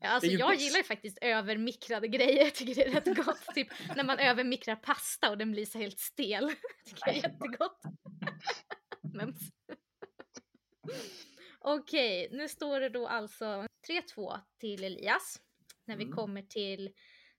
Ja, 0.00 0.08
alltså 0.08 0.30
jag 0.30 0.50
bäst. 0.50 0.62
gillar 0.62 0.78
ju 0.78 0.84
faktiskt 0.84 1.18
övermikrade 1.20 2.08
grejer. 2.08 2.44
Jag 2.44 2.54
tycker 2.54 2.74
det 2.74 2.86
är 2.86 2.92
rätt 2.92 3.16
gott. 3.26 3.54
typ 3.54 3.68
när 3.96 4.04
man 4.04 4.18
övermikrar 4.18 4.76
pasta 4.76 5.30
och 5.30 5.38
den 5.38 5.52
blir 5.52 5.66
så 5.66 5.78
helt 5.78 5.98
stel. 5.98 6.50
tycker 6.84 7.06
jag 7.06 7.16
är 7.16 7.22
jättegott. 7.22 7.80
Okej, 11.58 12.28
nu 12.32 12.48
står 12.48 12.80
det 12.80 12.88
då 12.88 13.06
alltså 13.06 13.66
3-2 14.14 14.40
till 14.60 14.84
Elias. 14.84 15.40
När 15.84 15.96
vi 15.96 16.04
mm. 16.04 16.16
kommer 16.16 16.42
till 16.42 16.90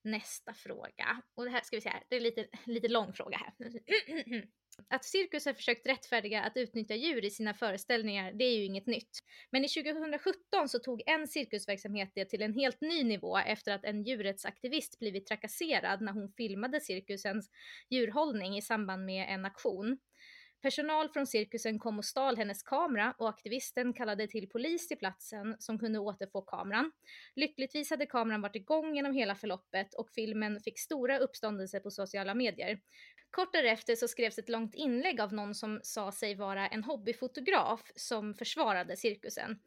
nästa 0.02 0.54
fråga. 0.54 1.22
Och 1.36 1.46
det 1.46 1.52
här 1.52 1.62
ska 1.62 1.78
vi 1.78 1.82
se 1.82 1.90
här, 1.90 2.04
det 2.10 2.16
är 2.16 2.20
lite, 2.20 2.48
lite 2.66 2.88
lång 2.88 3.14
fråga 3.14 3.38
här. 3.38 3.54
Att 4.90 5.06
cirkusar 5.06 5.54
försökt 5.54 5.88
rättfärdiga 5.88 6.44
att 6.44 6.58
utnyttja 6.58 6.96
djur 6.96 7.26
i 7.26 7.30
sina 7.30 7.54
föreställningar, 7.54 8.34
det 8.34 8.44
är 8.44 8.58
ju 8.58 8.64
inget 8.64 8.88
nytt. 8.88 9.20
Men 9.52 9.66
i 9.66 9.68
2017 9.68 10.70
så 10.70 10.80
tog 10.80 11.04
en 11.06 11.28
cirkusverksamhet 11.28 12.12
det 12.16 12.26
till 12.26 12.42
en 12.42 12.54
helt 12.54 12.82
ny 12.82 13.04
nivå 13.04 13.38
efter 13.38 13.72
att 13.72 13.84
en 13.84 14.04
djurrättsaktivist 14.04 15.00
blivit 15.00 15.26
trakasserad 15.26 16.02
när 16.02 16.12
hon 16.12 16.32
filmade 16.38 16.82
cirkusens 16.82 17.50
djurhållning 17.90 18.58
i 18.58 18.62
samband 18.62 19.06
med 19.06 19.28
en 19.30 19.46
aktion. 19.46 19.98
Personal 20.62 21.10
från 21.10 21.28
cirkusen 21.28 21.80
kom 21.80 21.98
och 21.98 22.06
stal 22.06 22.38
hennes 22.38 22.64
kamera 22.64 23.16
och 23.18 23.30
aktivisten 23.30 23.94
kallade 23.94 24.28
till 24.28 24.50
polis 24.50 24.88
till 24.88 24.98
platsen 24.98 25.56
som 25.60 25.80
kunde 25.80 26.00
återfå 26.00 26.42
kameran. 26.42 26.92
Lyckligtvis 27.36 27.90
hade 27.90 28.06
kameran 28.06 28.42
varit 28.42 28.56
igång 28.56 28.96
genom 28.96 29.14
hela 29.14 29.36
förloppet 29.36 29.94
och 29.94 30.10
filmen 30.10 30.60
fick 30.60 30.80
stora 30.80 31.20
uppståndelser 31.20 31.80
på 31.80 31.92
sociala 31.92 32.34
medier. 32.34 32.80
Kort 33.32 33.54
därefter 33.54 33.96
så 33.96 34.08
skrevs 34.08 34.40
ett 34.40 34.50
långt 34.50 34.76
inlägg 34.76 35.22
av 35.22 35.34
någon 35.34 35.56
som 35.56 35.80
sa 35.84 36.12
sig 36.12 36.36
vara 36.36 36.68
en 36.68 36.84
hobbyfotograf 36.84 37.92
som 37.96 38.34
försvarade 38.34 38.98
cirkusen. 38.98 39.60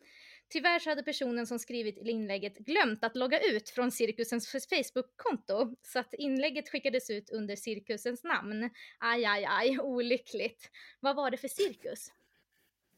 Tyvärr 0.49 0.79
så 0.79 0.91
hade 0.91 1.03
personen 1.03 1.47
som 1.47 1.59
skrivit 1.59 1.97
inlägget 1.97 2.59
glömt 2.59 3.05
att 3.05 3.17
logga 3.17 3.41
ut 3.41 3.71
från 3.71 3.91
cirkusens 3.91 4.49
Facebook-konto, 4.69 5.77
så 5.83 5.99
att 5.99 6.15
inlägget 6.15 6.69
skickades 6.69 7.11
ut 7.11 7.31
under 7.31 7.57
cirkusens 7.57 8.25
namn. 8.25 8.71
Aj, 8.99 9.25
aj, 9.25 9.45
aj, 9.45 9.79
olyckligt. 9.79 10.71
Vad 11.01 11.17
var 11.17 11.31
det 11.31 11.37
för 11.37 11.49
cirkus? 11.49 12.13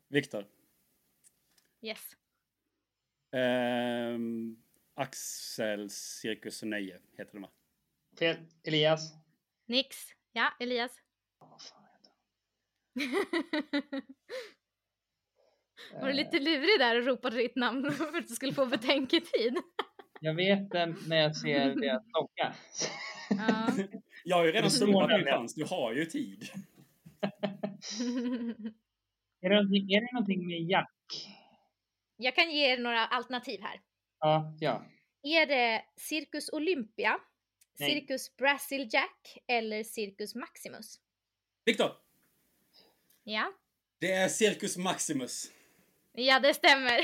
Viktor. 0.08 0.46
Yes. 1.82 2.16
Um, 3.32 4.62
Axels 4.94 5.94
cirkus 5.94 6.62
och 6.62 6.68
nöje 6.68 7.00
heter 7.18 7.32
det 7.32 7.40
va? 7.40 7.50
Fel. 8.18 8.36
Elias. 8.64 9.12
Nix. 9.66 9.96
Ja, 10.32 10.52
Elias. 10.60 10.92
Vad 11.38 11.62
fan 11.62 11.82
Var 16.00 16.08
du 16.08 16.12
lite 16.12 16.38
lurig 16.38 16.78
där 16.78 16.98
och 16.98 17.04
ropade 17.06 17.36
ditt 17.36 17.56
namn 17.56 17.92
för 17.92 18.18
att 18.18 18.28
du 18.28 18.34
skulle 18.34 18.52
få 18.52 18.66
betänketid? 18.66 19.56
Jag 20.20 20.34
vet 20.34 20.70
den 20.70 20.96
när 21.08 21.16
jag 21.16 21.36
ser 21.36 21.74
deras 21.74 22.02
logga. 22.12 22.54
Ja. 23.30 23.68
Jag 24.24 24.36
har 24.36 24.44
ju 24.44 24.52
redan 24.52 24.70
slopat 24.70 25.10
min 25.10 25.24
chans, 25.24 25.54
du 25.54 25.64
har 25.64 25.92
ju 25.92 26.04
tid. 26.04 26.50
Är 29.40 29.48
det, 29.48 29.54
någonting, 29.54 29.92
är 29.92 30.00
det 30.00 30.12
någonting 30.12 30.46
med 30.46 30.60
Jack? 30.60 31.28
Jag 32.16 32.34
kan 32.34 32.50
ge 32.50 32.72
er 32.72 32.78
några 32.78 33.06
alternativ 33.06 33.60
här. 33.62 33.80
Ja, 34.18 34.56
ja. 34.60 34.84
Är 35.22 35.46
det 35.46 35.84
Cirkus 35.96 36.52
Olympia, 36.52 37.18
Nej. 37.78 37.90
Cirkus 37.90 38.36
Brazil 38.36 38.88
Jack 38.92 39.38
eller 39.46 39.82
Cirkus 39.84 40.34
Maximus? 40.34 41.00
Viktor! 41.64 41.90
Ja, 43.24 43.52
Det 44.00 44.12
är 44.12 44.28
Circus 44.28 44.76
Maximus. 44.76 45.50
ja 46.12 46.40
det 46.40 46.54
stämmer. 46.54 47.00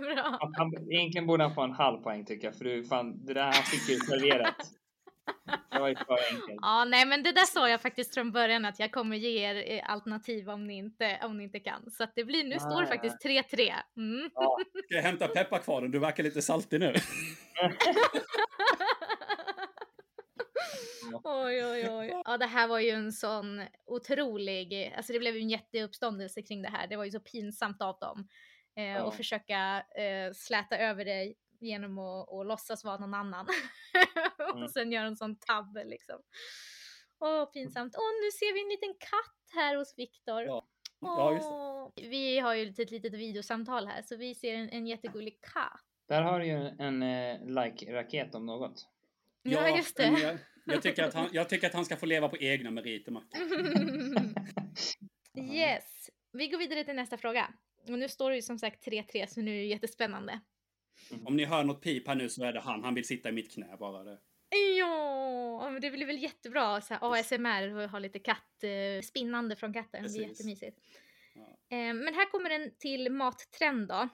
Bra. 0.14 0.38
Han, 0.40 0.54
han, 0.54 0.92
egentligen 0.92 1.26
borde 1.26 1.44
han 1.44 1.54
få 1.54 1.62
en 1.62 1.72
halv 1.72 1.98
poäng 2.02 2.24
tycker 2.24 2.46
jag, 2.46 2.56
för 2.56 2.64
du, 2.64 2.84
fan, 2.84 3.26
det 3.26 3.34
där 3.34 3.42
han 3.42 3.52
fick 3.64 3.88
ju 3.88 3.96
serverat. 3.96 4.56
Det 5.72 5.78
var 5.80 5.88
ju 5.88 5.96
för 5.96 6.18
enkelt. 6.34 6.58
Ja, 6.62 6.84
nej, 6.84 7.06
men 7.06 7.22
det 7.22 7.32
där 7.32 7.44
sa 7.44 7.68
jag 7.68 7.82
faktiskt 7.82 8.14
från 8.14 8.32
början 8.32 8.64
att 8.64 8.78
jag 8.78 8.92
kommer 8.92 9.16
ge 9.16 9.38
er 9.50 9.72
eh, 9.78 9.90
alternativ 9.90 10.50
om 10.50 10.66
ni 10.66 10.76
inte, 10.76 11.20
om 11.24 11.38
ni 11.38 11.44
inte 11.44 11.60
kan. 11.60 11.90
Så 11.90 12.04
att 12.04 12.12
det 12.14 12.24
blir, 12.24 12.44
nu 12.44 12.58
står 12.58 12.80
det 12.82 12.86
Ah. 12.88 12.90
faktiskt 12.90 13.24
3-3. 13.24 13.72
Mm. 13.96 14.30
Ska 14.84 14.94
jag 14.94 15.02
hämta 15.02 15.28
pepparkvarnen? 15.28 15.90
Du 15.90 15.98
verkar 15.98 16.22
lite 16.22 16.42
saltig 16.42 16.80
nu. 16.80 16.94
Oj, 21.24 21.64
oj, 21.64 21.90
oj. 21.90 22.22
Ja, 22.24 22.36
det 22.36 22.46
här 22.46 22.68
var 22.68 22.78
ju 22.78 22.90
en 22.90 23.12
sån 23.12 23.62
otrolig, 23.86 24.92
alltså 24.96 25.12
det 25.12 25.18
blev 25.18 25.34
ju 25.34 25.40
en 25.40 25.48
jätteuppståndelse 25.50 26.42
kring 26.42 26.62
det 26.62 26.68
här. 26.68 26.86
Det 26.86 26.96
var 26.96 27.04
ju 27.04 27.10
så 27.10 27.20
pinsamt 27.20 27.82
av 27.82 27.98
dem. 27.98 28.28
Eh, 28.76 28.84
Ja. 28.84 29.02
Och 29.02 29.14
försöka 29.14 29.84
eh, 29.96 30.32
släta 30.32 30.78
över 30.78 31.04
det 31.04 31.34
genom 31.60 31.98
att, 31.98 32.32
att 32.32 32.46
låtsas 32.46 32.84
vara 32.84 32.98
någon 32.98 33.14
annan. 33.14 33.46
Mm. 34.50 34.62
och 34.62 34.70
sen 34.70 34.92
göra 34.92 35.06
en 35.06 35.16
sån 35.16 35.36
tabbe 35.38 35.84
liksom. 35.84 36.16
Åh, 37.20 37.44
pinsamt. 37.44 37.94
Åh, 37.96 38.24
nu 38.24 38.30
ser 38.30 38.54
vi 38.54 38.62
en 38.62 38.68
liten 38.68 38.94
katt 38.98 39.54
här 39.54 39.76
hos 39.76 39.94
Viktor. 39.98 40.42
Ja. 40.42 40.68
Ja, 41.00 41.32
just. 41.34 42.10
Vi 42.10 42.38
har 42.38 42.54
ju 42.54 42.68
ett 42.68 42.90
litet 42.90 43.14
videosamtal 43.14 43.86
här, 43.86 44.02
så 44.02 44.16
vi 44.16 44.34
ser 44.34 44.54
en, 44.54 44.68
en 44.68 44.86
jättegullig 44.86 45.40
katt. 45.40 45.80
Där 46.08 46.22
har 46.22 46.40
du 46.40 46.46
ju 46.46 46.68
en 46.78 47.02
eh, 47.02 47.40
like-raket 47.46 48.34
om 48.34 48.46
något. 48.46 48.88
Ja, 49.42 49.76
just 49.76 49.98
men 49.98 50.14
det. 50.14 50.20
Jag, 50.20 50.38
jag, 50.74 50.82
tycker 50.82 51.04
att 51.04 51.14
han, 51.14 51.28
jag 51.32 51.48
tycker 51.48 51.66
att 51.66 51.74
han 51.74 51.84
ska 51.84 51.96
få 51.96 52.06
leva 52.06 52.28
på 52.28 52.36
egna 52.36 52.70
meriter, 52.70 53.12
Macke. 53.12 53.38
yes. 55.54 56.10
Vi 56.32 56.48
går 56.48 56.58
vidare 56.58 56.84
till 56.84 56.94
nästa 56.94 57.16
fråga. 57.16 57.54
Och 57.88 57.98
nu 57.98 58.08
står 58.08 58.30
det 58.30 58.36
ju 58.36 58.42
som 58.42 58.58
sagt 58.58 58.86
3-3 58.86 59.26
så 59.26 59.40
nu 59.40 59.50
är 59.50 59.58
det 59.60 59.66
jättespännande. 59.66 60.40
Om 61.24 61.36
ni 61.36 61.44
hör 61.44 61.64
något 61.64 61.82
pip 61.82 62.08
här 62.08 62.14
nu 62.14 62.28
så 62.28 62.44
är 62.44 62.52
det 62.52 62.60
han. 62.60 62.84
Han 62.84 62.94
vill 62.94 63.06
sitta 63.06 63.28
i 63.28 63.32
mitt 63.32 63.54
knä 63.54 63.76
bara. 63.78 64.04
Det. 64.04 64.18
Ja, 64.78 65.70
men 65.70 65.80
det 65.80 65.90
blir 65.90 66.06
väl 66.06 66.18
jättebra 66.18 66.80
så 66.80 66.94
här 66.94 67.20
ASMR 67.20 67.74
och 67.74 67.90
ha 67.90 67.98
lite 67.98 68.18
katt, 68.18 68.64
eh, 68.64 69.02
spinnande 69.02 69.56
från 69.56 69.72
katten. 69.72 70.02
Det 70.02 70.08
blir 70.08 70.28
Precis. 70.28 70.38
jättemysigt. 70.38 70.78
Ja. 71.34 71.76
Eh, 71.76 71.94
men 71.94 72.14
här 72.14 72.30
kommer 72.30 72.50
en 72.50 72.70
till 72.78 73.12
mattrend 73.12 73.88
då. 73.88 74.08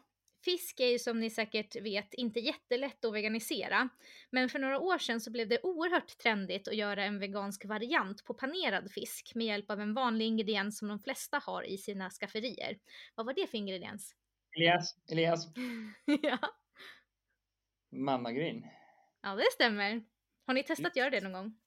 Fisk 0.44 0.80
är 0.80 0.86
ju 0.86 0.98
som 0.98 1.20
ni 1.20 1.30
säkert 1.30 1.76
vet 1.76 2.14
inte 2.14 2.40
jättelätt 2.40 3.04
att 3.04 3.14
veganisera. 3.14 3.88
Men 4.30 4.48
för 4.48 4.58
några 4.58 4.78
år 4.78 4.98
sedan 4.98 5.20
så 5.20 5.30
blev 5.30 5.48
det 5.48 5.60
oerhört 5.62 6.18
trendigt 6.18 6.68
att 6.68 6.76
göra 6.76 7.04
en 7.04 7.18
vegansk 7.18 7.64
variant 7.64 8.24
på 8.24 8.34
panerad 8.34 8.90
fisk 8.90 9.34
med 9.34 9.46
hjälp 9.46 9.70
av 9.70 9.80
en 9.80 9.94
vanlig 9.94 10.26
ingrediens 10.26 10.78
som 10.78 10.88
de 10.88 10.98
flesta 10.98 11.38
har 11.38 11.62
i 11.62 11.78
sina 11.78 12.10
skafferier. 12.10 12.78
Vad 13.14 13.26
var 13.26 13.34
det 13.34 13.46
för 13.46 13.58
ingrediens? 13.58 14.14
Elias, 14.56 14.96
Elias, 15.10 15.48
ja. 16.22 16.38
mannagryn. 17.90 18.66
ja, 19.22 19.34
det 19.34 19.52
stämmer. 19.52 20.04
Har 20.46 20.54
ni 20.54 20.62
testat 20.62 20.86
att 20.86 20.96
göra 20.96 21.10
det 21.10 21.20
någon 21.20 21.32
gång? 21.32 21.58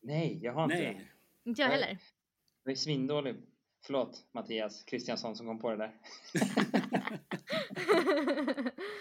Nej, 0.00 0.38
jag 0.42 0.52
har 0.52 0.64
inte 0.64 0.76
det. 0.76 0.92
Nej. 0.92 1.12
Inte 1.44 1.62
jag 1.62 1.68
heller. 1.68 1.98
Jag 2.64 2.72
är 2.72 2.76
svindålig. 2.76 3.36
Förlåt 3.86 4.26
Mattias 4.32 4.84
Kristiansson 4.84 5.36
som 5.36 5.46
kom 5.46 5.58
på 5.58 5.70
det 5.70 5.76
där. 5.76 5.92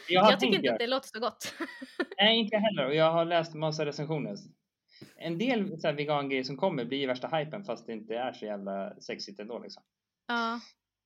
Jag, 0.10 0.22
har 0.22 0.36
tycker 0.36 0.56
inte 0.56 0.74
att 0.74 0.80
det 0.80 0.88
låter 0.88 1.08
så 1.08 1.20
gott. 1.20 1.54
Nej, 2.18 2.38
inte 2.38 2.56
jag 2.56 2.62
heller. 2.62 2.86
Och 2.86 2.96
jag 2.96 3.12
har 3.12 3.26
läst 3.26 3.54
massa 3.54 3.86
recensioner. 3.86 4.36
En 5.16 5.38
del 5.38 5.80
så 5.80 5.88
här 5.88 5.94
vegangrejer 5.94 6.44
som 6.44 6.58
kommer 6.58 6.86
blir 6.86 6.98
ju 6.98 7.08
värsta 7.08 7.28
hypen 7.28 7.64
fast 7.64 7.88
det 7.88 7.94
inte 7.94 8.16
är 8.16 8.34
så 8.34 8.46
jävla 8.46 8.96
sexigt 9.00 9.40
ändå 9.40 9.60
liksom. 9.60 9.84
ja. 10.28 10.60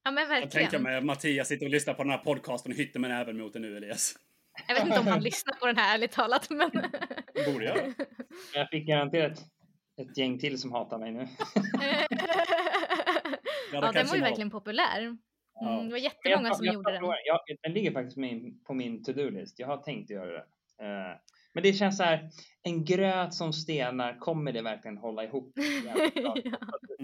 ja, 0.04 0.12
men 0.12 0.24
Jag 0.24 0.42
tänker 0.42 0.60
verkligen. 0.60 0.84
mig 0.84 0.98
att 0.98 1.06
Mattias 1.06 1.48
sitter 1.48 1.66
och 1.66 1.72
lyssnar 1.72 1.94
på 1.94 2.04
den 2.04 2.12
här 2.12 2.18
podcasten 2.18 2.72
och 2.72 2.78
hytter 2.78 3.00
med 3.00 3.10
näven 3.10 3.38
mot 3.38 3.54
den 3.54 3.62
nu, 3.62 3.78
Elias. 3.78 4.16
Jag 4.68 4.76
vet 4.76 4.86
inte 4.86 5.00
om 5.00 5.08
han 5.08 5.24
lyssnar 5.24 5.54
på 5.54 5.66
den 5.66 5.78
här 5.78 5.96
ärligt 5.96 6.12
talat, 6.12 6.50
men... 6.50 6.72
Borde. 7.46 7.74
Men 7.76 7.94
Jag 8.54 8.70
fick 8.70 8.88
garanterat 8.88 9.40
ett 10.02 10.18
gäng 10.18 10.40
till 10.40 10.60
som 10.60 10.72
hatar 10.72 10.98
mig 10.98 11.12
nu. 11.12 11.28
Ja, 13.72 13.80
ja, 13.82 13.92
det 13.92 14.00
den 14.00 14.08
var 14.08 14.16
ju 14.16 14.22
verkligen 14.22 14.50
populär. 14.50 15.18
Ja. 15.60 15.74
Mm, 15.74 15.86
det 15.86 15.92
var 15.92 16.00
jättemånga 16.00 16.48
Jag- 16.48 16.58
som 16.58 16.66
jag- 16.66 16.76
gjorde 16.76 16.92
den. 16.92 17.02
Jag, 17.26 17.40
den 17.62 17.74
ligger 17.74 17.92
faktiskt 17.92 18.16
på 18.16 18.22
min, 18.22 18.60
på 18.68 18.74
min 18.74 19.04
to-do-list. 19.04 19.60
Jag 19.60 19.68
har 19.68 19.78
tänkt 19.78 20.10
göra 20.10 20.32
det. 20.32 20.46
Eh, 20.82 21.18
Men 21.54 21.64
det 21.64 21.74
känns 21.74 21.98
så 21.98 22.04
här, 22.04 22.30
en 22.64 22.86
gröt 22.86 23.34
som 23.34 23.54
stenar, 23.54 24.20
kommer 24.20 24.52
det 24.52 24.62
verkligen 24.62 24.98
hålla 24.98 25.24
ihop? 25.24 25.54
ja. 26.16 26.36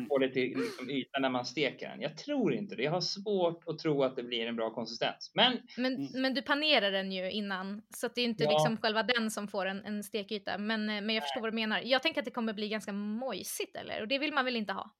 Få 0.09 0.17
det 0.17 0.29
till 0.29 0.57
liksom 0.57 0.89
ytan 0.89 1.21
när 1.21 1.29
man 1.29 1.45
steker 1.45 1.89
den? 1.89 2.01
Jag 2.01 2.17
tror 2.17 2.53
inte 2.53 2.75
det. 2.75 2.83
Jag 2.83 2.91
har 2.91 3.01
svårt 3.01 3.63
att 3.67 3.79
tro 3.79 4.03
att 4.03 4.15
det 4.15 4.23
blir 4.23 4.47
en 4.47 4.55
bra 4.55 4.69
konsistens. 4.73 5.31
Men 5.33 5.57
men, 5.77 6.09
men 6.21 6.33
du 6.33 6.41
panerar 6.41 6.91
den 6.91 7.11
ju 7.11 7.31
innan, 7.31 7.81
så 7.95 8.05
att 8.05 8.15
det 8.15 8.21
är 8.21 8.25
inte 8.25 8.43
Ja. 8.43 8.49
liksom 8.51 8.77
själva 8.77 9.03
den 9.03 9.31
som 9.31 9.47
får 9.47 9.65
en, 9.65 9.85
en 9.85 10.03
stekyta. 10.03 10.57
Men, 10.57 10.89
eh, 10.89 11.01
men 11.01 11.15
jag 11.15 11.23
förstår 11.23 11.41
vad 11.41 11.51
du 11.51 11.55
menar. 11.55 11.81
Jag 11.83 12.03
tänker 12.03 12.21
att 12.21 12.25
det 12.25 12.31
kommer 12.31 12.53
bli 12.53 12.69
ganska 12.69 12.91
mojsigt, 12.93 13.75
eller? 13.75 14.01
Och 14.01 14.07
det 14.07 14.17
vill 14.19 14.33
man 14.33 14.45
väl 14.45 14.55
inte 14.55 14.73
ha? 14.73 14.91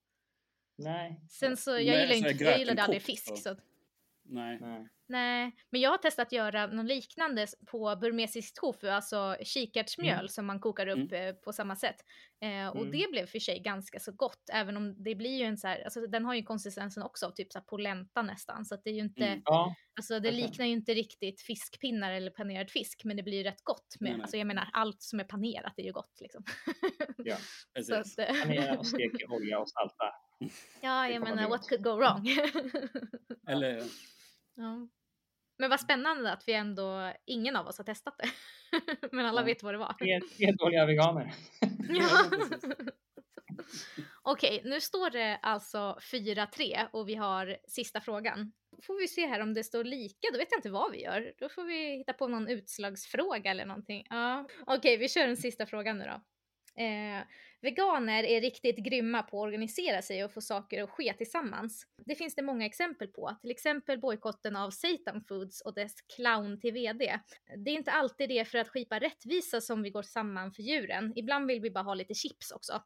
Nej. 0.78 1.21
Sen 1.30 1.57
så, 1.57 1.71
jag 1.71 1.76
Nej, 1.86 1.86
gillar 2.01 2.15
så 2.15 2.26
är 2.28 2.32
inte, 2.32 2.43
jag 2.43 2.59
gillade 2.59 2.84
aldrig 2.84 3.01
fisk. 3.01 3.28
så. 3.28 3.36
Så, 3.38 3.55
Nej. 4.28 4.57
nej. 4.61 4.88
nej, 5.07 5.55
men 5.69 5.82
jag 5.82 5.89
har 5.89 5.97
testat 5.97 6.28
att 6.28 6.32
göra 6.32 6.67
något 6.67 6.86
liknande 6.86 7.47
på 7.65 7.95
burmesisk 8.01 8.59
tofu, 8.61 8.88
alltså 8.89 9.38
kikärtsmjöl 9.43 10.30
som 10.30 10.45
man 10.45 10.59
kokar 10.59 10.88
upp 10.88 11.11
eh, 11.11 11.32
på 11.32 11.53
samma 11.53 11.76
sätt. 11.76 11.95
Eh, 12.41 12.67
och 12.67 12.82
Mm. 12.82 12.91
det 12.91 13.11
blev 13.11 13.26
för 13.26 13.39
sig 13.39 13.59
ganska 13.59 13.99
så 13.99 14.11
gott, 14.11 14.49
även 14.53 14.78
om 14.78 15.03
det 15.03 15.15
blir 15.15 15.38
ju 15.39 15.43
en 15.45 15.57
så 15.57 15.67
här, 15.67 15.82
alltså 15.84 16.07
den 16.07 16.26
har 16.26 16.34
ju 16.34 16.43
konsistensen 16.43 17.03
också 17.03 17.26
av 17.26 17.32
typ 17.32 17.51
så 17.51 17.59
här 17.59 17.65
polenta 17.65 18.21
nästan, 18.21 18.65
så 18.65 18.76
att 18.76 18.84
det 18.84 18.89
är 18.89 18.93
ju 18.93 19.01
inte, 19.01 19.26
Mm. 19.26 19.41
Ja, 19.45 19.76
alltså 19.97 20.13
det 20.13 20.19
Verkligen. 20.19 20.49
liknar 20.49 20.65
ju 20.65 20.71
inte 20.71 20.93
riktigt 20.93 21.41
fiskpinnar 21.41 22.11
eller 22.11 22.32
panerad 22.32 22.71
fisk, 22.71 23.01
men 23.03 23.17
det 23.17 23.23
blir 23.23 23.38
ju 23.38 23.43
rätt 23.43 23.63
gott 23.63 23.95
med, 23.99 24.09
Nej, 24.09 24.13
nej. 24.17 24.21
alltså 24.21 24.38
jag 24.38 24.47
menar 24.47 24.69
allt 24.73 25.01
som 25.01 25.19
är 25.19 25.23
panerat 25.23 25.73
är 25.78 25.84
ju 25.84 25.91
gott 25.91 26.17
liksom. 26.21 26.43
Ja, 27.17 27.38
Precis. 27.76 28.19
att, 28.19 28.30
eh, 28.30 28.41
panera 28.41 28.78
och 28.80 28.88
steka 28.95 29.17
i 29.23 29.26
olja 29.26 29.59
och 29.59 29.69
salta. 29.69 30.05
Ja, 30.81 31.09
jag 31.09 31.21
menar 31.21 31.49
what 31.49 31.69
could 31.69 31.83
go 31.83 31.89
wrong? 31.95 32.27
Eller, 33.47 33.83
Ja. 34.55 34.88
Men 35.57 35.69
vad 35.69 35.79
spännande 35.79 36.31
att 36.31 36.47
vi 36.47 36.53
ändå, 36.53 37.13
ingen 37.25 37.55
av 37.55 37.67
oss 37.67 37.77
har 37.77 37.86
testat 37.86 38.17
det. 38.17 38.29
Men 39.11 39.25
alla 39.25 39.41
Ja. 39.41 39.45
vet 39.45 39.63
vad 39.63 39.73
det 39.73 39.77
var. 39.77 39.93
Tre 40.38 40.51
dåliga 40.51 40.86
veganer. 40.86 41.33
Ja. 41.89 42.25
Okej, 44.23 44.61
nu 44.65 44.81
står 44.81 45.09
det 45.09 45.39
alltså 45.41 45.97
4-3 46.01 46.88
och 46.91 47.09
vi 47.09 47.15
har 47.15 47.57
sista 47.67 48.01
frågan. 48.01 48.51
Får 48.83 48.99
vi 48.99 49.07
se 49.07 49.27
här 49.27 49.39
om 49.39 49.53
det 49.53 49.63
står 49.63 49.83
lika, 49.83 50.27
då 50.31 50.38
vet 50.38 50.47
jag 50.51 50.57
inte 50.57 50.69
vad 50.69 50.91
vi 50.91 51.03
gör. 51.03 51.33
Då 51.39 51.49
får 51.49 51.63
vi 51.63 51.97
hitta 51.97 52.13
på 52.13 52.27
någon 52.27 52.47
utslagsfråga 52.47 53.51
eller 53.51 53.65
någonting. 53.65 54.07
Ja. 54.09 54.47
Okej, 54.65 54.97
vi 54.97 55.09
kör 55.09 55.27
den 55.27 55.38
sista 55.38 55.65
frågan 55.65 55.97
nu 55.97 56.05
då. 56.05 56.21
Eh, 56.78 57.23
veganer 57.61 58.23
är 58.23 58.41
riktigt 58.41 58.78
grymma 58.78 59.23
på 59.23 59.38
att 59.38 59.47
organisera 59.47 60.01
sig 60.01 60.23
och 60.23 60.34
få 60.34 60.41
saker 60.41 60.84
att 60.84 60.89
ske 60.89 61.13
tillsammans. 61.13 61.88
Det 62.05 62.15
finns 62.15 62.36
det 62.36 62.41
många 62.41 62.65
exempel 62.65 63.07
på, 63.07 63.36
till 63.41 63.51
exempel 63.51 63.99
bojkotten 63.99 64.55
av 64.55 64.69
Satan 64.69 65.23
Foods 65.28 65.61
och 65.61 65.73
dess 65.73 66.01
clown 66.15 66.59
till 66.59 66.73
VD. 66.73 67.19
Det 67.57 67.71
är 67.71 67.76
inte 67.76 67.91
alltid 67.91 68.30
det 68.30 68.45
för 68.45 68.57
att 68.57 68.69
skipa 68.69 68.99
rättvisa 68.99 69.61
som 69.61 69.84
vi 69.84 69.89
går 69.89 70.03
samman 70.03 70.51
för 70.51 70.63
djuren. 70.63 71.13
Ibland 71.15 71.47
vill 71.47 71.61
vi 71.61 71.71
bara 71.71 71.84
ha 71.84 71.93
lite 71.93 72.13
chips 72.13 72.51
också. 72.51 72.84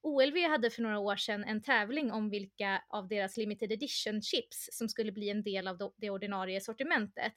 OLV 0.00 0.36
hade 0.48 0.70
för 0.70 0.82
några 0.82 0.98
år 0.98 1.16
sedan 1.16 1.44
en 1.44 1.62
tävling 1.62 2.12
om 2.12 2.30
vilka 2.30 2.82
av 2.88 3.08
deras 3.08 3.36
limited 3.36 3.72
edition 3.72 4.22
chips 4.22 4.68
som 4.72 4.88
skulle 4.88 5.12
bli 5.12 5.30
en 5.30 5.42
del 5.42 5.68
av 5.68 5.92
det 5.96 6.10
ordinarie 6.10 6.60
sortimentet, 6.60 7.32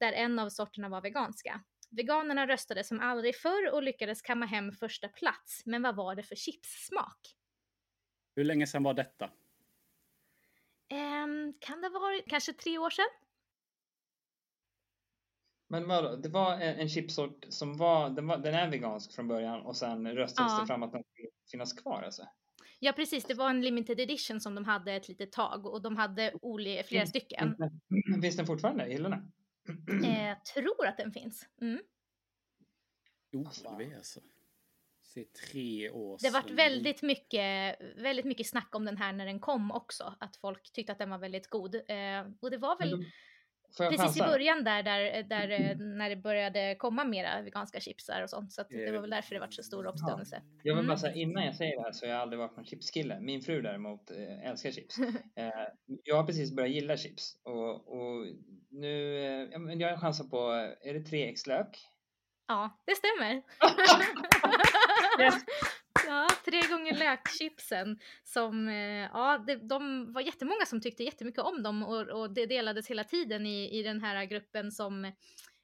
där 0.00 0.12
en 0.12 0.38
av 0.38 0.48
sorterna 0.48 0.88
var 0.88 1.00
veganska. 1.00 1.60
Veganerna 1.96 2.46
röstade 2.46 2.84
som 2.84 3.00
aldrig 3.00 3.36
förr 3.36 3.72
och 3.72 3.82
lyckades 3.82 4.22
kamma 4.22 4.46
hem 4.46 4.72
första 4.72 5.08
plats, 5.08 5.62
men 5.66 5.82
vad 5.82 5.96
var 5.96 6.14
det 6.14 6.22
för 6.22 6.34
chipssmak? 6.36 7.36
hur 8.36 8.44
länge 8.44 8.66
sedan 8.66 8.82
var 8.82 8.94
detta? 8.94 9.30
Ehm, 10.88 11.54
kan 11.60 11.80
det 11.80 11.88
ha 11.88 11.98
varit 11.98 12.24
kanske 12.28 12.52
tre 12.52 12.78
år 12.78 12.90
sedan? 12.90 13.04
Men 15.68 15.88
vadå, 15.88 16.16
det 16.16 16.28
var 16.28 16.52
en, 16.52 16.74
en 16.80 16.88
chipsort 16.88 17.44
som 17.48 17.76
var 17.76 18.10
den, 18.10 18.26
var, 18.26 18.38
den 18.38 18.54
är 18.54 18.70
vegansk 18.70 19.14
från 19.14 19.28
början 19.28 19.60
och 19.60 19.76
sen 19.76 20.08
röstades 20.08 20.52
Ja. 20.52 20.60
det 20.60 20.66
fram 20.66 20.82
att 20.82 20.92
den 20.92 21.02
skulle 21.04 21.28
finnas 21.50 21.72
kvar 21.72 22.02
alltså? 22.02 22.22
Ja 22.78 22.92
precis, 22.92 23.24
det 23.24 23.34
var 23.34 23.50
en 23.50 23.60
limited 23.62 24.00
edition 24.00 24.40
som 24.40 24.54
de 24.54 24.64
hade 24.64 24.92
ett 24.92 25.08
litet 25.08 25.32
tag 25.32 25.66
och 25.66 25.82
de 25.82 25.96
hade 25.96 26.32
oli- 26.42 26.82
flera 26.82 27.02
Mm. 27.02 27.06
stycken. 27.08 27.56
Finns 28.22 28.36
den 28.36 28.46
fortfarande 28.46 28.86
i 28.86 28.92
hyllorna? 28.92 29.22
Eh, 30.04 30.38
tror 30.54 30.86
att 30.86 30.96
den 30.96 31.12
finns. 31.12 31.48
Mm. 31.60 31.80
OLV 33.32 33.94
alltså. 33.96 34.20
Se 35.02 35.24
tre 35.24 35.90
år 35.90 36.18
Det 36.22 36.30
vart 36.30 36.46
sedan. 36.46 36.56
väldigt 36.56 37.02
mycket, 37.02 37.80
väldigt 37.96 38.24
mycket 38.24 38.46
snack 38.46 38.74
om 38.74 38.84
den 38.84 38.96
här 38.96 39.12
när 39.12 39.26
den 39.26 39.40
kom 39.40 39.70
också. 39.70 40.14
Att 40.20 40.36
folk 40.36 40.72
tyckte 40.72 40.92
att 40.92 40.98
den 40.98 41.10
var 41.10 41.18
väldigt 41.18 41.46
god. 41.48 41.74
Eh, 41.74 42.26
och 42.40 42.50
det 42.50 42.58
var 42.58 42.78
väl 42.78 42.90
jag 42.90 43.04
precis 43.78 44.16
i 44.16 44.20
början 44.20 44.64
där, 44.64 44.82
där, 44.82 45.22
där 45.22 45.50
eh, 45.50 45.76
när 45.76 46.10
det 46.10 46.16
började 46.16 46.74
komma 46.78 47.04
mera 47.04 47.42
veganska 47.42 47.80
chipsar 47.80 48.22
och 48.22 48.30
sånt. 48.30 48.52
Så 48.52 48.62
det 48.68 48.92
var 48.92 49.00
väl 49.00 49.10
därför 49.10 49.34
det 49.34 49.40
vart 49.40 49.54
så 49.54 49.62
stor 49.62 49.86
uppståndelse. 49.86 50.42
Jag 50.62 50.74
vill 50.74 50.84
Mm. 50.84 50.86
bara 50.86 50.98
säga 50.98 51.14
innan 51.14 51.44
jag 51.44 51.54
säger 51.54 51.76
det 51.76 51.82
här 51.82 51.92
så 51.92 52.06
har 52.06 52.12
jag 52.12 52.20
aldrig 52.20 52.38
varit 52.38 52.56
någon 52.56 52.64
chipskille. 52.66 53.20
Min 53.20 53.40
fru 53.42 53.62
däremot 53.62 54.10
eh, 54.10 54.50
älskar 54.50 54.70
chips. 54.70 54.96
Eh, 55.36 55.48
jag 56.04 56.16
har 56.16 56.24
precis 56.24 56.56
börjat 56.56 56.70
gilla 56.72 56.96
chips 56.96 57.36
och, 57.42 57.92
och 57.92 58.26
nu, 58.70 58.88
jag 59.78 59.88
har 59.90 59.96
chansen 59.96 60.30
på, 60.30 60.50
är 60.82 60.94
det 60.94 61.00
tre 61.00 61.28
x 61.30 61.46
lök? 61.46 61.86
Ja, 62.48 62.82
det 62.86 62.94
stämmer. 62.94 63.42
Yes. 65.20 65.34
Ja, 66.46 66.50
tre 66.50 66.76
gånger 66.76 66.94
lökchipsen 66.98 67.98
som, 68.24 68.68
eh, 68.68 68.74
ja, 69.12 69.38
det, 69.46 69.54
de 69.56 70.12
var 70.12 70.20
jättemånga 70.20 70.66
som 70.66 70.80
tyckte 70.80 71.04
jättemycket 71.04 71.40
om 71.42 71.62
dem 71.62 71.82
och, 71.82 72.08
och 72.08 72.34
det 72.34 72.46
delades 72.46 72.90
hela 72.90 73.04
tiden 73.04 73.46
i, 73.46 73.78
i 73.78 73.82
den 73.82 74.00
här 74.00 74.24
gruppen 74.24 74.72
som, 74.72 75.04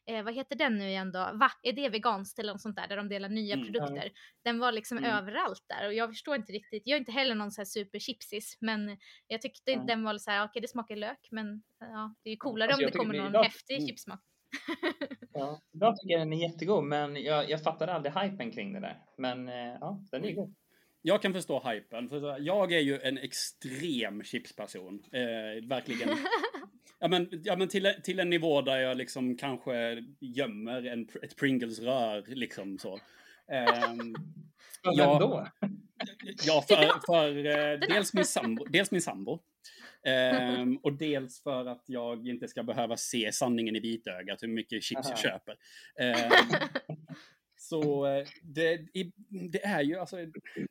eh, 0.06 0.22
vad 0.24 0.34
heter 0.34 0.56
den 0.56 0.78
nu 0.78 0.88
igen 0.88 1.12
då? 1.12 1.18
Va? 1.34 1.50
Är 1.62 1.72
det 1.72 1.88
veganskt 1.88 2.38
eller 2.38 2.52
något 2.52 2.62
sånt 2.62 2.76
där, 2.76 2.88
där 2.88 2.96
de 2.96 3.08
delar 3.08 3.28
nya 3.28 3.54
Mm. 3.54 3.66
produkter? 3.66 4.10
Den 4.44 4.58
var 4.58 4.72
liksom 4.72 4.98
Mm. 4.98 5.10
överallt 5.16 5.64
där 5.68 5.86
och 5.86 5.94
jag 5.94 6.10
förstår 6.10 6.36
inte 6.36 6.52
riktigt, 6.52 6.82
jag 6.86 6.96
är 6.96 7.00
inte 7.00 7.12
heller 7.12 7.34
någon 7.34 7.52
så 7.52 7.60
här 7.60 7.66
superchipsis, 7.66 8.56
men 8.60 8.98
jag 9.26 9.40
tyckte 9.42 9.72
Mm. 9.72 9.86
den 9.86 10.02
var 10.04 10.18
så 10.18 10.30
här, 10.30 10.44
okej 10.44 10.62
det 10.62 10.68
smakar 10.68 10.96
lök, 10.96 11.28
men 11.30 11.62
ja, 11.80 12.14
det 12.22 12.28
är 12.28 12.32
ju 12.32 12.36
coolare 12.36 12.68
Alltså, 12.68 12.84
om 12.86 12.90
det 12.92 12.98
kommer 12.98 13.14
någon 13.14 13.32
bra. 13.32 13.42
häftig 13.42 13.74
Mm. 13.76 13.88
chipsmak. 13.88 14.20
Ja, 15.32 15.60
jag 15.72 15.96
tycker 15.96 16.18
den 16.18 16.32
är 16.32 16.42
jättegod 16.50 16.84
men 16.84 17.16
jag, 17.22 17.50
jag 17.50 17.62
fattade 17.62 17.92
aldrig 17.94 18.14
hypen 18.14 18.50
kring 18.52 18.72
det 18.72 18.80
där. 18.80 18.98
Men 19.18 19.48
eh, 19.48 19.76
ja, 19.80 20.00
den 20.10 20.24
är 20.24 20.32
god. 20.32 20.54
Jag 21.02 21.22
kan 21.22 21.32
förstå 21.32 21.70
hypen. 21.70 22.08
För 22.08 22.38
jag 22.40 22.72
är 22.72 22.80
ju 22.80 23.00
en 23.00 23.18
extrem 23.18 24.22
chipsperson. 24.22 25.02
Eh, 25.12 25.68
verkligen. 25.68 26.08
Ja 27.02 27.08
men, 27.08 27.28
ja, 27.44 27.56
men 27.56 27.68
till, 27.68 27.94
till 28.02 28.20
en 28.20 28.30
nivå 28.30 28.62
där 28.62 28.76
jag 28.76 28.96
liksom 28.96 29.36
kanske 29.36 30.04
gömmer 30.20 30.86
en, 30.86 31.08
ett 31.22 31.36
Pringles-rör 31.36 32.24
liksom 32.26 32.78
så. 32.78 32.98
Ehm, 33.52 34.14
Ja, 34.82 35.18
då? 35.18 35.48
ja, 36.46 36.64
för, 36.68 37.06
för 37.06 37.46
eh, 37.46 37.78
dels, 37.78 38.14
min 38.14 38.24
sambo, 38.24 38.64
dels 38.64 38.90
min 38.90 39.02
sambo. 39.02 39.40
Ehm, 40.06 40.76
och 40.82 40.92
dels 40.92 41.42
för 41.42 41.66
att 41.66 41.84
jag 41.86 42.28
inte 42.28 42.48
ska 42.48 42.62
behöva 42.62 42.96
se 42.96 43.32
sanningen 43.32 43.76
i 43.76 43.80
vitögat 43.80 44.42
hur 44.42 44.48
mycket 44.48 44.82
chips 44.82 45.08
jag 45.08 45.12
Aha. 45.12 45.16
köper. 45.16 45.56
Ehm, 45.98 46.32
så 47.60 48.06
eh, 48.06 48.26
det, 48.42 48.86
det 49.50 49.64
är 49.64 49.82
ju 49.82 49.96
alltså, 49.96 50.16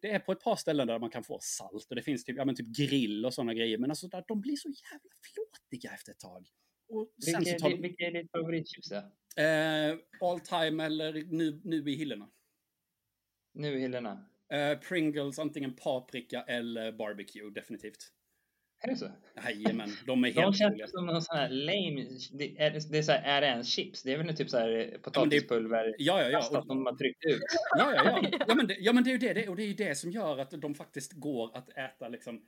det 0.01 0.11
är 0.11 0.19
på 0.19 0.31
ett 0.31 0.43
par 0.43 0.55
ställen 0.55 0.87
där 0.87 0.99
man 0.99 1.09
kan 1.09 1.23
få 1.23 1.39
salt 1.41 1.89
och 1.89 1.95
det 1.95 2.01
finns 2.01 2.23
typ, 2.23 2.37
ja, 2.37 2.45
men 2.45 2.55
typ 2.55 2.77
grill 2.77 3.25
och 3.25 3.33
sådana 3.33 3.53
grejer. 3.53 3.77
Men 3.77 3.89
alltså 3.89 4.07
där, 4.07 4.23
de 4.27 4.41
blir 4.41 4.55
så 4.55 4.69
jävla 4.69 5.09
flåtiga 5.33 5.91
efter 5.93 6.11
ett 6.11 6.19
tag. 6.19 6.47
Och 6.89 7.13
sen 7.25 7.43
Vilka, 7.43 7.59
tar 7.59 7.69
vilka 7.69 8.05
är 8.05 8.11
ditt 8.11 8.31
favoritchips 8.31 8.91
eh, 8.91 9.97
all 10.21 10.39
time 10.39 10.85
eller 10.85 11.13
nu, 11.13 11.61
nu 11.63 11.89
i 11.89 11.95
hyllorna. 11.95 12.29
Nu 13.53 13.77
i 13.77 13.81
hyllorna? 13.81 14.25
Eh, 14.53 14.79
Pringles, 14.79 15.39
antingen 15.39 15.75
paprika 15.75 16.41
eller 16.43 16.91
barbecue, 16.91 17.49
definitivt. 17.49 18.11
Är 18.81 18.87
det 18.89 18.95
så? 18.95 19.11
Jajamän, 19.45 19.89
de 20.05 20.23
är 20.23 20.31
De 20.33 20.41
helt 20.41 20.57
känns 20.57 20.71
roliga. 20.73 20.87
som 20.87 21.05
någon 21.05 21.21
sån 21.21 21.37
här 21.37 21.49
lame, 21.49 22.07
det 22.31 22.61
är, 22.61 22.91
det 22.91 22.97
är, 22.97 23.01
så 23.01 23.11
här, 23.11 23.21
är 23.37 23.41
det 23.41 23.47
ens 23.47 23.67
chips? 23.73 24.03
Det 24.03 24.13
är 24.13 24.17
väl 24.23 24.35
typ 24.35 24.49
så 24.49 24.57
här 24.57 24.69
eh, 24.93 24.99
potatispulver 24.99 25.95
Ja, 25.97 26.21
ja, 26.21 26.29
ja. 26.29 26.37
Och, 26.37 26.43
som 26.45 26.67
de 26.67 26.85
har 26.85 26.95
tryckt 26.95 27.25
ut. 27.25 27.41
ja, 27.77 27.93
ja, 27.95 28.19
ja. 28.31 28.37
Ja, 28.47 28.55
men 28.55 28.67
det, 28.67 28.77
ja, 28.79 28.93
men 28.93 29.03
det 29.03 29.09
är 29.09 29.11
ju 29.11 29.17
det, 29.17 29.33
det. 29.33 29.47
Och 29.49 29.55
det 29.55 29.63
är 29.63 29.67
ju 29.67 29.73
det 29.73 29.95
som 29.95 30.11
gör 30.11 30.37
att 30.37 30.51
de 30.51 30.75
faktiskt 30.75 31.13
går 31.13 31.57
att 31.57 31.69
äta 31.69 32.07
liksom 32.07 32.41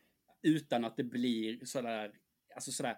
utan 0.44 0.86
att 0.86 0.98
det 0.98 1.04
blir 1.04 1.66
sådär, 1.66 2.12
alltså 2.56 2.72
sådär 2.72 2.96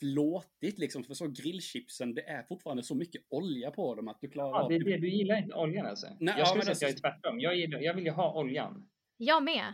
flåtigt 0.00 0.78
liksom. 0.78 1.04
För 1.04 1.14
så 1.14 1.26
grillchipsen, 1.28 2.14
det 2.14 2.22
är 2.28 2.42
fortfarande 2.42 2.82
så 2.82 2.94
mycket 2.94 3.22
olja 3.30 3.70
på 3.70 3.94
dem 3.94 4.08
att 4.08 4.20
du 4.20 4.28
klarar 4.28 4.50
Ja, 4.50 4.62
av... 4.62 4.68
det 4.68 4.74
är 4.76 4.84
det, 4.84 4.96
du 4.96 5.08
gillar 5.10 5.36
inte 5.38 5.54
oljan 5.54 5.86
alltså? 5.86 6.06
Nej, 6.20 6.34
ja, 6.34 6.38
jag 6.38 6.48
skulle 6.48 6.64
men 6.66 6.76
säga 6.76 6.76
att 6.76 6.82
jag 6.82 6.88
är 6.88 6.92
alltså- 6.92 7.20
tvärtom. 7.22 7.40
Jag, 7.40 7.56
gillar, 7.56 7.80
jag 7.80 7.94
vill 7.94 8.04
ju 8.04 8.10
ha 8.10 8.40
oljan. 8.40 8.88
Jag 9.16 9.42
med. 9.42 9.64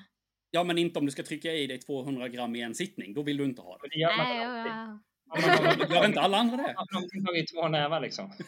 Ja, 0.51 0.65
men 0.65 0.79
inte 0.79 0.99
om 0.99 1.07
du 1.07 1.13
ska 1.13 1.23
trycka 1.23 1.53
i 1.53 1.67
dig 1.67 1.79
200 1.79 2.29
gram 2.29 2.57
i 2.57 2.61
en 2.63 2.75
sittning. 2.75 3.15
Då 3.15 3.23
vill 3.23 3.37
du 3.37 3.45
inte 3.45 3.63
ha 3.63 3.79
det. 3.79 3.89
det 3.89 3.99
gör 3.99 4.17
man 4.17 4.27
Nej, 4.29 4.45
alltid. 4.45 4.73
har- 4.73 5.95
Gör 5.95 6.07
inte 6.07 6.21
alla 6.21 6.37
andra 6.37 6.57
det? 6.57 6.63
Man 6.75 6.87
har 6.91 7.63
två 7.63 7.69
nävar 7.69 8.01
liksom. 8.01 8.33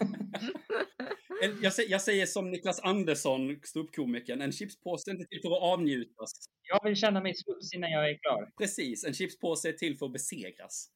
En- 1.42 1.58
Jag 1.62 1.72
säger, 1.72 1.90
jag 1.90 2.02
säger 2.02 2.26
som 2.26 2.50
Niklas 2.50 2.80
Andersson, 2.80 3.60
ståuppkomikern, 3.62 4.40
en 4.42 4.52
chipspåse 4.52 5.10
är 5.10 5.12
inte 5.12 5.26
till 5.26 5.40
för 5.42 5.56
att 5.56 5.62
avnjutas. 5.62 6.32
Jag 6.62 6.84
vill 6.84 6.96
känna 6.96 7.20
mig 7.20 7.34
smuts 7.34 7.74
innan 7.74 7.90
jag 7.90 8.10
är 8.10 8.18
klar. 8.18 8.50
Precis, 8.58 9.04
en 9.04 9.14
chipspåse 9.14 9.68
är 9.68 9.72
till 9.72 9.98
för 9.98 10.06
att 10.06 10.12
besegras. 10.12 10.88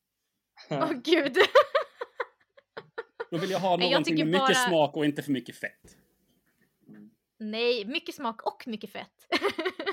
Åh 0.70 0.92
gud. 1.04 1.36
Då 3.30 3.38
vill 3.38 3.50
jag 3.50 3.58
ha 3.58 3.76
Nej, 3.76 3.86
jag 3.86 3.90
någonting 3.90 4.14
tycker 4.16 4.24
med 4.24 4.32
mycket 4.32 4.56
bara- 4.56 4.68
smak 4.68 4.96
och 4.96 5.04
inte 5.04 5.22
för 5.22 5.32
mycket 5.32 5.56
fett. 5.56 5.96
Nej, 7.38 7.84
mycket 7.84 8.14
smak 8.14 8.42
och 8.46 8.62
mycket 8.66 8.90
fett. 8.90 9.26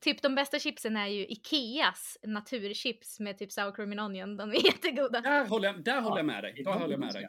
typ 0.00 0.22
de 0.22 0.34
bästa 0.34 0.58
chipsen 0.58 0.96
är 0.96 1.06
ju 1.06 1.26
Ikeas 1.26 2.18
naturchips 2.22 3.20
med 3.20 3.38
typ 3.38 3.52
sour 3.52 3.72
cream 3.72 3.92
and 3.92 4.00
onion. 4.00 4.36
De 4.36 4.50
är 4.50 4.54
jättegoda. 4.66 5.20
Där 5.20 5.46
håller 5.46 5.68
jag, 5.68 5.84
där 5.84 6.00
håller 6.00 6.16
jag 6.16 6.26
med 6.26 6.44
dig. 6.44 6.62
Där 6.64 6.72
håller 6.72 6.90
jag 6.90 7.00
med 7.00 7.12
dig. 7.12 7.28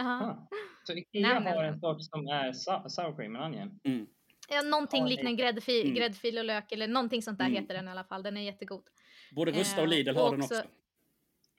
Aha. 0.00 0.24
Ah. 0.24 0.48
Så 0.84 0.92
Ikea 0.92 1.28
Nej, 1.28 1.40
men- 1.40 1.52
har 1.56 1.64
en 1.64 1.80
sort 1.80 2.02
som 2.02 2.26
är 2.28 2.52
sour 2.88 3.16
cream 3.16 3.36
and 3.36 3.44
onion. 3.54 3.80
Mm. 3.84 4.06
Ja, 4.48 4.62
någonting 4.62 5.06
liknande 5.06 5.42
gräddfil, 5.42 5.82
Mm. 5.84 5.94
gräddfil 5.94 6.38
och 6.38 6.44
lök 6.44 6.72
eller 6.72 6.88
någonting 6.88 7.22
sånt 7.22 7.38
där 7.38 7.44
Mm. 7.46 7.62
heter 7.62 7.74
den 7.74 7.88
i 7.88 7.90
alla 7.90 8.04
fall. 8.04 8.22
Den 8.22 8.36
är 8.36 8.40
jättegod. 8.42 8.82
Både 9.36 9.52
Rusta 9.52 9.76
och 9.76 9.82
Eh, 9.82 9.88
Lidl 9.88 10.10
och 10.10 10.16
har 10.16 10.30
den 10.30 10.42
också- 10.42 10.54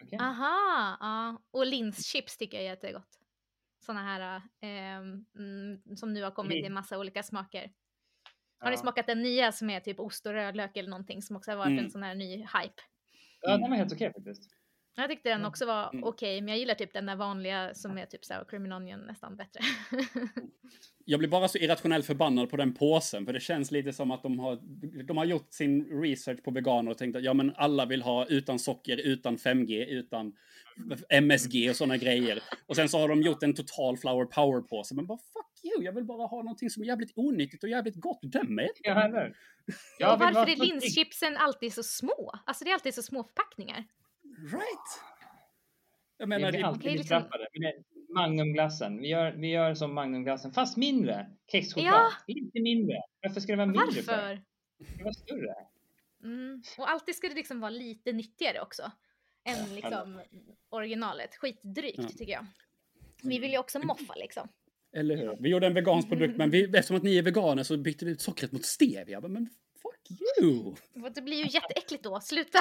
också. 0.03 0.15
Aha, 0.19 0.97
ja. 0.99 1.41
Och 1.51 1.65
linschips 1.65 2.37
tycker 2.37 2.57
jag 2.57 2.65
är 2.65 2.69
jättegott. 2.69 3.19
Såna 3.79 4.03
här 4.03 4.41
ehm, 4.61 5.25
mm, 5.37 5.95
som 5.97 6.13
nu 6.13 6.23
har 6.23 6.31
kommit 6.31 6.65
i 6.65 6.69
massa 6.69 6.99
olika 6.99 7.23
smaker. 7.23 7.71
Har 8.63 8.71
ni 8.71 8.77
smakat 8.77 9.07
den 9.07 9.21
nya 9.21 9.51
som 9.51 9.69
är 9.69 9.79
typ 9.79 9.99
ost 9.99 10.25
och 10.25 10.33
rödlök 10.33 10.77
eller 10.77 10.89
någonting 10.89 11.21
som 11.21 11.35
också 11.35 11.51
har 11.51 11.57
varit 11.57 11.67
Mm. 11.71 11.85
en 11.85 11.91
sån 11.91 12.03
här 12.03 12.15
ny 12.15 12.37
hype? 12.37 12.81
Ja, 13.41 13.57
den 13.57 13.69
var 13.69 13.77
helt 13.77 13.93
okej 13.93 14.13
faktiskt. 14.13 14.49
Jag 14.95 15.09
tyckte 15.09 15.29
den 15.29 15.37
Mm. 15.39 15.49
också 15.49 15.65
var 15.65 15.89
Mm. 15.93 16.03
okej, 16.03 16.41
men 16.41 16.49
jag 16.49 16.57
gillar 16.59 16.75
typ 16.75 16.93
den 16.93 17.05
där 17.05 17.15
vanliga 17.15 17.73
som 17.73 17.97
är 17.97 18.05
typ 18.05 18.25
sour 18.25 18.45
cream 18.49 18.63
and 18.63 18.73
onion 18.73 18.99
nästan 18.99 19.35
bättre. 19.35 19.59
Jag 21.05 21.19
blir 21.19 21.29
bara 21.29 21.47
så 21.47 21.57
irrationellt 21.57 22.05
förbannad 22.05 22.49
på 22.49 22.57
den 22.57 22.73
påsen, 22.73 23.25
för 23.25 23.33
det 23.33 23.39
känns 23.39 23.71
lite 23.71 23.93
som 23.93 24.11
att 24.11 24.23
de 24.23 24.39
har, 24.39 24.59
de 25.03 25.17
har 25.17 25.25
gjort 25.25 25.53
sin 25.53 26.01
research 26.01 26.43
på 26.43 26.51
veganer 26.51 26.91
och 26.91 26.97
tänkt 26.97 27.15
att 27.15 27.23
ja, 27.23 27.33
men 27.33 27.53
alla 27.55 27.85
vill 27.85 28.01
ha 28.01 28.25
utan 28.25 28.59
socker, 28.59 28.97
utan 28.97 29.37
5G, 29.37 29.85
utan 29.85 30.33
MSG 31.09 31.69
och 31.69 31.75
sådana 31.75 31.97
grejer. 31.97 32.39
Och 32.67 32.75
sen 32.75 32.89
så 32.89 32.99
har 32.99 33.07
de 33.09 33.21
gjort 33.21 33.43
en 33.43 33.53
total 33.53 33.97
flower 33.97 34.25
power-påse, 34.25 34.95
men 34.95 35.05
bara 35.07 35.17
fuck 35.17 35.52
you, 35.63 35.83
jag 35.83 35.93
vill 35.93 36.03
bara 36.05 36.27
ha 36.27 36.37
någonting 36.37 36.69
som 36.69 36.83
är 36.83 36.87
jävligt 36.87 37.11
onyttigt 37.15 37.63
och 37.63 37.69
jävligt 37.69 37.95
gott, 37.95 38.19
döm 38.21 38.55
mig 38.55 38.67
inte. 38.67 38.79
Jag 39.99 40.13
och 40.13 40.21
vill 40.21 40.33
varför 40.33 40.51
är 40.51 40.55
linschipsen 40.55 41.37
alltid 41.37 41.73
så 41.73 41.83
små? 41.83 42.33
Alltså 42.45 42.63
det 42.63 42.69
är 42.69 42.73
alltid 42.73 42.93
så 42.93 43.03
små 43.03 43.23
förpackningar. 43.23 43.83
Right? 44.51 45.01
Jag 46.17 46.25
Vi 46.25 46.29
menar, 46.29 46.51
det, 46.51 46.61
alltid 46.63 46.81
Okej, 46.81 46.97
liksom- 46.97 47.23
Magnumglassen. 48.15 48.97
Vi 49.01 49.07
gör, 49.07 49.31
vi 49.31 49.47
gör 49.47 49.73
som 49.73 49.93
Magnumglassen, 49.93 50.51
fast 50.53 50.77
mindre. 50.77 51.29
Kexchoklad. 51.51 51.93
Ja. 51.93 52.11
Lite 52.27 52.61
mindre. 52.61 52.95
Varför 53.21 53.41
ska 53.41 53.51
det 53.53 53.57
vara 53.57 53.67
mindre 53.67 54.01
för? 54.01 54.17
Varför? 54.17 54.41
Det 54.77 54.85
ska 54.85 55.03
vara 55.03 55.13
större. 55.13 55.55
Mm. 56.23 56.61
Och 56.77 56.89
alltid 56.89 57.15
ska 57.15 57.27
det 57.27 57.35
liksom 57.35 57.59
vara 57.59 57.69
lite 57.69 58.11
nyttigare 58.11 58.61
också. 58.61 58.91
Än 59.43 59.75
liksom 59.75 60.21
originalet. 60.69 61.35
Skitdrygt 61.35 61.99
Ja. 61.99 62.07
tycker 62.07 62.33
jag. 62.33 62.45
Vi 63.23 63.39
vill 63.39 63.51
ju 63.51 63.57
också 63.57 63.79
moffa 63.79 64.13
liksom. 64.15 64.47
Eller 64.93 65.17
hur? 65.17 65.37
Vi 65.39 65.49
gjorde 65.49 65.67
en 65.67 65.73
vegansk 65.73 66.09
produkt, 66.09 66.37
men 66.37 66.49
vi, 66.49 66.63
eftersom 66.63 66.97
att 66.97 67.03
ni 67.03 67.17
är 67.17 67.21
veganer 67.21 67.63
så 67.63 67.77
bytte 67.77 68.05
vi 68.05 68.11
ut 68.11 68.21
sockret 68.21 68.51
mot 68.51 68.65
stevia. 68.65 69.21
Men 69.21 69.49
fuck 69.81 70.19
you! 70.41 70.75
Det 71.15 71.21
blir 71.21 71.37
ju 71.37 71.47
jätteäckligt 71.49 72.03
då, 72.03 72.19
sluta! 72.19 72.59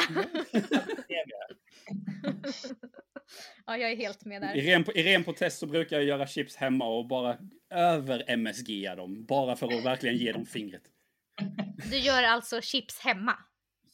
ja, 3.66 3.76
jag 3.76 3.92
är 3.92 3.96
helt 3.96 4.24
med 4.24 4.42
I 4.42 4.46
där. 4.46 4.54
ren, 4.54 4.84
I 4.94 5.02
ren 5.02 5.24
protest 5.24 5.58
så 5.58 5.66
brukar 5.66 5.96
jag 5.96 6.04
göra 6.04 6.26
chips 6.26 6.56
hemma 6.56 6.84
och 6.86 7.06
bara 7.06 7.38
över-MSG 7.70 8.96
dem. 8.96 9.24
Bara 9.24 9.56
för 9.56 9.66
att 9.66 9.84
verkligen 9.84 10.16
ge 10.16 10.32
dem 10.32 10.46
fingret. 10.46 10.82
Du 11.90 11.98
gör 11.98 12.22
alltså 12.22 12.60
chips 12.60 13.00
hemma? 13.00 13.34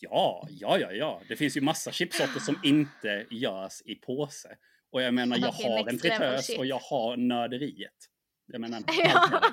Ja, 0.01 0.49
ja, 0.51 0.79
ja, 0.79 0.93
ja. 0.93 1.23
Det 1.29 1.37
finns 1.37 1.57
ju 1.57 1.61
massa 1.61 1.93
chipsorter 1.93 2.41
som 2.41 2.61
inte 2.65 3.27
görs 3.31 3.83
i 3.85 3.95
påse. 3.95 4.57
Och 4.91 5.03
jag 5.03 5.15
menar, 5.15 5.39
jag 5.39 5.49
Okej, 5.49 5.71
har 5.71 5.89
en 5.89 5.99
fritös 5.99 6.59
och 6.59 6.67
jag 6.67 6.79
har 6.79 7.17
nörderiet. 7.17 8.09
Jag 8.53 8.61
menar, 8.61 8.77
allt. 9.15 9.45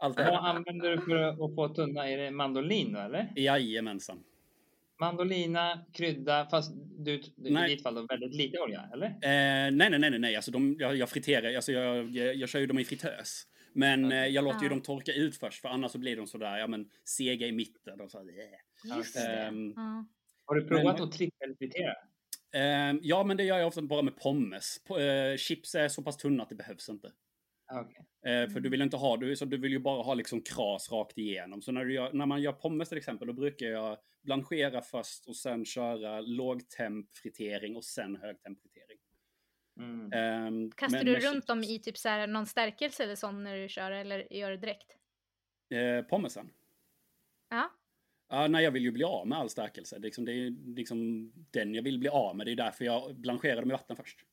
Allt. 0.00 0.16
Vad 0.18 0.44
använder 0.46 0.90
du 0.90 0.98
för 1.00 1.16
att 1.16 1.54
få 1.54 1.68
tunna? 1.74 2.08
Är 2.08 2.18
det 2.18 2.30
mandolin 2.30 2.92
då, 2.92 3.00
eller? 3.00 3.32
Jajamensan. 3.36 4.24
Mandolina, 5.00 5.84
krydda, 5.92 6.46
fast 6.50 6.72
du, 6.98 7.14
i 7.14 7.22
Nej. 7.36 7.68
ditt 7.74 7.82
fall 7.82 7.94
då 7.94 8.06
väldigt 8.06 8.34
lite 8.34 8.58
olja, 8.58 8.88
eller? 8.92 9.06
Eh, 9.06 9.70
nej, 9.72 9.90
nej, 9.90 9.98
nej, 9.98 10.10
nej, 10.10 10.18
nej. 10.18 10.36
Alltså 10.36 10.50
de, 10.50 10.76
jag, 10.78 10.96
jag 10.96 11.08
friterar, 11.08 11.54
alltså 11.54 11.72
jag, 11.72 12.10
jag, 12.10 12.34
jag 12.34 12.48
kör 12.48 12.58
ju 12.60 12.66
dem 12.66 12.78
i 12.78 12.84
fritös. 12.84 13.42
Men 13.72 14.04
Okej. 14.04 14.18
eh, 14.18 14.26
jag 14.26 14.44
låter 14.44 14.60
ju 14.60 14.66
Ja. 14.66 14.70
dem 14.70 14.80
torka 14.80 15.12
ut 15.12 15.36
först, 15.36 15.60
för 15.60 15.68
annars 15.68 15.90
så 15.92 15.98
blir 15.98 16.16
de 16.16 16.26
sådär, 16.26 16.58
ja 16.58 16.66
men 16.66 16.90
sega 17.04 17.46
i 17.46 17.52
mitten. 17.52 18.00
Och 18.00 18.10
så, 18.10 18.18
här, 18.18 18.96
Just. 18.98 19.16
Ehm, 19.16 19.72
Ja. 19.76 20.04
Har 20.44 20.54
du 20.54 20.64
provat 20.68 20.94
Men- 20.98 21.02
att 21.08 21.12
trippelfritera? 21.12 21.94
eh, 22.54 22.96
ja, 23.02 23.24
men 23.24 23.36
det 23.36 23.44
gör 23.44 23.58
jag 23.58 23.66
ofta 23.68 23.82
bara 23.82 24.02
med 24.02 24.16
pommes. 24.16 24.84
Po, 24.88 24.98
eh, 24.98 25.36
chips 25.36 25.74
är 25.74 25.88
så 25.88 26.02
pass 26.02 26.16
tunna 26.16 26.42
att 26.42 26.48
det 26.48 26.54
behövs 26.54 26.88
inte. 26.88 27.12
Okej. 27.72 28.06
Eh, 28.26 28.50
för 28.50 28.60
du 28.60 28.68
vill 28.68 28.82
inte 28.82 28.96
ha, 28.96 29.16
du, 29.16 29.36
så 29.36 29.44
du 29.44 29.56
vill 29.56 29.72
ju 29.72 29.78
bara 29.78 30.02
ha 30.02 30.14
liksom 30.14 30.42
kras 30.42 30.92
rakt 30.92 31.18
igenom. 31.18 31.62
Så 31.62 31.72
när, 31.72 31.84
du 31.84 31.94
gör, 31.94 32.12
när 32.12 32.26
man 32.26 32.42
gör 32.42 32.52
pommes 32.52 32.88
till 32.88 32.98
exempel, 32.98 33.26
då 33.26 33.32
brukar 33.32 33.66
jag 33.66 33.98
blanchera 34.22 34.82
först 34.82 35.26
och 35.26 35.36
sen 35.36 35.64
köra 35.64 36.20
lågtemp 36.20 37.16
fritering 37.16 37.76
och 37.76 37.84
sen 37.84 38.16
högtemp 38.16 38.58
fritering. 38.62 38.98
Mm. 39.80 40.12
Ehm, 40.12 40.70
Kastar 40.70 40.98
men 40.98 41.06
du 41.06 41.20
runt 41.20 41.46
dem 41.46 41.64
i 41.64 41.78
typ 41.78 41.98
så 41.98 42.08
här 42.08 42.26
någon 42.26 42.46
stärkelse 42.46 43.04
eller 43.04 43.14
sånt 43.14 43.38
när 43.38 43.56
du 43.56 43.68
kör 43.68 43.90
eller 43.90 44.32
gör 44.32 44.50
det 44.50 44.56
direkt? 44.56 44.96
Eh, 45.74 46.04
pommesen? 46.04 46.50
Ja. 47.50 47.70
Ja, 48.28 48.48
nej, 48.48 48.64
jag 48.64 48.70
vill 48.70 48.82
ju 48.82 48.90
bli 48.90 49.04
av 49.04 49.26
med 49.26 49.38
all 49.38 49.48
stärkelse. 49.48 49.98
Det 49.98 50.00
är 50.00 50.08
liksom, 50.08 50.24
det 50.24 50.32
är 50.32 50.74
liksom 50.76 51.32
den 51.50 51.74
jag 51.74 51.82
vill 51.82 51.98
bli 51.98 52.08
av 52.08 52.36
med. 52.36 52.46
Det 52.46 52.52
är 52.52 52.56
därför 52.56 52.84
jag 52.84 53.14
blancherar 53.14 53.60
dem 53.60 53.70
i 53.70 53.72
vatten 53.72 53.96
först. 53.96 54.24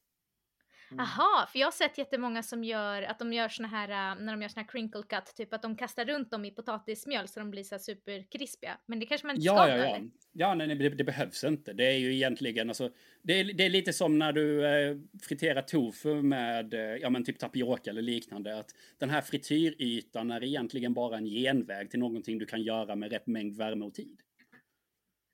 Mm. 0.92 1.00
Aha, 1.00 1.48
för 1.52 1.60
jag 1.60 1.68
har 1.68 1.72
sett 1.72 1.98
jättemånga 1.98 2.44
som 2.44 2.64
gör 2.64 3.02
att 3.02 3.20
de 3.20 3.34
gör 3.34 3.50
såna 3.50 3.68
här, 3.68 3.90
äh, 3.90 4.24
när 4.24 4.34
de 4.34 4.42
gör 4.42 4.50
såna 4.50 4.62
här 4.62 4.70
crinkle 4.70 5.04
cut, 5.04 5.36
typ 5.36 5.54
att 5.54 5.62
de 5.62 5.76
kastar 5.78 6.06
runt 6.06 6.32
dem 6.32 6.46
i 6.46 6.52
potatismjöl 6.52 7.28
så 7.28 7.40
de 7.40 7.52
blir 7.52 7.64
så 7.64 7.80
superkrispiga. 7.80 8.78
Men 8.86 9.00
det 9.00 9.06
kanske 9.06 9.28
man 9.28 9.36
inte 9.36 9.46
Ja, 9.46 9.58
ska 9.58 9.70
ja, 9.70 9.78
ja. 9.78 9.96
eller? 9.96 10.10
Ja, 10.32 10.56
nej, 10.56 10.68
nej 10.68 10.76
det, 10.76 10.90
det 10.90 11.04
behövs 11.04 11.44
inte. 11.44 11.74
Det 11.74 11.86
är 11.86 11.98
ju 11.98 12.14
egentligen, 12.14 12.70
alltså, 12.70 12.90
det 13.22 13.40
är, 13.40 13.44
det 13.54 13.66
är 13.66 13.70
lite 13.70 13.94
som 13.94 14.20
när 14.20 14.34
du 14.34 14.66
eh, 14.66 14.98
friterar 15.22 15.62
tofu 15.62 16.22
med, 16.22 16.74
eh, 16.74 16.80
ja 16.80 17.10
men 17.10 17.24
typ 17.26 17.40
tapioca 17.40 17.90
eller 17.90 18.02
liknande. 18.02 18.60
Att 18.60 18.76
den 18.98 19.10
här 19.10 19.22
frityrytan 19.22 20.32
är 20.32 20.44
egentligen 20.44 20.94
bara 20.94 21.18
en 21.18 21.26
genväg 21.26 21.92
till 21.92 22.00
någonting 22.00 22.38
du 22.38 22.46
kan 22.46 22.62
göra 22.62 22.96
med 22.96 23.12
rätt 23.12 23.28
mängd 23.28 23.58
värme 23.58 23.86
och 23.86 23.94
tid. 23.94 24.22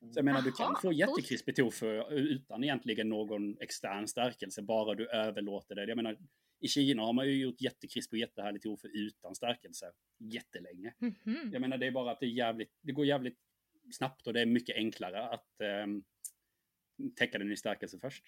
Så 0.02 0.18
jag 0.20 0.26
menar, 0.26 0.42
du 0.42 0.52
kan 0.52 0.76
få 0.82 0.94
jättekrispig 0.94 1.56
tofu 1.56 2.04
utan 2.10 2.64
egentligen 2.64 3.10
någon 3.10 3.58
extern 3.62 4.08
stärkelse, 4.08 4.62
bara 4.62 4.96
du 4.96 5.10
överlåter 5.10 5.76
det. 5.76 5.86
Jag 5.86 5.96
menar, 5.96 6.18
i 6.60 6.68
Kina 6.68 7.04
har 7.04 7.14
man 7.14 7.28
ju 7.28 7.42
gjort 7.42 7.62
jättekrispig 7.62 8.18
och 8.18 8.20
jättehärlig 8.20 8.62
tofu 8.62 8.88
utan 8.88 9.36
stärkelse 9.36 9.92
jättelänge. 10.18 10.94
Mhm. 11.00 11.50
Jag 11.54 11.62
menar, 11.62 11.78
det 11.78 11.88
är 11.88 11.92
bara 11.92 12.12
att 12.12 12.20
det, 12.20 12.26
är 12.26 12.30
jävligt, 12.30 12.80
det 12.82 12.92
går 12.92 13.06
jävligt 13.06 13.40
snabbt 13.92 14.28
och 14.28 14.34
det 14.34 14.42
är 14.42 14.46
mycket 14.46 14.76
enklare 14.76 15.30
att 15.30 15.62
ehm, 15.62 16.04
täcka 17.16 17.38
den 17.38 17.52
i 17.52 17.58
stärkelse 17.58 18.00
först. 18.00 18.24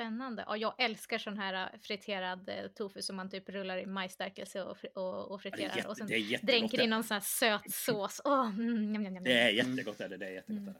Spännande. 0.00 0.44
Ja, 0.46 0.56
jag 0.56 0.74
älskar 0.78 1.18
sån 1.18 1.38
här 1.38 1.54
äh, 1.74 1.80
friterad 1.80 2.48
eh, 2.48 2.66
tofu 2.74 3.02
som 3.02 3.16
man 3.16 3.30
typ 3.30 3.48
rullar 3.48 3.78
i 3.78 3.86
majsstärkelse 3.86 4.62
och, 4.64 4.76
och, 4.94 5.30
och 5.30 5.42
friterar. 5.42 5.76
jätte, 5.76 5.88
och 5.88 5.96
sen 5.96 6.06
det 6.06 6.14
är 6.14 6.18
jättegott. 6.18 6.46
dränker 6.46 6.80
i 6.82 6.86
någon 6.86 7.04
sån 7.04 7.14
här 7.14 7.20
söt 7.20 7.62
sås. 7.70 8.20
Åh, 8.24 8.46
mm, 8.48 8.92
njam, 8.92 9.02
njam, 9.02 9.12
njam. 9.12 9.24
det 9.24 9.32
är 9.32 9.50
jättegott. 9.50 10.00
Är 10.00 10.08
det, 10.08 10.16
det 10.16 10.26
är 10.26 10.30
jättegott. 10.30 10.76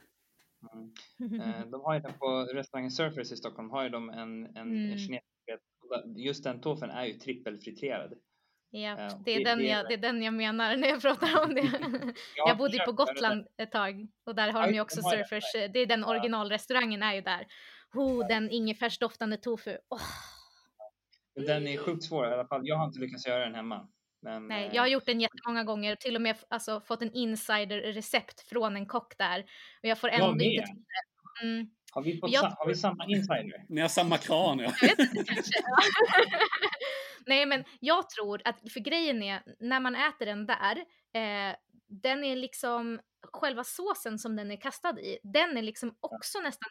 Mm. 0.73 0.93
Mm. 1.19 1.41
Eh, 1.41 1.65
De 1.65 1.81
har 1.81 1.93
ju 1.93 1.99
den 1.99 2.13
på 2.13 2.39
restaurangen 2.53 2.91
Surfers 2.91 3.31
i 3.31 3.35
Stockholm 3.35 3.69
har 3.69 3.83
ju 3.83 3.89
de 3.89 4.09
en, 4.09 4.45
en, 4.45 4.55
Mm. 4.57 4.91
en 4.91 4.97
kinesisk. 4.97 5.23
Just 6.15 6.43
den 6.43 6.61
tofen 6.61 6.89
är 6.89 7.05
ju 7.05 7.13
trippelfriterad. 7.13 8.13
Ja, 8.69 9.09
det, 9.25 9.31
är 9.31 9.37
det- 9.37 9.43
den 9.43 9.65
jag, 9.65 9.87
det 9.87 9.93
är 9.93 9.97
den 9.97 10.23
jag 10.23 10.33
menar 10.33 10.77
när 10.77 10.87
jag 10.87 11.01
pratar 11.01 11.43
om 11.43 11.53
det. 11.55 11.61
jag 12.35 12.57
bodde 12.57 12.77
ju 12.77 12.83
på. 12.83 12.91
Gotland 12.91 13.47
ett 13.57 13.71
tag 13.71 14.07
och 14.25 14.35
där 14.35 14.51
har 14.51 14.67
de 14.67 14.73
ju 14.73 14.81
också 14.81 15.01
surfers. 15.01 15.55
eh, 15.55 15.71
Det 15.71 15.79
är 15.79 15.85
den 15.85 16.03
originalrestaurangen 16.05 17.03
är 17.03 17.13
ju 17.15 17.21
där. 17.21 17.47
Oh, 17.93 18.27
den 18.27 18.49
ingefärsdoftande 18.51 19.37
tofu. 19.37 19.77
Men 21.35 21.45
Den 21.45 21.67
är 21.67 21.77
sjukt 21.77 22.03
svår 22.03 22.29
i 22.29 22.33
alla 22.33 22.47
fall. 22.47 22.61
Jag 22.67 22.75
har 22.75 22.85
inte 22.85 22.99
lyckats 22.99 23.27
göra 23.27 23.45
den 23.45 23.55
hemma. 23.55 23.87
Men, 24.21 24.47
nej, 24.47 24.67
eh, 24.67 24.75
jag 24.75 24.81
har 24.81 24.87
gjort 24.87 25.05
den 25.05 25.21
jättemånga 25.21 25.63
gånger 25.63 25.95
till 25.95 26.15
och 26.15 26.21
med 26.21 26.35
alltså, 26.49 26.81
fått 26.81 27.01
en 27.01 27.13
insider-recept 27.13 28.41
från 28.41 28.75
en 28.75 28.85
kock 28.85 29.17
där. 29.17 29.39
Och 29.83 29.89
jag 29.89 29.97
får 29.97 30.09
Jag 30.09 30.19
ändå 30.19 30.35
med. 30.35 30.45
inte 30.45 30.65
till 30.65 30.75
det. 30.75 31.47
Mm. 31.47 31.69
har, 31.91 32.01
vi 32.01 32.19
fått 32.19 32.31
jag 32.31 32.41
sa- 32.41 32.55
har 32.59 32.67
vi 32.67 32.75
samma 32.75 33.05
insider? 33.05 33.65
Ni 33.69 33.81
har 33.81 33.87
samma 33.87 34.17
kran, 34.17 34.59
ja. 34.59 34.73
Jag 34.81 34.87
vet 34.87 34.99
inte, 34.99 35.23
kanske. 35.33 35.51
Nej, 37.25 37.45
men 37.45 37.63
jag 37.79 38.09
tror 38.09 38.41
att, 38.45 38.71
för 38.73 38.79
grejen 38.79 39.23
är, 39.23 39.43
när 39.59 39.79
man 39.79 39.95
äter 39.95 40.25
den 40.25 40.45
där, 40.45 40.77
eh, 41.13 41.55
den 41.87 42.23
är 42.23 42.35
liksom, 42.35 42.99
själva 43.33 43.63
såsen 43.63 44.19
som 44.19 44.35
den 44.35 44.51
är 44.51 44.61
kastad 44.61 44.99
i, 44.99 45.19
den 45.23 45.57
är 45.57 45.61
liksom 45.61 45.97
också 45.99 46.39
nästan 46.39 46.69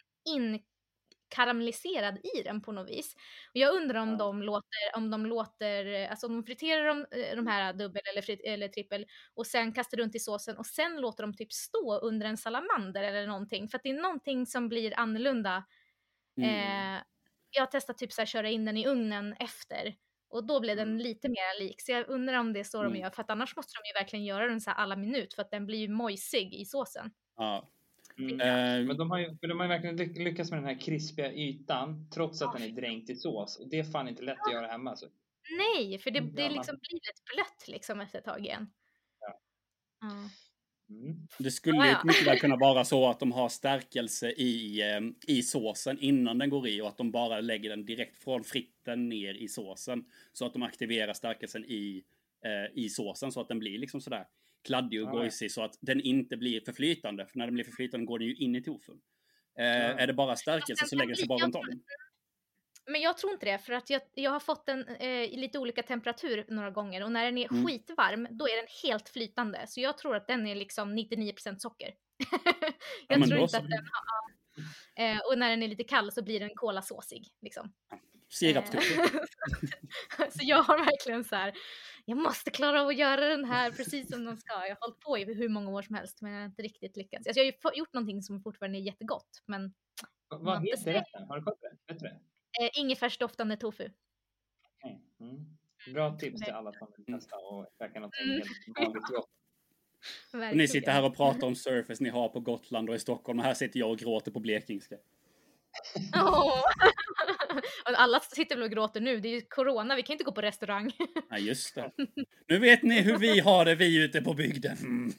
inkaramelliserad 1.33 2.19
i 2.37 2.43
den 2.43 2.61
på 2.63 2.73
något 2.73 2.89
vis. 2.91 3.15
Och 3.51 3.57
jag 3.57 3.75
undrar 3.75 4.01
om 4.01 4.09
Ja. 4.11 4.17
de 4.17 4.43
låter, 4.43 4.97
om 4.97 5.11
de 5.11 5.27
låter, 5.27 6.09
alltså 6.09 6.27
om 6.27 6.33
de 6.35 6.45
friterar 6.45 6.85
de, 6.87 7.07
eh, 7.21 7.37
de 7.37 7.47
här 7.47 7.73
dubbel 7.73 8.03
eller, 8.13 8.23
frit, 8.23 8.41
eller 8.45 8.69
trippel 8.69 9.07
och 9.35 9.47
sen 9.47 9.73
kastar 9.73 9.99
runt 9.99 10.15
i 10.15 10.19
såsen 10.19 10.57
och 10.57 10.67
sen 10.67 11.01
låter 11.01 11.23
de 11.23 11.35
typ 11.35 11.53
stå 11.53 11.99
under 11.99 12.27
en 12.27 12.37
salamander 12.37 13.03
eller 13.03 13.27
någonting. 13.27 13.69
För 13.69 13.77
att 13.79 13.83
det 13.83 13.91
är 13.91 14.03
någonting 14.03 14.47
som 14.47 14.69
blir 14.69 14.99
annorlunda 14.99 15.65
Mm. 16.39 16.67
Eh, 16.97 17.03
jag 17.51 17.63
har 17.63 17.67
testat 17.67 17.99
typ 17.99 18.13
så 18.13 18.21
här, 18.21 18.27
köra 18.27 18.51
in 18.51 18.65
den 18.65 18.77
i 18.77 18.87
ugnen 18.87 19.33
efter 19.41 19.95
och 20.29 20.47
då 20.47 20.61
blev 20.61 20.77
den 20.77 20.89
Mm. 20.89 20.99
lite 20.99 21.29
mer 21.29 21.61
lik. 21.61 21.83
Så 21.83 21.93
jag 21.93 22.09
undrar 22.09 22.35
om 22.39 22.53
det 22.53 22.61
är 22.61 22.65
så 22.65 22.83
de 22.83 22.87
Mm. 22.87 23.01
gör 23.03 23.11
för 23.11 23.23
att 23.23 23.31
annars 23.31 23.57
måste 23.57 23.73
de 23.83 23.89
ju 23.89 23.93
verkligen 24.03 24.25
göra 24.25 24.47
den 24.49 24.61
så 24.61 24.71
här 24.71 24.77
alla 24.79 24.97
minut 24.97 25.35
för 25.35 25.43
att 25.43 25.51
den 25.51 25.67
blir 25.67 25.79
ju 25.79 25.89
mojsig 25.89 26.55
i 26.55 26.65
såsen. 26.65 27.11
ja. 27.37 27.71
Mm. 28.19 28.41
Eh, 28.41 28.87
Men 28.87 28.97
de 28.97 29.11
har, 29.11 29.19
ju, 29.19 29.29
de 29.41 29.51
har 29.59 29.65
ju 29.65 29.69
verkligen 29.69 29.97
lyck- 29.97 30.19
lyckats 30.25 30.51
med 30.51 30.59
den 30.59 30.67
här 30.67 30.81
krispiga 30.81 31.33
ytan 31.33 32.11
trots 32.15 32.43
att 32.43 32.53
den 32.53 32.63
är 32.63 32.69
dränkt 32.69 33.11
i 33.11 33.15
sås. 33.17 33.59
Och 33.59 33.69
det 33.69 33.79
är 33.79 33.85
fan 33.85 34.09
inte 34.09 34.23
lätt 34.23 34.39
att 34.47 34.53
göra 34.53 34.67
hemma. 34.67 34.91
Alltså. 34.91 35.07
Nej, 35.59 35.99
för 35.99 36.11
det, 36.11 36.19
Mm, 36.19 36.35
det 36.35 36.49
liksom 36.49 36.77
blir 36.81 36.95
lätt 36.95 37.25
blött 37.35 37.69
liksom 37.69 38.01
efter 38.01 38.19
ett 38.19 38.25
tag 38.25 38.41
igen. 38.45 38.67
Ja. 39.21 39.41
Mm. 40.09 40.29
Det 41.39 41.51
skulle 41.51 41.77
ju 41.87 41.91
ja. 41.91 42.01
mycket 42.05 42.27
väl 42.27 42.39
kunna 42.39 42.57
vara 42.57 42.85
så 42.85 43.09
att 43.11 43.21
de 43.21 43.33
har 43.33 43.49
stärkelse 43.49 44.31
i, 44.31 44.81
eh, 44.83 45.01
i 45.37 45.43
såsen 45.43 45.99
innan 46.01 46.39
den 46.39 46.51
går 46.51 46.69
i 46.69 46.81
och 46.81 46.89
att 46.89 46.97
de 46.99 47.11
bara 47.11 47.41
lägger 47.41 47.71
den 47.71 47.87
direkt 47.87 48.17
från 48.17 48.45
fritten 48.45 49.09
ner 49.09 49.35
i 49.35 49.49
såsen. 49.49 50.05
Så 50.33 50.47
att 50.47 50.53
de 50.53 50.63
aktiverar 50.63 51.13
stärkelsen 51.13 51.65
i, 51.65 52.05
eh, 52.45 52.83
i 52.85 52.89
såsen 52.89 53.33
så 53.33 53.41
att 53.41 53.49
den 53.49 53.59
blir 53.59 53.79
liksom 53.79 54.01
sådär 54.01 54.27
kladdig 54.67 55.03
och 55.03 55.09
Ja, 55.09 55.13
ja. 55.15 55.19
gojsig 55.21 55.53
så 55.53 55.63
att 55.63 55.79
den 55.81 56.01
inte 56.01 56.37
blir 56.37 56.61
förflytande. 56.61 57.27
För 57.27 57.39
när 57.39 57.47
den 57.47 57.55
blir 57.55 57.65
förflytande 57.65 58.07
går 58.07 58.19
den 58.19 58.29
ju 58.29 58.35
in 58.35 58.57
i 58.57 58.63
tofun. 58.63 59.01
Eh, 59.59 59.65
Ja. 59.67 59.73
Är 59.73 60.07
det 60.07 60.13
bara 60.13 60.37
stärkelse 60.37 60.87
så 60.87 60.97
lägger 60.97 61.09
den 61.09 61.17
sig 61.17 61.27
bara 61.29 61.45
runt 61.45 61.57
om. 61.57 61.81
Men 62.91 63.01
jag 63.01 63.19
tror 63.19 63.33
inte 63.33 63.47
det, 63.47 63.59
för 63.59 63.73
att 63.73 63.91
jag, 63.91 64.03
jag 64.15 64.31
har 64.31 64.41
fått 64.41 64.67
den 64.67 64.89
eh, 64.89 65.09
i 65.09 65.37
lite 65.37 65.59
olika 65.59 65.83
temperatur 65.83 66.45
några 66.49 66.71
gånger 66.71 67.05
och 67.05 67.13
när 67.13 67.25
den 67.25 67.39
är 67.39 67.53
Mm. 67.53 67.67
skitvarm 67.67 68.29
då 68.31 68.49
är 68.49 68.57
den 68.57 68.67
helt 68.83 69.09
flytande. 69.09 69.65
Så 69.67 69.81
jag 69.81 69.99
tror 69.99 70.17
att 70.17 70.27
den 70.27 70.47
är 70.47 70.55
liksom 70.55 70.99
99% 70.99 71.59
socker. 71.59 71.95
Ja, 73.09 73.15
jag 73.15 73.21
men 73.21 73.29
tror 73.29 73.41
inte 73.41 73.51
så. 73.53 73.57
att 73.59 73.71
den 73.71 73.85
har... 73.93 75.05
Eh, 75.05 75.19
och 75.33 75.39
när 75.39 75.51
den 75.51 75.63
är 75.63 75.69
lite 75.69 75.85
kall 75.85 76.13
så 76.13 76.23
blir 76.25 76.41
den 76.41 76.51
kolasåsig. 76.55 77.29
Liksom. 77.43 77.73
Eh, 80.15 80.29
så 80.31 80.39
jag 80.43 80.63
har 80.63 80.79
verkligen 80.79 81.25
så 81.25 81.37
här, 81.37 81.53
jag 82.05 82.19
måste 82.19 82.51
klara 82.51 82.83
av 82.83 82.89
att 82.89 82.97
göra 82.97 83.29
den 83.29 83.45
här 83.45 83.71
precis 83.71 84.11
som 84.13 84.25
den 84.25 84.37
ska. 84.37 84.53
Jag 84.53 84.77
har 84.77 84.87
hållit 84.87 85.01
på 85.01 85.19
i 85.19 85.35
hur 85.35 85.49
många 85.49 85.71
år 85.71 85.83
som 85.83 85.95
helst 85.95 86.23
men 86.23 86.33
jag 86.33 86.41
har 86.41 86.47
inte 86.47 86.63
riktigt 86.63 86.97
lyckats. 86.97 87.27
Alltså, 87.27 87.41
jag 87.41 87.55
har 87.63 87.73
ju 87.73 87.79
gjort 87.79 87.93
någonting 87.93 88.23
som 88.23 88.43
fortfarande 88.43 88.79
är 88.79 88.81
jättegott 88.81 89.43
men 89.47 89.75
Vad 90.29 90.63
heter 90.67 90.93
rätten? 90.93 91.23
Har 91.29 91.37
du 91.37 91.43
koll 91.43 91.55
på 91.57 91.69
det? 91.69 91.93
Vet 91.93 92.01
du 92.03 92.07
det? 92.09 92.21
eh, 92.65 92.71
ingefärsdoftande 92.81 93.57
tofu. 93.57 93.91
Mm. 95.21 95.47
Bra 95.95 96.19
tips 96.19 96.41
till 96.41 96.53
alla 96.53 96.73
som 96.73 96.89
vill 96.97 97.07
testa 97.19 97.37
och 97.37 97.67
käka 97.79 98.01
något 98.01 98.13
Mm. 98.25 98.33
helt 98.35 98.79
vanligt 98.87 99.03
gott. 99.03 99.31
Och 100.51 100.57
ni 100.57 100.69
sitter 100.69 100.93
här 100.93 101.05
och 101.05 101.17
pratar 101.17 101.47
om 101.47 101.57
surface 101.57 102.03
ni 102.03 102.09
har 102.09 102.29
på 102.29 102.41
Gotland 102.41 102.89
och 102.91 102.95
i 102.95 102.99
Stockholm 102.99 103.39
och 103.39 103.45
här 103.45 103.55
sitter 103.55 103.81
jag 103.81 103.91
och 103.91 103.99
gråter 103.99 104.31
på 104.31 104.41
blekingska. 104.41 104.97
Och 107.85 108.01
Alla 108.01 108.21
sitter 108.21 108.57
väl 108.57 108.63
och 108.65 108.71
gråter 108.71 109.01
nu, 109.01 109.21
det 109.21 109.29
är 109.29 109.33
ju 109.33 109.41
corona, 109.41 109.97
vi 109.97 110.03
kan 110.03 110.15
inte 110.15 110.25
gå 110.25 110.33
på 110.33 110.41
restaurang. 110.41 110.93
Ja, 111.31 111.39
just 111.39 111.75
det. 111.75 111.91
Nu 112.49 112.59
vet 112.59 112.83
ni 112.83 113.01
hur 113.01 113.19
vi 113.19 113.41
har 113.41 113.65
det, 113.65 113.75
vi 113.75 114.05
ute 114.05 114.23
på 114.23 114.35
bygden. 114.35 114.77
Mm. 114.81 115.13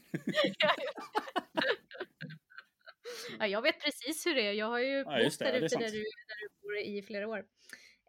ja, 3.40 3.48
jag 3.48 3.62
vet 3.62 3.82
precis 3.82 4.26
hur 4.26 4.36
det 4.36 4.48
är, 4.48 4.52
jag 4.54 4.68
har 4.68 4.80
ju 4.80 4.98
Ja, 4.98 5.24
bott 5.24 5.40
där 5.40 5.54
ute 5.54 5.76
där 5.76 5.92
du, 5.92 6.04
där 6.04 6.40
du 6.40 6.50
bor 6.62 6.78
i 6.78 7.02
flera 7.02 7.28
år. 7.28 7.44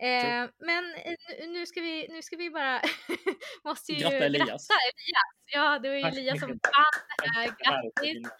Eh, 0.00 0.50
men 0.58 0.94
eh, 0.94 1.48
nu- 1.48 1.66
ska 1.66 1.80
vi, 1.80 2.08
nu 2.08 2.22
ska 2.22 2.36
vi 2.36 2.50
bara, 2.50 2.80
måste 3.64 3.92
ju 3.92 3.98
Gratta 3.98 4.16
Elias. 4.16 4.46
gratta 4.46 4.54
Elias. 4.54 4.68
Ja, 5.54 5.78
det 5.78 5.88
var 5.88 5.96
ju 5.96 6.02
Tack 6.02 6.12
Elias 6.12 6.40
som 6.40 6.48
vann 6.48 7.02
det 7.22 7.30
här, 7.38 7.46
grattis! 7.46 8.30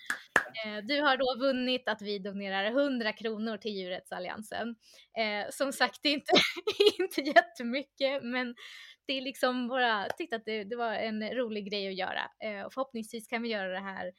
Eh, 0.65 0.85
du 0.85 1.01
har 1.01 1.17
då 1.17 1.37
vunnit 1.47 1.89
att 1.89 2.03
vi 2.03 2.19
donerar 2.19 2.65
100 2.65 3.13
kronor 3.13 3.57
till 3.57 3.71
Djurrättsalliansen. 3.73 4.77
Eh, 5.19 5.51
som 5.51 5.73
sagt, 5.73 5.99
det 6.03 6.09
är 6.09 6.13
inte, 6.15 6.33
inte 6.99 7.21
jättemycket, 7.21 8.23
men 8.23 8.55
det 9.07 9.13
är 9.13 9.21
liksom 9.21 9.69
bara, 9.69 10.09
tyckte 10.09 10.37
att 10.37 10.45
det, 10.45 10.65
det 10.65 10.77
var 10.77 10.93
en 10.95 11.31
rolig 11.35 11.71
grej 11.71 11.89
att 11.89 11.95
göra. 11.95 12.31
Eh, 12.45 12.63
och 12.67 12.73
förhoppningsvis 12.73 13.29
kan 13.29 13.43
vi 13.43 13.49
göra 13.49 13.69
det 13.69 13.81
här 13.81 14.13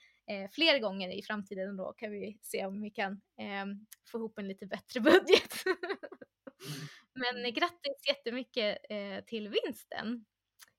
fler 0.55 0.79
gånger 0.79 1.11
i 1.19 1.23
framtiden 1.23 1.69
och 1.69 1.75
då 1.75 1.93
kan 1.93 2.11
vi 2.11 2.37
se 2.41 2.65
om 2.65 2.81
vi 2.81 2.89
kan 2.89 3.21
få 4.11 4.17
ihop 4.17 4.37
en 4.39 4.47
lite 4.47 4.65
bättre 4.65 4.99
budget. 5.11 5.53
Men 7.13 7.53
grattis 7.53 8.07
jättemycket 8.07 8.77
eh, 8.89 9.23
till 9.25 9.49
vinsten. 9.49 10.25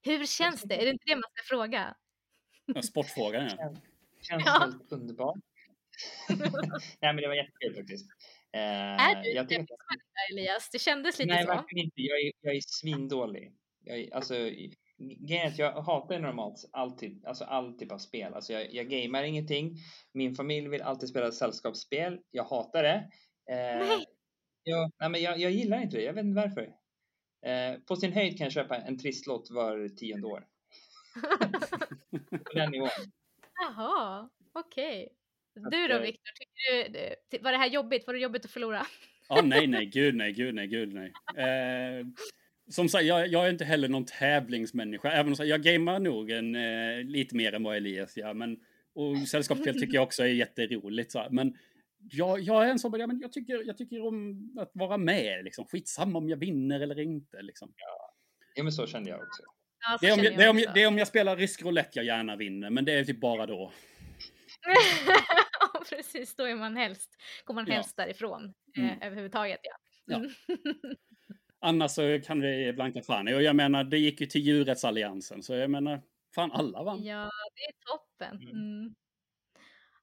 Hur 0.02 0.26
känns 0.26 0.62
det? 0.62 0.74
Är 0.74 0.84
det 0.84 0.90
inte 0.90 1.04
det 1.06 1.16
man 1.16 1.30
ska 1.34 1.56
fråga? 1.56 1.96
Ja, 2.66 2.82
sportfrågan 2.82 3.50
ja. 3.58 3.74
Känns 4.20 4.42
ja. 4.46 4.58
helt 4.60 4.92
underbart. 4.92 5.38
Nej 7.00 7.14
men 7.14 7.16
det 7.16 7.28
var 7.28 7.34
jättekul 7.34 7.74
faktiskt. 7.74 8.06
Eh, 8.52 8.60
är 8.60 9.22
du 9.22 9.30
jag 9.30 9.48
tävlingsmänniska 9.48 10.20
Elias? 10.32 10.68
Det 10.72 10.78
kändes 10.78 11.18
lite 11.18 11.34
nej, 11.34 11.42
så. 11.42 11.48
Nej 11.48 11.56
verkligen 11.56 11.84
inte. 11.84 12.00
Jag 12.02 12.20
är, 12.20 12.32
jag 12.40 12.56
är 12.56 12.60
svindålig. 12.66 13.52
Jag 13.84 13.98
är, 13.98 14.14
alltså, 14.14 14.34
grejen 14.98 15.48
att 15.48 15.58
jag 15.58 15.72
hatar 15.72 16.18
normalt 16.18 16.68
alltid, 16.72 17.26
alltså 17.26 17.44
all 17.44 17.78
typ 17.78 17.92
av 17.92 17.98
spel. 17.98 18.34
Alltså 18.34 18.52
jag, 18.52 18.74
jag 18.74 18.88
gamer 18.88 19.22
ingenting. 19.22 19.76
Min 20.12 20.34
familj 20.34 20.68
vill 20.68 20.82
alltid 20.82 21.08
spela 21.08 21.32
sällskapsspel. 21.32 22.18
Jag 22.30 22.44
hatar 22.44 22.82
det. 22.82 23.10
Eh, 23.50 23.86
nej. 23.86 24.06
Jag, 24.62 24.92
nej 25.00 25.10
men 25.10 25.22
jag, 25.22 25.38
jag 25.38 25.50
gillar 25.50 25.80
inte 25.82 25.96
det. 25.96 26.02
Jag 26.02 26.12
vet 26.12 26.24
inte 26.24 26.42
varför. 26.42 26.62
Eh, 27.46 27.80
på 27.80 27.96
sin 27.96 28.12
höjd 28.12 28.38
kan 28.38 28.44
jag 28.44 28.52
köpa 28.52 28.76
en 28.76 28.98
trisslott 28.98 29.50
var 29.50 29.88
tionde 29.88 30.26
år. 30.26 30.46
på 32.30 32.52
den 32.54 32.70
nivån. 32.70 32.88
Jaha, 33.54 34.28
okej. 34.52 35.08
Okay. 35.56 35.70
Du 35.70 35.88
då 35.88 35.98
Viktor, 35.98 37.42
var 37.42 37.52
det 37.52 37.58
här 37.58 37.68
jobbigt? 37.68 38.06
Var 38.06 38.14
det 38.14 38.20
jobbigt 38.20 38.44
att 38.44 38.50
förlora? 38.50 38.86
ah, 39.28 39.42
nej, 39.42 39.66
nej, 39.66 39.86
gud 39.86 40.14
nej, 40.14 40.32
gud 40.32 40.54
nej, 40.54 40.66
gud 40.66 40.94
nej. 40.94 41.12
Eh, 41.36 42.06
som 42.68 42.88
sagt, 42.88 43.04
jag, 43.04 43.28
jag, 43.28 43.46
är 43.46 43.50
inte 43.50 43.64
heller 43.64 43.88
någon 43.88 44.04
tävlingsmänniska. 44.04 45.12
Även 45.12 45.32
om 45.32 45.46
jag 45.46 45.62
gamer 45.62 45.98
nog 45.98 46.30
en, 46.30 46.54
eh, 46.54 47.04
lite 47.04 47.36
mer 47.36 47.54
än 47.54 47.62
vad 47.62 47.76
Elias 47.76 48.16
gör. 48.16 48.34
Men, 48.34 48.56
och 48.94 49.28
sällskapsspel 49.28 49.80
tycker 49.80 49.94
jag 49.94 50.02
också 50.02 50.22
är 50.22 50.26
jätteroligt. 50.26 51.12
Så, 51.12 51.26
men 51.30 51.56
jag, 52.10 52.40
jag 52.40 52.64
är 52.64 52.70
en 52.70 52.78
sån, 52.78 53.00
ja, 53.00 53.06
men 53.06 53.20
jag, 53.20 53.32
tycker, 53.32 53.62
jag 53.66 53.76
tycker 53.78 54.06
om 54.06 54.50
att 54.58 54.70
vara 54.74 54.96
med. 54.96 55.44
Liksom. 55.44 55.66
Skitsamma 55.66 56.18
om 56.18 56.28
jag 56.28 56.36
vinner 56.36 56.80
eller 56.80 57.00
inte. 57.00 57.42
Liksom. 57.42 57.72
Ja. 57.76 58.14
ja, 58.54 58.62
men 58.62 58.72
så 58.72 58.86
kände 58.86 59.10
jag 59.10 59.20
också. 59.20 59.42
Ja, 59.80 59.98
det, 60.00 60.08
är 60.08 60.12
om 60.18 60.24
jag, 60.24 60.36
det, 60.36 60.44
är 60.44 60.50
om, 60.50 60.56
det 60.74 60.82
är 60.82 60.88
om 60.88 60.98
jag 60.98 61.08
spelar 61.08 61.36
rysk 61.36 61.62
roulette 61.62 61.98
jag 61.98 62.06
gärna 62.06 62.36
vinner, 62.36 62.70
men 62.70 62.84
det 62.84 62.92
är 62.92 63.04
typ 63.04 63.20
bara 63.20 63.46
då. 63.46 63.72
ja, 65.60 65.82
precis. 65.90 66.36
Då 66.36 66.44
är 66.44 66.54
man 66.54 66.76
helst, 66.76 67.10
går 67.44 67.54
man 67.54 67.66
helst 67.66 67.94
ja. 67.96 68.04
därifrån 68.04 68.54
eh, 68.76 68.84
mm. 68.84 69.02
överhuvudtaget. 69.02 69.60
Ja. 69.62 70.16
Mm. 70.16 70.30
ja. 70.42 70.74
Annars 71.62 71.90
så 71.90 72.20
kan 72.24 72.40
det 72.40 72.74
blanka 72.74 73.02
fan. 73.02 73.28
Och 73.28 73.42
jag 73.42 73.56
menar, 73.56 73.84
det 73.84 73.98
gick 73.98 74.20
ju 74.20 74.26
till 74.26 74.40
djurrättsalliansen, 74.40 75.42
så 75.42 75.54
jag 75.54 75.70
menar, 75.70 76.02
fan 76.34 76.52
alla 76.52 76.82
vann. 76.82 77.04
Ja, 77.04 77.30
det 77.54 77.62
är 77.62 77.74
toppen. 77.86 78.48
Mm. 78.48 78.94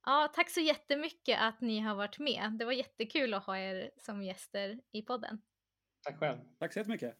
Ja, 0.08 0.32
tack 0.34 0.50
så 0.50 0.60
jättemycket 0.60 1.40
att 1.42 1.62
ni 1.62 1.80
har 1.80 1.96
varit 1.96 2.20
med. 2.20 2.52
Det 2.52 2.66
var 2.66 2.72
jättekul 2.72 3.34
att 3.34 3.44
ha 3.44 3.58
er 3.58 3.92
som 3.98 4.24
gäster 4.24 4.80
i 4.92 5.02
podden. 5.02 5.42
Tack 6.04 6.20
själv. 6.20 6.38
Tack 6.60 6.74
så 6.74 6.80
jättemycket. 6.80 7.16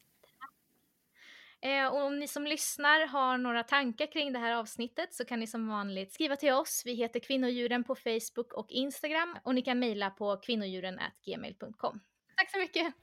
Eh, 1.62 1.88
och 1.88 2.06
om 2.06 2.20
ni 2.20 2.28
som 2.28 2.44
lyssnar 2.44 3.08
har 3.08 3.38
några 3.38 3.64
tankar 3.64 4.12
kring 4.12 4.34
det 4.34 4.40
här 4.40 4.56
avsnittet 4.56 5.14
så 5.14 5.26
kan 5.26 5.40
ni 5.40 5.48
som 5.48 5.68
vanligt 5.68 6.14
skriva 6.14 6.36
till 6.36 6.54
oss. 6.54 6.84
Vi 6.86 6.94
heter 6.94 7.20
Kvinnodjuren 7.20 7.84
på 7.84 7.96
Facebook 7.96 8.54
och 8.54 8.72
Instagram 8.72 9.38
och 9.44 9.56
ni 9.56 9.62
kan 9.62 9.80
mejla 9.80 10.10
på 10.10 10.38
kvinnodjuren.gmail.com. 10.38 12.00
Tack 12.38 12.52
så 12.52 12.58
mycket! 12.58 12.94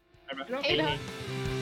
Hej 0.62 0.76
då! 0.78 1.53